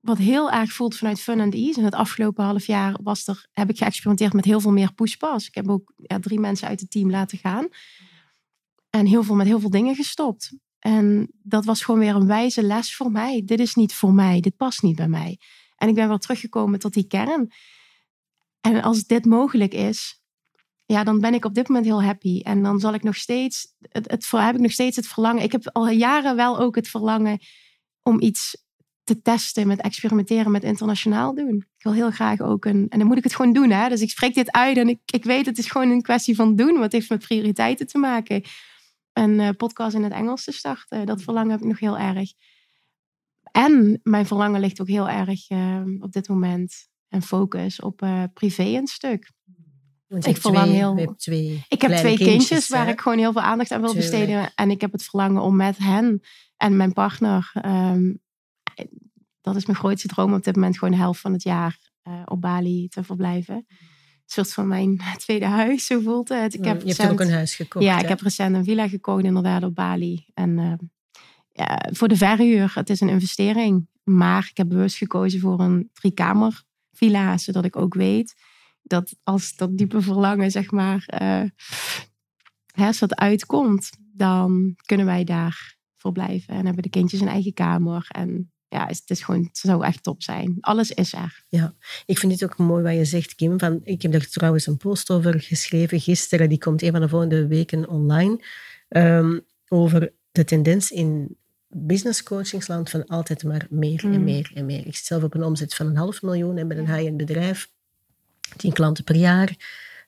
Wat 0.00 0.18
heel 0.18 0.50
erg 0.50 0.72
voelt 0.72 0.96
vanuit 0.96 1.20
fun 1.20 1.40
and 1.40 1.54
ease. 1.54 1.78
En 1.78 1.84
het 1.84 1.94
afgelopen 1.94 2.44
half 2.44 2.66
jaar 2.66 2.96
was 3.02 3.26
er, 3.26 3.46
heb 3.52 3.70
ik 3.70 3.78
geëxperimenteerd 3.78 4.32
met 4.32 4.44
heel 4.44 4.60
veel 4.60 4.72
meer 4.72 4.92
pushpas. 4.92 5.46
Ik 5.46 5.54
heb 5.54 5.68
ook 5.68 5.92
ja, 5.96 6.18
drie 6.18 6.40
mensen 6.40 6.68
uit 6.68 6.80
het 6.80 6.90
team 6.90 7.10
laten 7.10 7.38
gaan. 7.38 7.68
En 8.90 9.06
heel 9.06 9.22
veel 9.22 9.34
met 9.34 9.46
heel 9.46 9.60
veel 9.60 9.70
dingen 9.70 9.94
gestopt. 9.94 10.52
En 10.78 11.30
dat 11.42 11.64
was 11.64 11.82
gewoon 11.82 12.00
weer 12.00 12.14
een 12.14 12.26
wijze 12.26 12.62
les 12.62 12.96
voor 12.96 13.10
mij. 13.10 13.42
Dit 13.44 13.60
is 13.60 13.74
niet 13.74 13.94
voor 13.94 14.12
mij, 14.12 14.40
dit 14.40 14.56
past 14.56 14.82
niet 14.82 14.96
bij 14.96 15.08
mij. 15.08 15.38
En 15.76 15.88
ik 15.88 15.94
ben 15.94 16.08
wel 16.08 16.18
teruggekomen 16.18 16.78
tot 16.78 16.92
die 16.92 17.06
kern. 17.06 17.52
En 18.60 18.82
als 18.82 19.04
dit 19.04 19.24
mogelijk 19.24 19.74
is, 19.74 20.20
ja, 20.86 21.04
dan 21.04 21.20
ben 21.20 21.34
ik 21.34 21.44
op 21.44 21.54
dit 21.54 21.68
moment 21.68 21.86
heel 21.86 22.02
happy. 22.02 22.40
En 22.40 22.62
dan 22.62 22.80
zal 22.80 22.94
ik 22.94 23.02
nog 23.02 23.16
steeds, 23.16 23.74
het, 23.80 24.10
het, 24.10 24.30
heb 24.30 24.54
ik 24.54 24.60
nog 24.60 24.72
steeds 24.72 24.96
het 24.96 25.06
verlangen. 25.06 25.42
Ik 25.42 25.52
heb 25.52 25.70
al 25.72 25.88
jaren 25.88 26.36
wel 26.36 26.58
ook 26.58 26.74
het 26.74 26.88
verlangen 26.88 27.38
om 28.02 28.20
iets 28.20 28.56
te 29.04 29.22
testen, 29.22 29.66
met 29.66 29.80
experimenteren, 29.80 30.50
met 30.50 30.62
internationaal 30.62 31.34
doen. 31.34 31.56
Ik 31.76 31.82
wil 31.82 31.92
heel 31.92 32.10
graag 32.10 32.40
ook 32.40 32.64
een, 32.64 32.86
en 32.88 32.98
dan 32.98 33.06
moet 33.06 33.16
ik 33.16 33.24
het 33.24 33.34
gewoon 33.34 33.52
doen. 33.52 33.70
Hè? 33.70 33.88
Dus 33.88 34.00
ik 34.00 34.10
spreek 34.10 34.34
dit 34.34 34.52
uit 34.52 34.76
en 34.76 34.88
ik, 34.88 35.00
ik 35.04 35.24
weet 35.24 35.46
het 35.46 35.58
is 35.58 35.70
gewoon 35.70 35.90
een 35.90 36.02
kwestie 36.02 36.34
van 36.34 36.56
doen. 36.56 36.78
Wat 36.78 36.92
heeft 36.92 37.08
met 37.08 37.26
prioriteiten 37.26 37.86
te 37.86 37.98
maken 37.98 38.42
een 39.20 39.38
uh, 39.38 39.48
podcast 39.56 39.94
in 39.94 40.02
het 40.02 40.12
Engels 40.12 40.44
te 40.44 40.52
starten. 40.52 41.06
Dat 41.06 41.22
verlangen 41.22 41.50
heb 41.50 41.60
ik 41.60 41.66
nog 41.66 41.78
heel 41.78 41.98
erg. 41.98 42.32
En 43.52 44.00
mijn 44.02 44.26
verlangen 44.26 44.60
ligt 44.60 44.80
ook 44.80 44.88
heel 44.88 45.08
erg 45.08 45.50
uh, 45.50 45.82
op 46.00 46.12
dit 46.12 46.28
moment 46.28 46.88
en 47.08 47.22
focus 47.22 47.80
op 47.80 48.02
uh, 48.02 48.24
privé 48.34 48.62
een 48.62 48.86
stuk. 48.86 49.32
Want 50.06 50.26
ik 50.26 50.36
verlang 50.36 50.66
twee, 50.66 50.76
heel. 50.76 51.14
Twee 51.16 51.64
ik 51.68 51.80
heb 51.80 51.96
twee 51.96 52.16
kindjes, 52.16 52.68
waar 52.68 52.88
ik 52.88 53.00
gewoon 53.00 53.18
heel 53.18 53.32
veel 53.32 53.42
aandacht 53.42 53.70
aan 53.70 53.80
wil 53.80 53.94
besteden. 53.94 54.54
En 54.54 54.70
ik 54.70 54.80
heb 54.80 54.92
het 54.92 55.02
verlangen 55.02 55.42
om 55.42 55.56
met 55.56 55.78
hen 55.78 56.20
en 56.56 56.76
mijn 56.76 56.92
partner. 56.92 57.52
Um, 57.66 58.22
dat 59.40 59.56
is 59.56 59.66
mijn 59.66 59.78
grootste 59.78 60.08
droom 60.08 60.34
op 60.34 60.44
dit 60.44 60.54
moment, 60.54 60.78
gewoon 60.78 60.94
de 60.94 61.00
helft 61.00 61.20
van 61.20 61.32
het 61.32 61.42
jaar 61.42 61.78
uh, 62.08 62.22
op 62.24 62.40
Bali 62.40 62.88
te 62.88 63.04
verblijven 63.04 63.66
soort 64.32 64.52
van 64.52 64.68
mijn 64.68 65.00
tweede 65.24 65.46
huis, 65.46 65.86
zo 65.86 66.00
voelt 66.00 66.28
het. 66.28 66.54
Ik 66.54 66.64
heb 66.64 66.82
je 66.82 66.94
hebt 66.96 67.10
ook 67.10 67.20
een 67.20 67.32
huis 67.32 67.54
gekocht. 67.54 67.84
Ja, 67.84 68.00
ik 68.00 68.08
heb 68.08 68.20
recent 68.20 68.54
een 68.54 68.64
villa 68.64 68.88
gekocht 68.88 69.24
inderdaad 69.24 69.62
op 69.62 69.74
Bali. 69.74 70.26
En 70.34 70.58
uh, 70.58 70.72
ja, 71.52 71.88
voor 71.92 72.08
de 72.08 72.16
verhuur, 72.16 72.72
het 72.74 72.90
is 72.90 73.00
een 73.00 73.08
investering. 73.08 73.88
Maar 74.04 74.46
ik 74.50 74.56
heb 74.56 74.68
bewust 74.68 74.96
gekozen 74.96 75.40
voor 75.40 75.60
een 75.60 75.90
driekamer 75.92 76.62
villa, 76.92 77.38
zodat 77.38 77.64
ik 77.64 77.76
ook 77.76 77.94
weet 77.94 78.34
dat 78.82 79.16
als 79.22 79.56
dat 79.56 79.76
diepe 79.76 80.00
verlangen, 80.00 80.50
zeg 80.50 80.70
maar, 80.70 81.08
uh, 81.22 81.50
hè, 82.72 82.86
als 82.86 82.98
dat 82.98 83.14
uitkomt, 83.14 83.90
dan 84.12 84.76
kunnen 84.86 85.06
wij 85.06 85.24
daar 85.24 85.76
verblijven. 85.96 86.54
En 86.54 86.64
hebben 86.64 86.82
de 86.82 86.90
kindjes 86.90 87.20
een 87.20 87.28
eigen 87.28 87.54
kamer. 87.54 88.06
En 88.08 88.52
ja, 88.70 88.86
het, 88.86 89.02
is 89.06 89.22
gewoon, 89.22 89.42
het 89.42 89.58
zou 89.58 89.84
echt 89.84 90.02
top 90.02 90.22
zijn. 90.22 90.56
Alles 90.60 90.90
is 90.90 91.12
er. 91.12 91.44
Ja, 91.48 91.74
ik 92.06 92.18
vind 92.18 92.32
het 92.32 92.44
ook 92.44 92.58
mooi 92.58 92.82
wat 92.82 92.94
je 92.94 93.04
zegt, 93.04 93.34
Kim. 93.34 93.58
Van, 93.58 93.80
ik 93.84 94.02
heb 94.02 94.14
er 94.14 94.30
trouwens 94.30 94.66
een 94.66 94.76
post 94.76 95.10
over 95.10 95.40
geschreven 95.40 96.00
gisteren. 96.00 96.48
Die 96.48 96.58
komt 96.58 96.82
een 96.82 96.90
van 96.90 97.00
de 97.00 97.08
volgende 97.08 97.46
weken 97.46 97.88
online. 97.88 98.44
Ehm, 98.88 99.38
over 99.68 100.12
de 100.32 100.44
tendens 100.44 100.90
in 100.90 101.36
business 101.68 102.22
coachingsland 102.22 102.90
van 102.90 103.06
altijd 103.06 103.44
maar 103.44 103.66
meer 103.70 104.04
en 104.04 104.10
mm. 104.10 104.24
meer 104.24 104.50
en 104.54 104.66
meer. 104.66 104.86
Ik 104.86 104.96
zit 104.96 105.06
zelf 105.06 105.22
op 105.22 105.34
een 105.34 105.44
omzet 105.44 105.74
van 105.74 105.86
een 105.86 105.96
half 105.96 106.22
miljoen 106.22 106.56
en 106.56 106.66
met 106.66 106.78
een 106.78 106.94
high-end 106.94 107.16
bedrijf. 107.16 107.70
Tien 108.56 108.72
klanten 108.72 109.04
per 109.04 109.16
jaar 109.16 109.56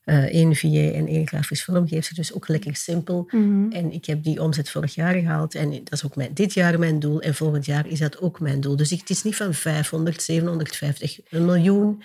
één 0.05 0.57
VA 0.57 0.69
en 0.69 1.07
één 1.07 1.27
grafisch 1.27 1.65
vormgever. 1.65 2.15
Dus 2.15 2.33
ook 2.33 2.49
lekker 2.49 2.77
simpel. 2.77 3.29
Mhm. 3.31 3.71
En 3.71 3.93
ik 3.93 4.05
heb 4.05 4.23
die 4.23 4.43
omzet 4.43 4.71
vorig 4.71 4.95
jaar 4.95 5.15
gehaald. 5.15 5.55
En 5.55 5.71
dat 5.71 5.93
is 5.93 6.05
ook 6.05 6.17
mijn, 6.17 6.35
dit 6.35 6.55
jaar 6.55 6.79
mijn 6.79 6.99
doel. 6.99 7.21
En 7.21 7.35
volgend 7.35 7.67
jaar 7.67 7.87
is 7.87 7.99
dat 7.99 8.21
ook 8.21 8.41
mijn 8.41 8.61
doel. 8.61 8.77
Dus 8.77 8.91
het 8.91 9.11
is 9.11 9.23
niet 9.23 9.37
van 9.37 9.55
500, 9.55 10.23
750, 10.23 11.21
een 11.31 11.45
miljoen. 11.45 12.03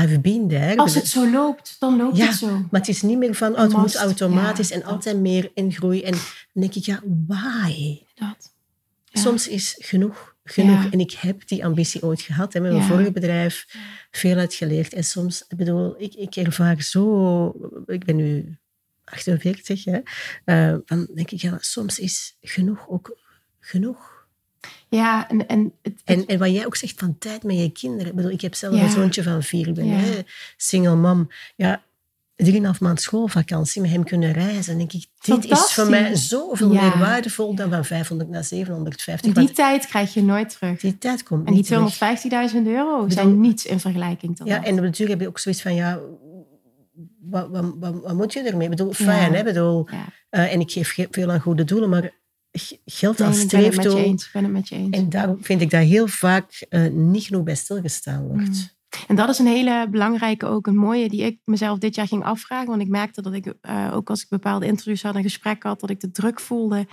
I've 0.00 0.20
been 0.20 0.48
there. 0.48 0.76
Als 0.76 0.94
het 0.94 1.08
zo 1.08 1.30
loopt, 1.30 1.76
dan 1.78 1.96
loopt 1.96 2.18
het 2.18 2.34
zo. 2.34 2.66
Maar 2.70 2.80
het 2.80 2.88
is 2.88 3.02
niet 3.02 3.18
meer 3.18 3.34
van, 3.34 3.52
oh, 3.52 3.60
het 3.60 3.72
moet 3.72 3.94
automatisch 3.94 4.70
en 4.70 4.84
altijd 4.84 5.18
meer 5.18 5.50
in 5.54 5.72
groei. 5.72 6.02
En 6.02 6.12
dan 6.12 6.20
denk 6.52 6.74
ik, 6.74 6.84
ja, 6.84 7.00
why? 7.26 7.98
Dat. 8.14 8.54
Soms 9.12 9.48
is 9.48 9.76
genoeg 9.78 10.35
genoeg. 10.50 10.82
Ja. 10.82 10.90
En 10.90 11.00
ik 11.00 11.12
heb 11.12 11.48
die 11.48 11.64
ambitie 11.64 12.02
ooit 12.02 12.20
gehad. 12.20 12.52
Hè, 12.52 12.60
met 12.60 12.70
mijn 12.70 12.82
Ja. 12.82 12.88
vorige 12.88 13.10
bedrijf 13.12 13.66
veel 14.10 14.36
uitgeleerd. 14.36 14.92
En 14.92 15.04
soms, 15.04 15.44
ik 15.48 15.56
bedoel, 15.56 15.94
ik, 16.02 16.14
ik 16.14 16.36
ervaar 16.36 16.82
zo... 16.82 17.46
Ik 17.86 18.04
ben 18.04 18.16
nu 18.16 18.56
48, 19.04 19.84
hè. 19.84 19.98
eh, 20.44 20.76
dan 20.84 21.08
denk 21.14 21.30
ik, 21.30 21.40
ja, 21.40 21.56
soms 21.60 21.98
is 21.98 22.36
genoeg 22.40 22.88
ook 22.88 23.16
genoeg. 23.60 24.14
Ja, 24.88 25.28
en, 25.28 25.46
en, 25.46 25.72
het, 25.82 26.00
En, 26.04 26.26
en 26.26 26.38
wat 26.38 26.50
jij 26.50 26.66
ook 26.66 26.76
zegt 26.76 26.98
van 26.98 27.18
tijd 27.18 27.42
met 27.42 27.58
je 27.58 27.70
kinderen. 27.70 28.06
Ik 28.06 28.14
bedoel, 28.14 28.30
ik 28.30 28.40
heb 28.40 28.54
zelf 28.54 28.74
Ja. 28.74 28.82
een 28.82 28.90
zoontje 28.90 29.22
van 29.22 29.42
vier. 29.42 29.68
Ik 29.68 29.74
ben 29.74 29.88
hè, 29.88 30.20
single 30.56 30.96
mom. 30.96 31.28
Ja, 31.56 31.82
drieënhalf 32.36 32.80
maand 32.80 33.00
schoolvakantie 33.00 33.80
met 33.82 33.90
hem 33.90 34.04
kunnen 34.04 34.32
reizen. 34.32 34.66
Dan 34.66 34.76
denk 34.78 34.92
ik, 34.92 35.06
dit 35.20 35.44
is 35.50 35.58
voor 35.72 35.90
mij 35.90 36.14
zoveel 36.16 36.72
Ja. 36.72 36.82
meer 36.82 36.98
waardevol 36.98 37.54
dan 37.54 37.70
van 37.70 37.84
500 37.84 38.30
naar 38.30 38.44
750. 38.44 39.32
die 39.32 39.50
tijd 39.50 39.86
krijg 39.86 40.14
je 40.14 40.22
nooit 40.22 40.50
terug. 40.58 40.80
die 40.80 40.98
tijd 40.98 41.22
komt 41.22 41.40
En 41.46 41.46
die 41.46 41.54
niet 41.56 41.66
terug. 41.66 42.52
250.000 42.52 42.66
euro 42.66 42.92
bedoel- 42.94 43.10
zijn 43.10 43.40
niets 43.40 43.66
in 43.66 43.80
vergelijking 43.80 44.36
tot 44.36 44.46
Ja, 44.48 44.56
dat. 44.56 44.66
en 44.66 44.74
natuurlijk 44.74 45.10
heb 45.10 45.20
je 45.20 45.28
ook 45.28 45.38
zoiets 45.38 45.62
van, 45.62 45.74
ja, 45.74 46.00
wat, 47.20 47.48
wat, 47.50 47.74
wat, 47.78 47.94
wat 48.02 48.14
moet 48.14 48.32
je 48.32 48.40
ermee? 48.42 48.64
Ik 48.64 48.70
bedoel, 48.76 48.88
Ja. 48.88 48.94
fijn, 48.94 49.34
hè? 49.34 49.42
Bedoel, 49.42 49.88
Ja. 49.90 50.04
eh, 50.30 50.52
en 50.52 50.60
ik 50.60 50.70
geef 50.70 50.92
ge- 50.92 51.08
veel 51.10 51.30
aan 51.30 51.40
goede 51.40 51.64
doelen, 51.64 51.88
maar 51.88 52.10
geld 52.84 53.20
als 53.20 53.40
streefdoel... 53.40 53.98
Ik 53.98 54.28
ben 54.32 54.42
het 54.44 54.52
met 54.52 54.68
je 54.68 54.74
eens. 54.74 54.96
En 54.96 55.08
daar 55.08 55.34
vind 55.40 55.60
ik 55.60 55.70
dat 55.70 55.82
heel 55.82 56.06
vaak 56.06 56.66
eh, 56.68 56.86
niet 56.90 57.24
genoeg 57.24 57.42
bij 57.42 57.54
stilgestaan 57.54 58.26
wordt. 58.26 58.48
Mm. 58.48 58.74
En 59.06 59.16
dat 59.16 59.28
is 59.28 59.38
een 59.38 59.46
hele 59.46 59.86
belangrijke, 59.90 60.46
ook 60.46 60.66
een 60.66 60.76
mooie, 60.76 61.08
die 61.08 61.22
ik 61.22 61.40
mezelf 61.44 61.78
dit 61.78 61.94
jaar 61.94 62.06
ging 62.06 62.24
afvragen. 62.24 62.68
Want 62.68 62.82
ik 62.82 62.88
merkte 62.88 63.22
dat 63.22 63.32
ik, 63.32 63.54
eh, 63.60 63.90
ook 63.94 64.10
als 64.10 64.22
ik 64.22 64.28
bepaalde 64.28 64.66
interviews 64.66 65.02
had 65.02 65.14
en 65.14 65.22
gesprekken 65.22 65.68
had, 65.68 65.80
dat 65.80 65.90
ik 65.90 66.00
de 66.00 66.10
druk 66.10 66.40
voelde 66.40 66.86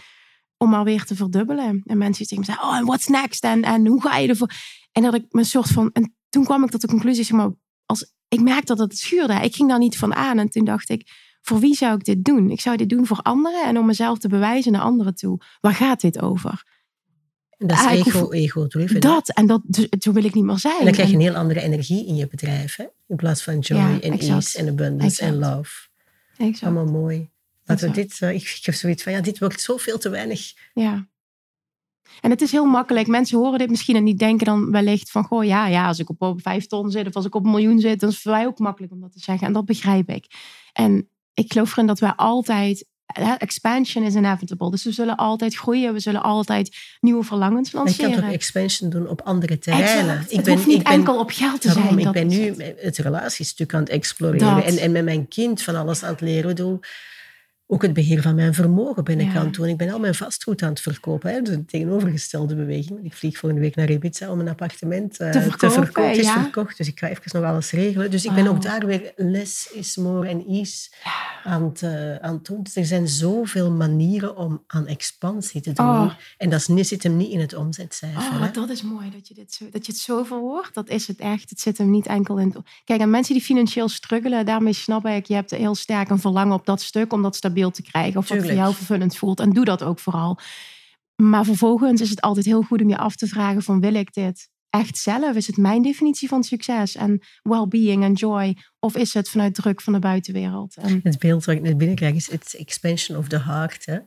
om 0.57 0.73
alweer 0.73 1.05
te 1.05 1.15
verdubbelen. 1.15 1.81
En 1.85 1.97
mensen 1.97 2.27
tegen 2.27 2.45
me 2.47 2.63
oh, 2.63 2.77
en 2.77 2.85
what's 2.85 3.07
next? 3.07 3.43
En, 3.43 3.63
en 3.63 3.87
hoe 3.87 4.01
ga 4.01 4.17
je 4.17 4.27
ervoor? 4.27 4.51
En 4.91 5.03
dat 5.03 5.13
ik 5.13 5.25
me 5.29 5.43
soort 5.43 5.69
van, 5.69 5.89
en 5.93 6.15
toen 6.29 6.43
kwam 6.43 6.63
ik 6.63 6.69
tot 6.69 6.81
de 6.81 6.87
conclusie, 6.87 7.23
zeg 7.23 7.37
maar, 7.37 7.51
als, 7.85 8.13
ik 8.27 8.41
merkte 8.41 8.75
dat 8.75 8.89
het 8.89 8.97
schuurde. 8.97 9.33
Ik 9.33 9.55
ging 9.55 9.69
daar 9.69 9.79
niet 9.79 9.97
van 9.97 10.13
aan. 10.13 10.39
En 10.39 10.49
toen 10.49 10.65
dacht 10.65 10.89
ik, 10.89 11.09
voor 11.41 11.59
wie 11.59 11.75
zou 11.75 11.95
ik 11.95 12.03
dit 12.03 12.23
doen? 12.23 12.49
Ik 12.49 12.61
zou 12.61 12.77
dit 12.77 12.89
doen 12.89 13.07
voor 13.07 13.19
anderen 13.21 13.65
en 13.65 13.77
om 13.77 13.85
mezelf 13.85 14.17
te 14.17 14.27
bewijzen 14.27 14.71
naar 14.71 14.81
anderen 14.81 15.15
toe. 15.15 15.41
Waar 15.61 15.73
gaat 15.73 16.01
dit 16.01 16.21
over? 16.21 16.63
Dat 17.68 17.78
is 17.78 17.86
Ah, 17.86 17.91
ego, 17.91 18.32
ego-driven. 18.32 18.93
hè? 18.93 18.99
Dat, 18.99 19.30
en 19.30 19.47
dat, 19.47 19.61
dus, 19.66 19.88
zo 19.99 20.11
wil 20.11 20.24
ik 20.24 20.34
niet 20.34 20.43
meer 20.43 20.59
zijn. 20.59 20.80
En 20.80 20.84
dan 20.84 20.93
krijg 20.93 21.07
je 21.09 21.14
En- 21.16 21.20
een 21.22 21.26
heel 21.28 21.36
andere 21.36 21.61
energie 21.61 22.05
in 22.07 22.16
je 22.16 22.28
bedrijf. 22.28 22.76
Hè? 22.76 22.84
In 23.07 23.16
plaats 23.16 23.43
van 23.43 23.59
joy 23.59 23.78
Ja, 23.78 23.89
en 23.89 24.01
exact. 24.11 24.22
ease 24.34 24.57
en 24.57 24.68
abundance 24.68 25.22
en 25.22 25.38
love. 25.39 25.88
Exact. 26.38 26.64
Allemaal 26.64 26.86
mooi. 27.01 27.30
Laten 27.66 27.88
we 27.89 27.93
dit, 27.95 28.18
eh, 28.22 28.30
ik, 28.34 28.41
ik 28.41 28.66
heb 28.66 28.76
zoiets 28.76 29.03
van, 29.03 29.11
ja, 29.11 29.22
dit 29.22 29.39
wordt 29.39 29.61
zoveel 29.61 29.97
te 29.97 30.09
weinig. 30.09 30.53
Ja. 30.74 31.07
En 32.22 32.30
het 32.30 32.41
is 32.41 32.51
heel 32.51 32.66
makkelijk. 32.66 33.07
Mensen 33.07 33.38
horen 33.38 33.59
dit 33.59 33.70
misschien 33.70 33.95
en 33.95 34.03
die 34.05 34.16
denken 34.16 34.45
dan 34.45 34.72
wellicht 34.72 35.11
van... 35.11 35.24
Goh, 35.24 35.43
ja, 35.45 35.68
ja, 35.68 35.88
als 35.88 35.99
ik 35.99 36.09
op, 36.09 36.22
op 36.22 36.41
vijf 36.41 36.66
ton 36.68 36.91
zit 36.91 37.07
of 37.07 37.16
als 37.16 37.26
ik 37.26 37.36
op 37.36 37.45
een 37.45 37.51
miljoen 37.51 37.80
zit... 37.80 37.99
dan 37.99 38.09
is 38.09 38.16
het 38.16 38.24
voor 38.24 38.32
mij 38.34 38.45
ook 38.45 38.59
makkelijk 38.59 38.91
om 38.93 39.01
dat 39.01 39.11
te 39.11 39.20
zeggen. 39.20 39.47
En 39.47 39.53
dat 39.53 39.66
begrijp 39.66 40.09
ik. 40.09 40.26
En 40.74 41.09
ik 41.34 41.51
geloof 41.53 41.72
erin 41.72 41.88
dat 41.88 41.99
wij 41.99 42.14
altijd... 42.16 42.86
Expansion 43.38 44.03
is 44.03 44.16
inevitable. 44.16 44.72
Dus 44.72 44.84
we 44.84 44.91
zullen 44.91 45.16
altijd 45.16 45.55
groeien. 45.55 45.93
We 45.93 45.99
zullen 45.99 46.24
altijd 46.24 46.76
nieuwe 46.99 47.24
verlangens 47.24 47.72
Maar 47.72 47.88
je 47.88 47.89
kan 47.95 48.05
lanceren. 48.05 48.24
toch 48.30 48.34
expansion 48.39 48.89
doen 48.89 49.07
op 49.07 49.22
andere 49.22 49.59
terreinen. 49.59 50.18
Exact. 50.18 50.32
het 50.32 50.47
hoeft 50.47 50.66
niet 50.68 50.84
enkel 50.88 51.20
op 51.20 51.30
geld 51.30 51.61
te 51.61 51.68
Daarom, 51.68 51.84
zijn. 51.86 51.97
ik 51.97 52.03
dat 52.03 52.14
ben 52.14 52.28
nu 52.28 52.53
het. 52.82 52.97
relatiestuk 52.97 53.74
aan 53.74 53.80
het 53.80 53.89
exploreren. 53.89 54.64
En, 54.64 54.78
en 54.78 54.91
met 54.91 55.03
mijn 55.03 55.28
kind 55.28 55.61
van 55.61 55.76
alles 55.76 56.03
aan 56.03 56.11
het 56.11 56.22
leren. 56.22 56.49
Ik 56.49 56.55
bedoel, 56.55 56.80
ook 57.74 57.82
het 57.82 57.93
beheer 57.93 58.21
van 58.21 58.36
mijn 58.36 58.53
vermogen 58.53 59.03
ben 59.03 59.19
ik 59.19 59.32
Ja. 59.32 59.39
aan 59.39 59.45
het 59.45 59.53
doen. 59.53 59.67
Ik 59.67 59.78
ben 59.78 59.89
al 59.89 59.99
mijn 59.99 60.15
vastgoed 60.15 60.61
aan 60.61 60.69
het 60.69 60.80
verkopen. 60.82 61.32
Hè. 61.34 61.41
Dus 61.41 61.53
een 61.55 61.65
tegenovergestelde 61.65 62.55
beweging. 62.55 62.99
Ik 63.03 63.13
vlieg 63.13 63.38
volgende 63.38 63.63
week 63.65 63.76
naar 63.76 63.89
Ibiza 63.89 64.32
om 64.32 64.39
een 64.39 64.47
appartement 64.49 65.17
eh, 65.19 65.32
Te 65.32 65.41
verkopen, 65.41 66.07
Het 66.09 66.17
is 66.17 66.26
ja. 66.26 66.41
verkocht, 66.41 66.78
dus 66.78 66.88
ik 66.88 66.99
ga 66.99 67.07
even 67.07 67.21
nog 67.41 67.43
alles 67.43 67.71
regelen. 67.71 68.11
Dus 68.11 68.26
ik 68.26 68.34
ben 68.34 68.47
ook 68.47 68.61
daar 68.61 68.86
weer 68.86 69.13
less 69.15 69.71
is 69.71 69.95
more 69.97 70.28
en 70.28 70.45
ease 70.47 70.89
aan, 71.43 71.63
het, 71.63 71.82
eh, 71.82 72.15
aan 72.15 72.34
het 72.34 72.45
doen. 72.45 72.63
Dus 72.63 72.76
er 72.76 72.86
zijn 72.86 73.07
zoveel 73.07 73.71
manieren 73.71 74.38
om 74.38 74.63
aan 74.67 74.88
expansie 74.88 75.61
te 75.61 75.71
doen. 75.74 75.86
Oh. 75.86 76.11
En 76.38 76.49
dat 76.49 76.69
is, 76.69 76.88
zit 76.88 77.03
hem 77.03 77.17
niet 77.17 77.32
in 77.32 77.39
het 77.39 77.53
omzetcijfer. 77.55 78.21
Oh, 78.34 78.41
hè. 78.41 78.51
dat 78.51 78.69
is 78.69 78.82
mooi 78.82 79.09
dat 79.11 79.28
je, 79.28 79.34
dit 79.34 79.53
zo, 79.53 79.65
dat 79.71 79.86
je 79.86 79.91
het 79.91 80.01
zo 80.01 80.24
verwoordt. 80.24 80.74
Dat 80.74 80.89
is 80.89 81.07
het 81.07 81.17
echt. 81.19 81.49
Het 81.49 81.59
zit 81.59 81.78
hem 81.78 81.89
niet 81.89 82.05
enkel 82.05 82.38
in. 82.38 82.47
het- 82.47 82.63
Kijk, 82.84 83.01
en 83.01 83.09
mensen 83.09 83.34
die 83.34 83.43
financieel 83.43 83.89
struggelen, 83.89 84.45
daarmee 84.45 84.74
snap 84.74 85.05
ik, 85.05 85.26
je 85.26 85.34
hebt 85.34 85.51
heel 85.51 85.76
sterk 85.76 86.09
een 86.09 86.19
verlangen 86.19 86.53
op 86.53 86.65
dat 86.65 86.82
stuk 86.82 87.13
om 87.13 87.21
dat 87.21 87.36
stabiel 87.36 87.62
te 87.72 87.82
krijgen. 87.82 88.09
Of 88.09 88.16
wat 88.16 88.26
voor 88.28 88.38
Tuurlijk. 88.38 88.59
jou 88.59 88.74
vervullend 88.76 89.18
voelt. 89.18 89.39
En 89.39 89.49
doe 89.49 89.66
dat 89.66 89.84
ook 89.84 89.99
vooral. 89.99 90.39
Maar 91.16 91.45
vervolgens 91.45 92.01
is 92.01 92.09
het 92.09 92.22
altijd 92.22 92.45
heel 92.45 92.61
goed 92.61 92.82
om 92.82 92.89
je 92.89 92.97
af 92.97 93.16
te 93.16 93.28
vragen 93.28 93.61
van 93.64 93.80
wil 93.80 93.93
ik 93.93 94.14
dit 94.14 94.49
echt 94.70 94.97
zelf? 94.97 95.36
Is 95.36 95.47
het 95.47 95.57
mijn 95.57 95.82
definitie 95.82 96.28
van 96.28 96.43
succes 96.43 96.95
en 96.95 97.22
well-being 97.43 98.03
en 98.03 98.14
joy? 98.14 98.57
Of 98.80 98.95
is 98.95 99.14
het 99.14 99.30
vanuit 99.30 99.55
druk 99.55 99.82
van 99.82 99.93
de 99.93 99.99
buitenwereld? 99.99 100.76
En, 100.76 100.99
Het 101.03 101.20
beeld 101.20 101.45
wat 101.45 101.55
ik 101.55 101.61
net 101.61 101.78
binnenkrijg 101.78 102.16
is 102.16 102.30
it's 102.30 102.55
expansion 102.55 103.18
of 103.18 103.28
the 103.28 103.39
heart. 103.39 103.86
Hè? 103.86 103.97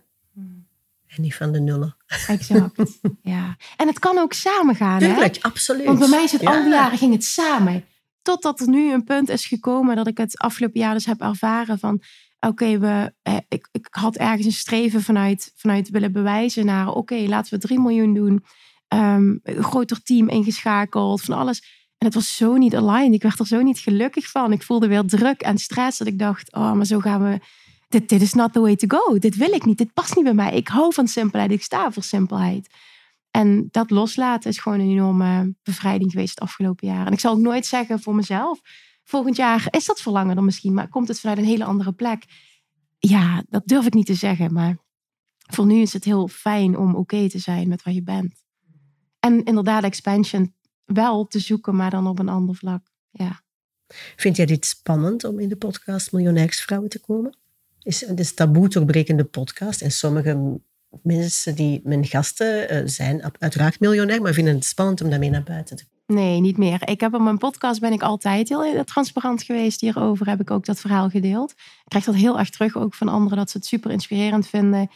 En 1.06 1.22
niet 1.22 1.34
van 1.34 1.52
de 1.52 1.60
nullen. 1.60 1.96
exact. 2.26 2.98
ja. 3.22 3.56
En 3.76 3.86
het 3.86 3.98
kan 3.98 4.18
ook 4.18 4.32
samen 4.32 4.74
gaan. 4.74 5.02
hè? 5.02 5.08
Tuurlijk, 5.08 5.38
absoluut. 5.40 5.84
Want 5.86 5.98
bij 5.98 6.08
mij 6.08 6.24
is 6.24 6.32
het 6.32 6.40
Ja. 6.40 6.56
al 6.56 6.62
die 6.62 6.72
jaren 6.72 6.98
ging 6.98 7.12
het 7.12 7.24
samen. 7.24 7.84
Totdat 8.22 8.60
er 8.60 8.68
nu 8.68 8.92
een 8.92 9.04
punt 9.04 9.28
is 9.28 9.46
gekomen 9.46 9.96
dat 9.96 10.06
ik 10.06 10.18
het 10.18 10.38
afgelopen 10.38 10.80
jaar 10.80 10.94
dus 10.94 11.06
heb 11.06 11.20
ervaren 11.20 11.78
van... 11.78 12.02
Oké, 12.40 12.78
we, 12.78 13.12
eh, 13.22 13.36
ik, 13.48 13.68
ik 13.72 13.88
had 13.90 14.16
ergens 14.16 14.46
een 14.46 14.52
streven 14.52 15.02
vanuit, 15.02 15.52
vanuit 15.56 15.90
willen 15.90 16.12
bewijzen 16.12 16.66
naar... 16.66 16.88
Oké, 16.88 17.14
laten 17.14 17.54
we 17.54 17.66
3 17.66 17.80
miljoen 17.80 18.14
doen. 18.14 18.44
Ehm, 18.88 19.36
een 19.42 19.62
groter 19.62 20.02
team 20.02 20.28
ingeschakeld, 20.28 21.20
van 21.20 21.36
alles. 21.36 21.60
En 21.98 22.06
het 22.06 22.14
was 22.14 22.36
zo 22.36 22.56
niet 22.56 22.76
aligned. 22.76 23.14
Ik 23.14 23.22
werd 23.22 23.38
er 23.38 23.46
zo 23.46 23.62
niet 23.62 23.78
gelukkig 23.78 24.30
van. 24.30 24.52
Ik 24.52 24.62
voelde 24.62 24.88
weer 24.88 25.04
druk 25.04 25.40
en 25.40 25.58
stress. 25.58 25.98
Dat 25.98 26.06
ik 26.06 26.18
dacht, 26.18 26.52
oh, 26.52 26.72
maar 26.72 26.86
zo 26.86 27.00
gaan 27.00 27.22
we... 27.22 27.38
Dit, 27.88 28.08
dit 28.08 28.22
is 28.22 28.32
not 28.32 28.52
the 28.52 28.60
way 28.60 28.76
to 28.76 28.98
go. 28.98 29.18
Dit 29.18 29.36
wil 29.36 29.52
ik 29.52 29.64
niet. 29.64 29.78
Dit 29.78 29.92
past 29.92 30.14
niet 30.14 30.24
bij 30.24 30.34
mij. 30.34 30.52
Ik 30.52 30.68
hou 30.68 30.94
van 30.94 31.08
simpelheid. 31.08 31.50
Ik 31.50 31.62
sta 31.62 31.92
voor 31.92 32.02
simpelheid. 32.02 32.68
En 33.30 33.68
dat 33.70 33.90
loslaten 33.90 34.50
is 34.50 34.58
gewoon 34.58 34.80
een 34.80 34.90
enorme 34.90 35.54
bevrijding 35.62 36.10
geweest 36.10 36.34
het 36.34 36.40
afgelopen 36.40 36.88
jaar. 36.88 37.06
En 37.06 37.12
ik 37.12 37.20
zal 37.20 37.32
ook 37.32 37.38
nooit 37.38 37.66
zeggen 37.66 38.00
voor 38.00 38.14
mezelf. 38.14 38.60
Volgend 39.08 39.36
jaar 39.36 39.66
is 39.70 39.84
dat 39.84 40.00
verlangen 40.00 40.34
dan 40.34 40.44
misschien, 40.44 40.74
maar 40.74 40.88
komt 40.88 41.08
het 41.08 41.20
vanuit 41.20 41.38
een 41.38 41.44
hele 41.44 41.64
andere 41.64 41.92
plek? 41.92 42.24
Ja, 42.98 43.44
dat 43.48 43.62
durf 43.66 43.86
ik 43.86 43.94
niet 43.94 44.06
te 44.06 44.14
zeggen. 44.14 44.52
Maar 44.52 44.76
voor 45.36 45.66
nu 45.66 45.80
is 45.80 45.92
het 45.92 46.04
heel 46.04 46.28
fijn 46.28 46.76
om 46.78 46.94
oké 46.94 47.28
te 47.28 47.38
zijn 47.38 47.68
met 47.68 47.82
waar 47.82 47.94
je 47.94 48.02
bent. 48.02 48.34
En 49.20 49.44
inderdaad, 49.44 49.84
expansion 49.84 50.54
wel 50.84 51.26
te 51.26 51.38
zoeken, 51.38 51.76
maar 51.76 51.90
dan 51.90 52.06
op 52.06 52.18
een 52.18 52.28
ander 52.28 52.54
vlak. 52.54 52.86
Ja. 53.10 53.42
Vind 54.16 54.36
jij 54.36 54.46
dit 54.46 54.66
spannend 54.66 55.24
om 55.24 55.38
in 55.40 55.48
de 55.48 55.56
podcast 55.56 56.12
Miljonairsvrouwen 56.12 56.90
te 56.90 57.00
komen? 57.00 57.38
Is, 57.82 58.06
het 58.06 58.36
taboe 58.36 58.68
doorbrekende 58.68 59.24
podcast. 59.24 59.82
En 59.82 59.90
sommige 59.90 60.60
mensen 61.02 61.54
die 61.54 61.80
mijn 61.84 62.06
gasten 62.06 62.68
eh, 62.68 62.82
zijn 62.84 63.32
uiteraard 63.38 63.80
miljonair, 63.80 64.22
maar 64.22 64.32
vinden 64.32 64.54
het 64.54 64.64
spannend 64.64 65.00
om 65.00 65.10
daarmee 65.10 65.30
naar 65.30 65.42
buiten 65.42 65.76
te 65.76 65.84
komen. 65.84 65.95
Nee, 66.06 66.40
niet 66.40 66.56
meer. 66.56 66.88
Ik 66.88 67.00
heb 67.00 67.14
op 67.14 67.20
mijn 67.20 67.38
podcast 67.38 67.80
ben 67.80 67.92
ik 67.92 68.02
altijd 68.02 68.48
heel 68.48 68.84
transparant 68.84 69.42
geweest. 69.42 69.80
Hierover 69.80 70.28
heb 70.28 70.40
ik 70.40 70.50
ook 70.50 70.64
dat 70.64 70.80
verhaal 70.80 71.08
gedeeld. 71.08 71.50
Ik 71.50 71.56
krijg 71.84 72.04
dat 72.04 72.14
heel 72.14 72.38
erg 72.38 72.50
terug 72.50 72.76
ook 72.76 72.94
van 72.94 73.08
anderen 73.08 73.38
dat 73.38 73.50
ze 73.50 73.56
het 73.56 73.66
super 73.66 73.90
inspirerend 73.90 74.46
vinden. 74.46 74.90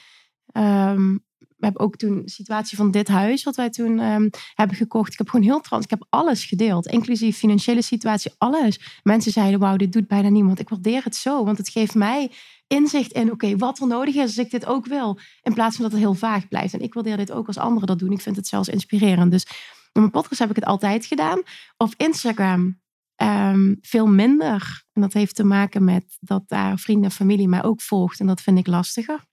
Ehm, 0.52 1.16
we 1.38 1.66
hebben 1.66 1.82
ook 1.82 1.96
toen 1.96 2.22
de 2.22 2.30
situatie 2.30 2.76
van 2.76 2.90
dit 2.90 3.08
huis, 3.08 3.42
wat 3.42 3.56
wij 3.56 3.70
toen 3.70 3.98
ehm, 3.98 4.28
hebben 4.54 4.76
gekocht. 4.76 5.12
Ik 5.12 5.18
heb 5.18 5.28
gewoon 5.28 5.46
heel 5.46 5.60
trans. 5.60 5.84
Ik 5.84 5.90
heb 5.90 6.06
alles 6.08 6.44
gedeeld, 6.44 6.86
inclusief 6.86 7.36
financiële 7.36 7.82
situatie, 7.82 8.32
alles. 8.38 9.00
Mensen 9.02 9.32
zeiden: 9.32 9.60
Wauw, 9.60 9.76
dit 9.76 9.92
doet 9.92 10.08
bijna 10.08 10.28
niemand. 10.28 10.58
Ik 10.58 10.68
waardeer 10.68 11.04
het 11.04 11.16
zo, 11.16 11.44
want 11.44 11.58
het 11.58 11.68
geeft 11.68 11.94
mij 11.94 12.30
inzicht 12.66 13.12
in: 13.12 13.30
oké, 13.30 13.56
wat 13.56 13.80
er 13.80 13.86
nodig 13.86 14.14
is 14.14 14.22
als 14.22 14.38
ik 14.38 14.50
dit 14.50 14.66
ook 14.66 14.86
wil. 14.86 15.18
In 15.42 15.54
plaats 15.54 15.74
van 15.76 15.84
dat 15.84 15.92
het 15.92 16.00
heel 16.00 16.14
vaag 16.14 16.48
blijft. 16.48 16.74
En 16.74 16.80
ik 16.80 16.94
waardeer 16.94 17.16
dit 17.16 17.32
ook 17.32 17.46
als 17.46 17.58
anderen 17.58 17.86
dat 17.86 17.98
doen. 17.98 18.12
Ik 18.12 18.20
vind 18.20 18.36
het 18.36 18.46
zelfs 18.46 18.68
inspirerend. 18.68 19.30
Dus 19.30 19.46
op 19.92 20.00
mijn 20.00 20.10
podcast 20.10 20.40
heb 20.40 20.50
ik 20.50 20.56
het 20.56 20.64
altijd 20.64 21.06
gedaan. 21.06 21.42
Op 21.76 21.94
Instagram 21.96 22.80
ehm, 23.16 23.74
veel 23.80 24.06
minder. 24.06 24.84
En 24.92 25.02
dat 25.02 25.12
heeft 25.12 25.34
te 25.34 25.44
maken 25.44 25.84
met 25.84 26.16
dat 26.20 26.48
daar 26.48 26.78
vrienden 26.78 27.04
en 27.04 27.16
familie 27.16 27.48
mij 27.48 27.62
ook 27.62 27.82
volgt. 27.82 28.20
En 28.20 28.26
dat 28.26 28.40
vind 28.40 28.58
ik 28.58 28.66
lastiger. 28.66 29.24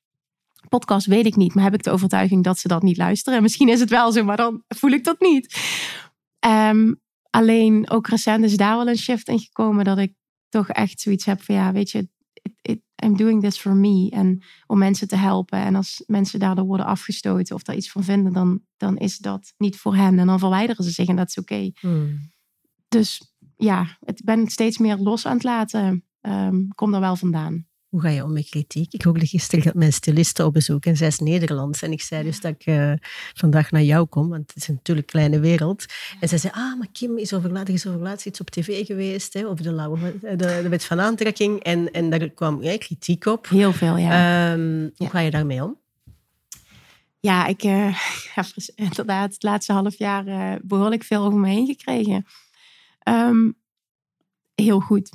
Podcast 0.69 1.05
weet 1.05 1.25
ik 1.25 1.35
niet, 1.35 1.53
maar 1.53 1.63
heb 1.63 1.73
ik 1.73 1.83
de 1.83 1.91
overtuiging 1.91 2.43
dat 2.43 2.59
ze 2.59 2.67
dat 2.67 2.81
niet 2.81 2.97
luisteren. 2.97 3.37
En 3.37 3.43
misschien 3.43 3.69
is 3.69 3.79
het 3.79 3.89
wel 3.89 4.11
zo, 4.11 4.23
maar 4.23 4.37
dan 4.37 4.63
voel 4.67 4.91
ik 4.91 5.03
dat 5.03 5.19
niet. 5.19 5.59
Ehm, 6.39 6.93
alleen 7.29 7.89
ook 7.89 8.07
recent 8.07 8.43
is 8.43 8.57
daar 8.57 8.77
wel 8.77 8.87
een 8.87 8.97
shift 8.97 9.27
in 9.27 9.39
gekomen 9.39 9.85
dat 9.85 9.97
ik 9.97 10.13
toch 10.49 10.69
echt 10.69 10.99
zoiets 10.99 11.25
heb 11.25 11.41
van 11.41 11.55
ja, 11.55 11.71
weet 11.71 11.91
je, 11.91 12.09
I'm 13.03 13.15
doing 13.15 13.41
this 13.41 13.59
for 13.59 13.75
me. 13.75 14.09
En 14.09 14.43
om 14.67 14.77
mensen 14.77 15.07
te 15.07 15.15
helpen. 15.15 15.59
En 15.59 15.75
als 15.75 16.03
mensen 16.07 16.39
daardoor 16.39 16.65
worden 16.65 16.85
afgestoten 16.85 17.55
of 17.55 17.63
daar 17.63 17.75
iets 17.75 17.91
van 17.91 18.03
vinden, 18.03 18.33
dan, 18.33 18.61
dan 18.77 18.97
is 18.97 19.17
dat 19.17 19.53
niet 19.57 19.77
voor 19.77 19.95
hen. 19.95 20.19
En 20.19 20.27
dan 20.27 20.39
verwijderen 20.39 20.83
ze 20.83 20.91
zich 20.91 21.07
en 21.07 21.15
dat 21.15 21.29
is 21.29 21.37
oké. 21.37 21.71
Hmm. 21.79 22.31
Dus 22.87 23.35
ja, 23.55 23.97
ik 24.01 24.21
ben 24.23 24.39
het 24.39 24.51
steeds 24.51 24.77
meer 24.77 24.97
los 24.97 25.25
aan 25.25 25.33
het 25.33 25.43
laten. 25.43 26.03
Ehm 26.21 26.67
kom 26.75 26.93
er 26.93 26.99
wel 26.99 27.15
vandaan. 27.15 27.67
Hoe 27.87 28.01
ga 28.01 28.09
je 28.09 28.23
om 28.23 28.33
met 28.33 28.49
kritiek? 28.49 28.93
Ik 28.93 29.01
hoorde 29.01 29.25
gisteren 29.25 29.65
dat 29.65 29.73
mijn 29.73 29.93
styliste 29.93 30.45
op 30.45 30.53
bezoek 30.53 30.85
en 30.85 30.97
zij 30.97 31.07
is 31.07 31.19
Nederlands. 31.19 31.81
En 31.81 31.91
ik 31.91 32.01
zei 32.01 32.23
dus 32.23 32.41
dat 32.41 32.51
ik 32.51 32.65
uh, 32.65 32.93
vandaag 33.33 33.71
naar 33.71 33.83
jou 33.83 34.05
kom, 34.05 34.29
want 34.29 34.47
het 34.47 34.55
is 34.55 34.67
natuurlijk 34.67 35.07
een 35.07 35.19
kleine 35.19 35.39
wereld. 35.39 35.85
En 36.19 36.27
zij 36.27 36.37
zei, 36.37 36.53
ah, 36.55 36.77
maar 36.77 36.87
Kim 36.91 37.17
is 37.17 37.33
over 37.33 37.51
later, 37.51 37.73
is 37.73 37.87
over 37.87 37.99
laatst 37.99 38.25
iets 38.25 38.39
op 38.39 38.49
tv 38.49 38.85
geweest, 38.85 39.33
hè, 39.33 39.47
over 39.47 39.63
de, 39.63 39.71
lauwe, 39.71 40.19
de, 40.21 40.35
de 40.35 40.69
wet 40.69 40.85
van 40.85 40.99
aantrekking. 40.99 41.63
En, 41.63 41.91
en 41.91 42.09
daar 42.09 42.29
kwam 42.29 42.63
ja, 42.63 42.77
kritiek 42.77 43.25
op. 43.25 43.49
Heel 43.49 43.73
veel, 43.73 43.97
ja. 43.97 44.53
Um, 44.53 44.91
hoe 44.95 45.09
ga 45.09 45.19
je 45.19 45.31
daarmee 45.31 45.63
om? 45.63 45.77
Ja, 47.19 47.45
ik 47.45 47.63
uh, 47.73 47.99
heb 48.33 48.45
inderdaad 48.75 49.33
het 49.33 49.43
laatste 49.43 49.73
half 49.73 49.97
jaar 49.97 50.27
uh, 50.27 50.53
behoorlijk 50.61 51.03
veel 51.03 51.23
over 51.23 51.39
me 51.39 51.49
heen 51.49 51.65
gekregen. 51.65 52.25
Um, 53.03 53.57
heel 54.55 54.79
goed 54.79 55.09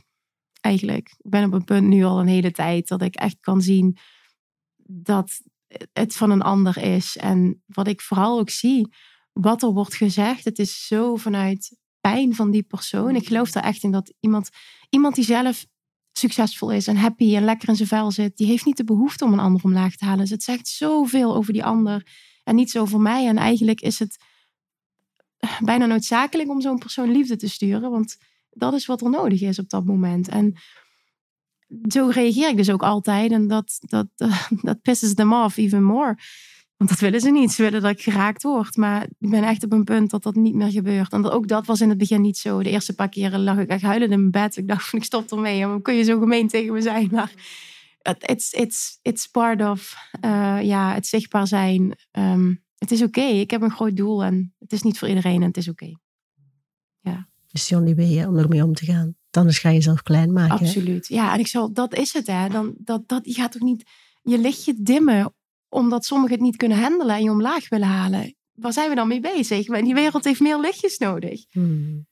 eigenlijk. 0.63 1.15
Ik 1.19 1.31
ben 1.31 1.45
op 1.45 1.53
een 1.53 1.65
punt 1.65 1.87
nu 1.87 2.05
al 2.05 2.21
een 2.21 2.27
hele 2.27 2.51
tijd 2.51 2.89
dat 2.89 3.03
ik 3.03 3.15
echt 3.15 3.41
kan 3.41 3.61
zien 3.61 3.97
dat 4.87 5.41
het 5.93 6.17
van 6.17 6.31
een 6.31 6.43
ander 6.43 6.77
is. 6.77 7.17
En 7.17 7.63
wat 7.67 7.89
ik 7.89 8.01
vooral 8.01 8.39
ook 8.39 8.51
zie, 8.51 8.95
wat 9.33 9.63
er 9.63 9.73
wordt 9.73 9.95
gezegd, 9.95 10.45
het 10.45 10.59
is 10.59 10.87
zo 10.87 11.17
vanuit 11.17 11.77
pijn 12.01 12.35
van 12.35 12.51
die 12.51 12.63
persoon. 12.63 13.17
Ik 13.17 13.27
geloof 13.27 13.55
er 13.55 13.63
echt 13.63 13.83
in 13.83 13.91
dat 13.91 14.15
iemand, 14.21 14.51
iemand 14.91 15.15
die 15.15 15.25
zelf 15.25 15.67
succesvol 16.13 16.71
is 16.71 16.87
en 16.87 16.97
happy 16.97 17.37
en 17.37 17.45
lekker 17.45 17.69
in 17.69 17.77
zijn 17.77 17.89
vel 17.89 18.11
zit, 18.11 18.37
die 18.37 18.47
heeft 18.47 18.65
niet 18.65 18.77
de 18.77 18.85
behoefte 18.85 19.25
om 19.25 19.33
een 19.33 19.39
ander 19.39 19.63
omlaag 19.65 19.97
te 19.97 20.05
halen. 20.05 20.21
Dus 20.21 20.31
het 20.31 20.43
zegt 20.43 20.69
zoveel 20.69 21.35
over 21.35 21.53
die 21.53 21.65
ander 21.65 22.07
en 22.45 22.55
niet 22.55 22.71
zo 22.71 22.81
over 22.81 23.01
mij. 23.01 23.27
En 23.27 23.37
eigenlijk 23.37 23.81
is 23.81 23.99
het 23.99 24.17
bijna 25.65 25.87
noodzakelijk 25.87 26.49
om 26.49 26.61
zo'n 26.61 26.79
persoon 26.79 27.11
liefde 27.11 27.37
te 27.37 27.49
sturen, 27.49 27.91
want 27.91 28.17
dat 28.55 28.75
is 28.75 28.87
wat 28.87 29.01
er 29.01 29.11
nodig 29.11 29.41
is 29.41 29.59
op 29.59 29.69
dat 29.69 29.85
moment. 29.85 30.29
En 30.29 30.55
zo 31.89 32.07
reageer 32.07 32.49
ik 32.49 32.57
dus 32.57 32.71
ook 32.71 32.83
altijd. 32.83 33.33
En 33.33 33.47
dat, 33.47 33.79
dat, 33.81 34.07
dat 34.63 34.83
pisses 34.83 35.15
them 35.15 35.33
off 35.33 35.57
even 35.57 35.83
more. 35.83 36.17
Want 36.77 36.91
dat 36.91 37.01
willen 37.01 37.21
ze 37.21 37.31
niet. 37.31 37.53
Ze 37.53 37.63
willen 37.63 37.81
dat 37.83 37.91
ik 37.91 38.03
geraakt 38.03 38.43
word. 38.43 38.77
Maar 38.77 39.03
ik 39.03 39.31
ben 39.31 39.45
echt 39.45 39.65
op 39.65 39.73
een 39.73 39.85
punt 39.85 40.11
dat 40.11 40.23
dat 40.23 40.35
niet 40.35 40.55
meer 40.55 40.71
gebeurt. 40.71 41.13
En 41.13 41.25
ook 41.25 41.49
dat 41.49 41.67
was 41.67 41.81
in 41.81 41.89
het 41.89 41.99
begin 41.99 42.21
niet 42.21 42.39
zo. 42.39 42.63
De 42.63 42.71
eerste 42.71 42.95
paar 42.95 43.09
keren 43.09 43.43
lag 43.43 43.59
ik 43.59 43.69
echt 43.69 43.83
huilend 43.83 44.13
in 44.13 44.19
mijn 44.19 44.31
bed. 44.31 44.57
Ik 44.57 44.69
dacht 44.69 44.89
van 44.89 44.99
ik 44.99 45.05
stop 45.05 45.31
ermee. 45.31 45.67
Hoe 45.67 45.83
kun 45.83 45.95
je 45.95 46.03
zo 46.03 46.19
gemeen 46.19 46.49
tegen 46.49 46.73
me 46.73 46.81
zijn? 46.81 47.09
Maar 47.11 47.33
it's, 48.19 48.53
it's, 48.53 48.99
it's 49.03 49.27
part 49.27 49.63
of 49.63 49.97
uh, 50.25 50.63
ja, 50.63 50.95
het 50.95 51.07
zichtbaar 51.07 51.47
zijn. 51.47 51.99
Um, 52.13 52.65
het 52.77 52.91
is 52.91 53.03
oké. 53.03 53.21
Ik 53.21 53.51
heb 53.51 53.63
een 53.63 53.71
groot 53.71 53.97
doel. 53.97 54.25
En 54.25 54.55
het 54.59 54.73
is 54.73 54.83
niet 54.83 54.99
voor 54.99 55.09
iedereen. 55.09 55.41
En 55.41 55.49
het 55.49 55.57
is 55.57 55.69
oké. 55.69 55.97
Ja 57.01 57.31
is 57.53 57.67
de 57.67 57.77
only 57.77 57.95
way 57.95 58.25
om 58.25 58.39
ermee 58.39 58.65
om 58.65 58.75
te 58.75 58.85
gaan. 58.85 59.15
Anders 59.31 59.59
ga 59.59 59.69
je 59.69 59.75
jezelf 59.75 60.03
klein 60.03 60.33
maken. 60.33 60.59
Absoluut. 60.59 61.09
Ja, 61.09 61.33
en 61.33 61.39
ik 61.39 61.47
zal, 61.47 61.73
dat 61.73 61.95
is 61.95 62.13
het. 62.13 62.27
Hè. 62.27 62.49
Dan, 62.49 62.75
dat, 62.79 63.09
dat, 63.09 63.25
je 63.25 63.33
gaat 63.33 63.53
toch 63.53 63.63
niet 63.63 63.91
je 64.23 64.39
lichtje 64.39 64.75
dimmen 64.79 65.35
omdat 65.69 66.05
sommigen 66.05 66.35
het 66.35 66.45
niet 66.45 66.57
kunnen 66.57 66.79
handelen 66.79 67.17
en 67.17 67.23
je 67.23 67.31
omlaag 67.31 67.69
willen 67.69 67.89
halen. 67.89 68.35
Waar 68.53 68.73
zijn 68.73 68.89
we 68.89 68.95
dan 68.95 69.09
mee 69.09 69.21
bezig? 69.21 69.67
Die 69.67 69.95
wereld 69.95 70.25
heeft 70.25 70.41
meer 70.41 70.59
lichtjes 70.59 70.99
nodig. 70.99 71.45
Hmm. 71.51 72.07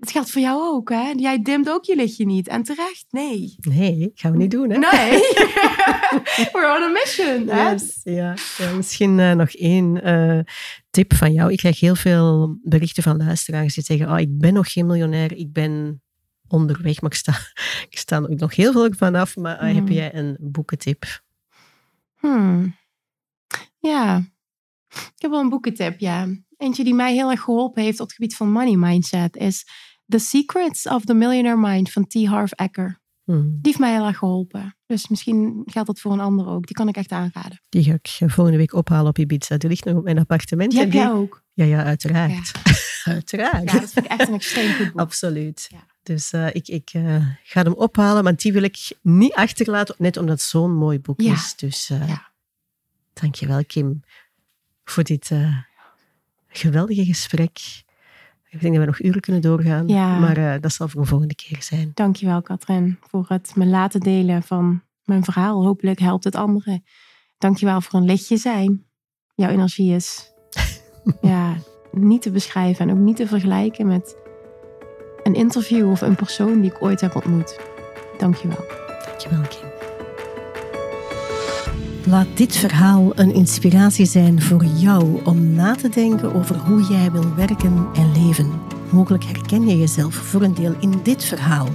Het 0.00 0.10
geldt 0.10 0.30
voor 0.30 0.40
jou 0.40 0.62
ook, 0.62 0.88
hè? 0.88 1.12
Jij 1.16 1.42
dimt 1.42 1.70
ook 1.70 1.84
je 1.84 1.96
lichtje 1.96 2.26
niet. 2.26 2.48
En 2.48 2.62
terecht, 2.62 3.06
nee. 3.10 3.56
Nee, 3.60 4.10
gaan 4.14 4.32
we 4.32 4.38
niet 4.38 4.50
doen, 4.50 4.70
hè? 4.70 4.78
Nee. 4.78 5.20
We're 6.52 6.76
on 6.76 6.82
a 6.82 6.88
mission, 6.88 7.48
hè? 7.48 7.70
Yes, 7.70 8.00
ja. 8.02 8.34
ja. 8.58 8.72
Misschien 8.76 9.18
uh, 9.18 9.32
nog 9.32 9.50
één 9.50 10.08
uh, 10.08 10.40
tip 10.90 11.14
van 11.14 11.32
jou. 11.32 11.52
Ik 11.52 11.58
krijg 11.58 11.80
heel 11.80 11.94
veel 11.94 12.58
berichten 12.62 13.02
van 13.02 13.16
luisteraars 13.16 13.74
die 13.74 13.84
zeggen, 13.84 14.10
oh, 14.10 14.18
ik 14.18 14.38
ben 14.38 14.52
nog 14.52 14.72
geen 14.72 14.86
miljonair, 14.86 15.36
ik 15.36 15.52
ben 15.52 16.02
onderweg, 16.48 17.00
maar 17.00 17.10
ik 17.10 17.16
sta, 17.16 17.32
ik 17.90 17.98
sta 17.98 18.16
er 18.16 18.36
nog 18.36 18.54
heel 18.54 18.72
veel 18.72 18.92
vanaf. 18.92 19.36
Maar 19.36 19.68
uh, 19.68 19.74
heb 19.74 19.88
jij 19.88 20.14
een 20.14 20.36
boekentip? 20.40 21.22
Hmm. 22.18 22.76
Ja, 23.78 24.16
ik 24.88 25.22
heb 25.22 25.30
wel 25.30 25.40
een 25.40 25.48
boekentip, 25.48 25.98
ja. 25.98 26.28
Eentje 26.56 26.84
die 26.84 26.94
mij 26.94 27.14
heel 27.14 27.30
erg 27.30 27.40
geholpen 27.40 27.82
heeft 27.82 28.00
op 28.00 28.06
het 28.06 28.14
gebied 28.14 28.36
van 28.36 28.52
money 28.52 28.76
mindset 28.76 29.36
is 29.36 29.64
The 30.06 30.18
Secrets 30.18 30.86
of 30.86 31.04
the 31.04 31.14
Millionaire 31.14 31.60
Mind 31.60 31.92
van 31.92 32.06
T. 32.06 32.26
Harv 32.26 32.52
Eker. 32.54 33.00
Hmm. 33.24 33.42
Die 33.42 33.60
heeft 33.62 33.78
mij 33.78 33.92
heel 33.92 34.06
erg 34.06 34.18
geholpen. 34.18 34.76
Dus 34.86 35.08
misschien 35.08 35.62
geldt 35.64 35.88
dat 35.88 36.00
voor 36.00 36.12
een 36.12 36.20
ander 36.20 36.46
ook. 36.46 36.66
Die 36.66 36.76
kan 36.76 36.88
ik 36.88 36.96
echt 36.96 37.10
aanraden. 37.10 37.60
Die 37.68 37.82
ga 37.82 37.92
ik 37.92 38.08
volgende 38.30 38.58
week 38.58 38.72
ophalen 38.72 39.08
op 39.08 39.18
Ibiza. 39.18 39.56
Die 39.56 39.68
ligt 39.68 39.84
nog 39.84 39.96
op 39.96 40.04
mijn 40.04 40.18
appartement. 40.18 40.70
Die 40.70 40.80
heb 40.80 40.92
jij 40.92 41.10
ook? 41.10 41.42
Ja, 41.52 41.64
ja, 41.64 41.84
uiteraard. 41.84 42.52
uiteraard. 43.04 43.72
Ja, 43.72 43.80
dat 43.80 43.90
vind 43.90 44.04
ik 44.04 44.10
echt 44.10 44.28
een 44.28 44.34
extreem 44.34 44.74
goed 44.74 44.92
boek. 44.92 45.00
Absoluut. 45.00 45.66
Ja. 45.68 45.86
Dus 46.02 46.32
uh, 46.32 46.54
ik, 46.54 46.68
ik 46.68 46.92
uh, 46.94 47.26
ga 47.42 47.62
hem 47.62 47.72
ophalen, 47.72 48.24
maar 48.24 48.36
die 48.36 48.52
wil 48.52 48.62
ik 48.62 48.96
niet 49.02 49.34
achterlaten, 49.34 49.94
net 49.98 50.16
omdat 50.16 50.38
het 50.38 50.48
zo'n 50.48 50.74
mooi 50.74 51.00
boek 51.00 51.20
ja. 51.20 51.32
is. 51.32 51.54
Dus 51.56 51.90
uh, 51.90 52.08
ja. 52.08 52.32
dankjewel 53.12 53.64
Kim 53.64 54.02
voor 54.84 55.02
dit 55.02 55.30
geweldige 56.56 57.04
gesprek. 57.04 57.84
Ik 58.48 58.60
denk 58.60 58.74
dat 58.74 58.84
we 58.84 58.90
nog 58.90 59.02
uren 59.02 59.20
kunnen 59.20 59.42
doorgaan, 59.42 59.88
ja. 59.88 60.18
maar 60.18 60.38
uh, 60.38 60.54
dat 60.60 60.72
zal 60.72 60.88
voor 60.88 61.00
een 61.00 61.06
volgende 61.06 61.34
keer 61.34 61.62
zijn. 61.62 61.90
Dankjewel, 61.94 62.42
Katrin, 62.42 62.98
voor 63.00 63.24
het 63.28 63.52
me 63.56 63.66
laten 63.66 64.00
delen 64.00 64.42
van 64.42 64.82
mijn 65.04 65.24
verhaal. 65.24 65.64
Hopelijk 65.64 65.98
helpt 65.98 66.24
het 66.24 66.34
anderen. 66.34 66.84
Dankjewel 67.38 67.80
voor 67.80 68.00
een 68.00 68.06
lichtje 68.06 68.36
zijn. 68.36 68.84
Jouw 69.34 69.50
energie 69.50 69.94
is 69.94 70.32
ja, 71.20 71.56
niet 71.92 72.22
te 72.22 72.30
beschrijven 72.30 72.88
en 72.88 72.96
ook 72.96 73.02
niet 73.02 73.16
te 73.16 73.26
vergelijken 73.26 73.86
met 73.86 74.16
een 75.22 75.34
interview 75.34 75.90
of 75.90 76.00
een 76.00 76.16
persoon 76.16 76.60
die 76.60 76.70
ik 76.70 76.82
ooit 76.82 77.00
heb 77.00 77.14
ontmoet. 77.14 77.60
Dankjewel. 78.18 78.64
Dankjewel, 79.06 79.40
Kim. 79.40 79.75
Laat 82.08 82.26
dit 82.34 82.56
verhaal 82.56 83.12
een 83.14 83.34
inspiratie 83.34 84.06
zijn 84.06 84.42
voor 84.42 84.64
jou 84.64 85.20
om 85.24 85.52
na 85.52 85.74
te 85.74 85.88
denken 85.88 86.34
over 86.34 86.56
hoe 86.56 86.82
jij 86.82 87.10
wil 87.10 87.34
werken 87.34 87.86
en 87.94 88.12
leven. 88.12 88.50
Mogelijk 88.90 89.24
herken 89.24 89.68
je 89.68 89.78
jezelf 89.78 90.14
voor 90.14 90.42
een 90.42 90.54
deel 90.54 90.74
in 90.80 91.00
dit 91.02 91.24
verhaal. 91.24 91.68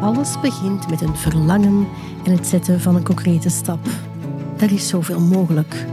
Alles 0.00 0.40
begint 0.40 0.90
met 0.90 1.00
een 1.00 1.16
verlangen 1.16 1.86
en 2.24 2.32
het 2.32 2.46
zetten 2.46 2.80
van 2.80 2.96
een 2.96 3.04
concrete 3.04 3.48
stap. 3.48 3.78
Er 4.58 4.72
is 4.72 4.88
zoveel 4.88 5.20
mogelijk. 5.20 5.86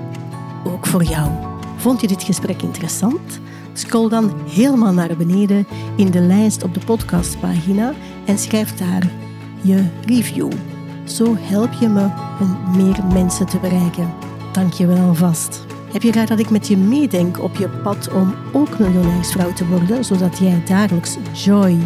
Ook 0.66 0.88
voor 0.88 1.04
jou. 1.04 1.32
Vond 1.78 2.02
je 2.02 2.08
dit 2.08 2.24
gesprek 2.24 2.62
interessant? 2.62 3.40
Scroll 3.74 4.10
dan 4.10 4.34
helemaal 4.50 4.94
naar 4.94 5.18
beneden 5.18 5.68
in 5.96 6.12
de 6.12 6.22
lijst 6.22 6.64
op 6.64 6.74
de 6.74 6.82
podcastpagina 6.86 7.94
en 8.26 8.38
schrijf 8.38 8.76
daar 8.76 9.12
je 9.62 9.86
review. 10.06 10.52
Zo 11.08 11.36
help 11.38 11.74
je 11.74 11.88
me 11.88 12.10
om 12.40 12.76
meer 12.76 13.06
mensen 13.14 13.46
te 13.46 13.60
bereiken. 13.60 14.14
Dank 14.52 14.74
je 14.74 14.88
wel 14.88 15.08
alvast. 15.08 15.66
Heb 15.92 16.02
je 16.02 16.12
graag 16.12 16.28
dat 16.28 16.40
ik 16.40 16.50
met 16.50 16.68
je 16.68 16.78
meedenk 16.78 17.44
op 17.44 17.56
je 17.56 17.70
pad 17.70 18.12
om 18.14 18.36
ook 18.54 18.80
miljonairsvrouw 18.80 19.54
te 19.54 19.68
worden, 19.68 20.06
zodat 20.06 20.38
jij 20.38 20.64
dagelijks 20.66 21.18
joy, 21.34 21.78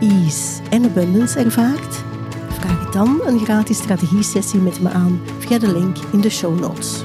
ease 0.00 0.62
en 0.70 0.84
abundance 0.84 1.38
ervaart? 1.38 2.04
Vraag 2.48 2.90
dan 2.90 3.20
een 3.26 3.38
gratis 3.38 3.76
strategie-sessie 3.76 4.60
met 4.60 4.80
me 4.80 4.90
aan 4.90 5.20
via 5.38 5.58
de 5.58 5.72
link 5.72 5.96
in 6.12 6.20
de 6.20 6.30
show 6.30 6.60
notes. 6.60 7.04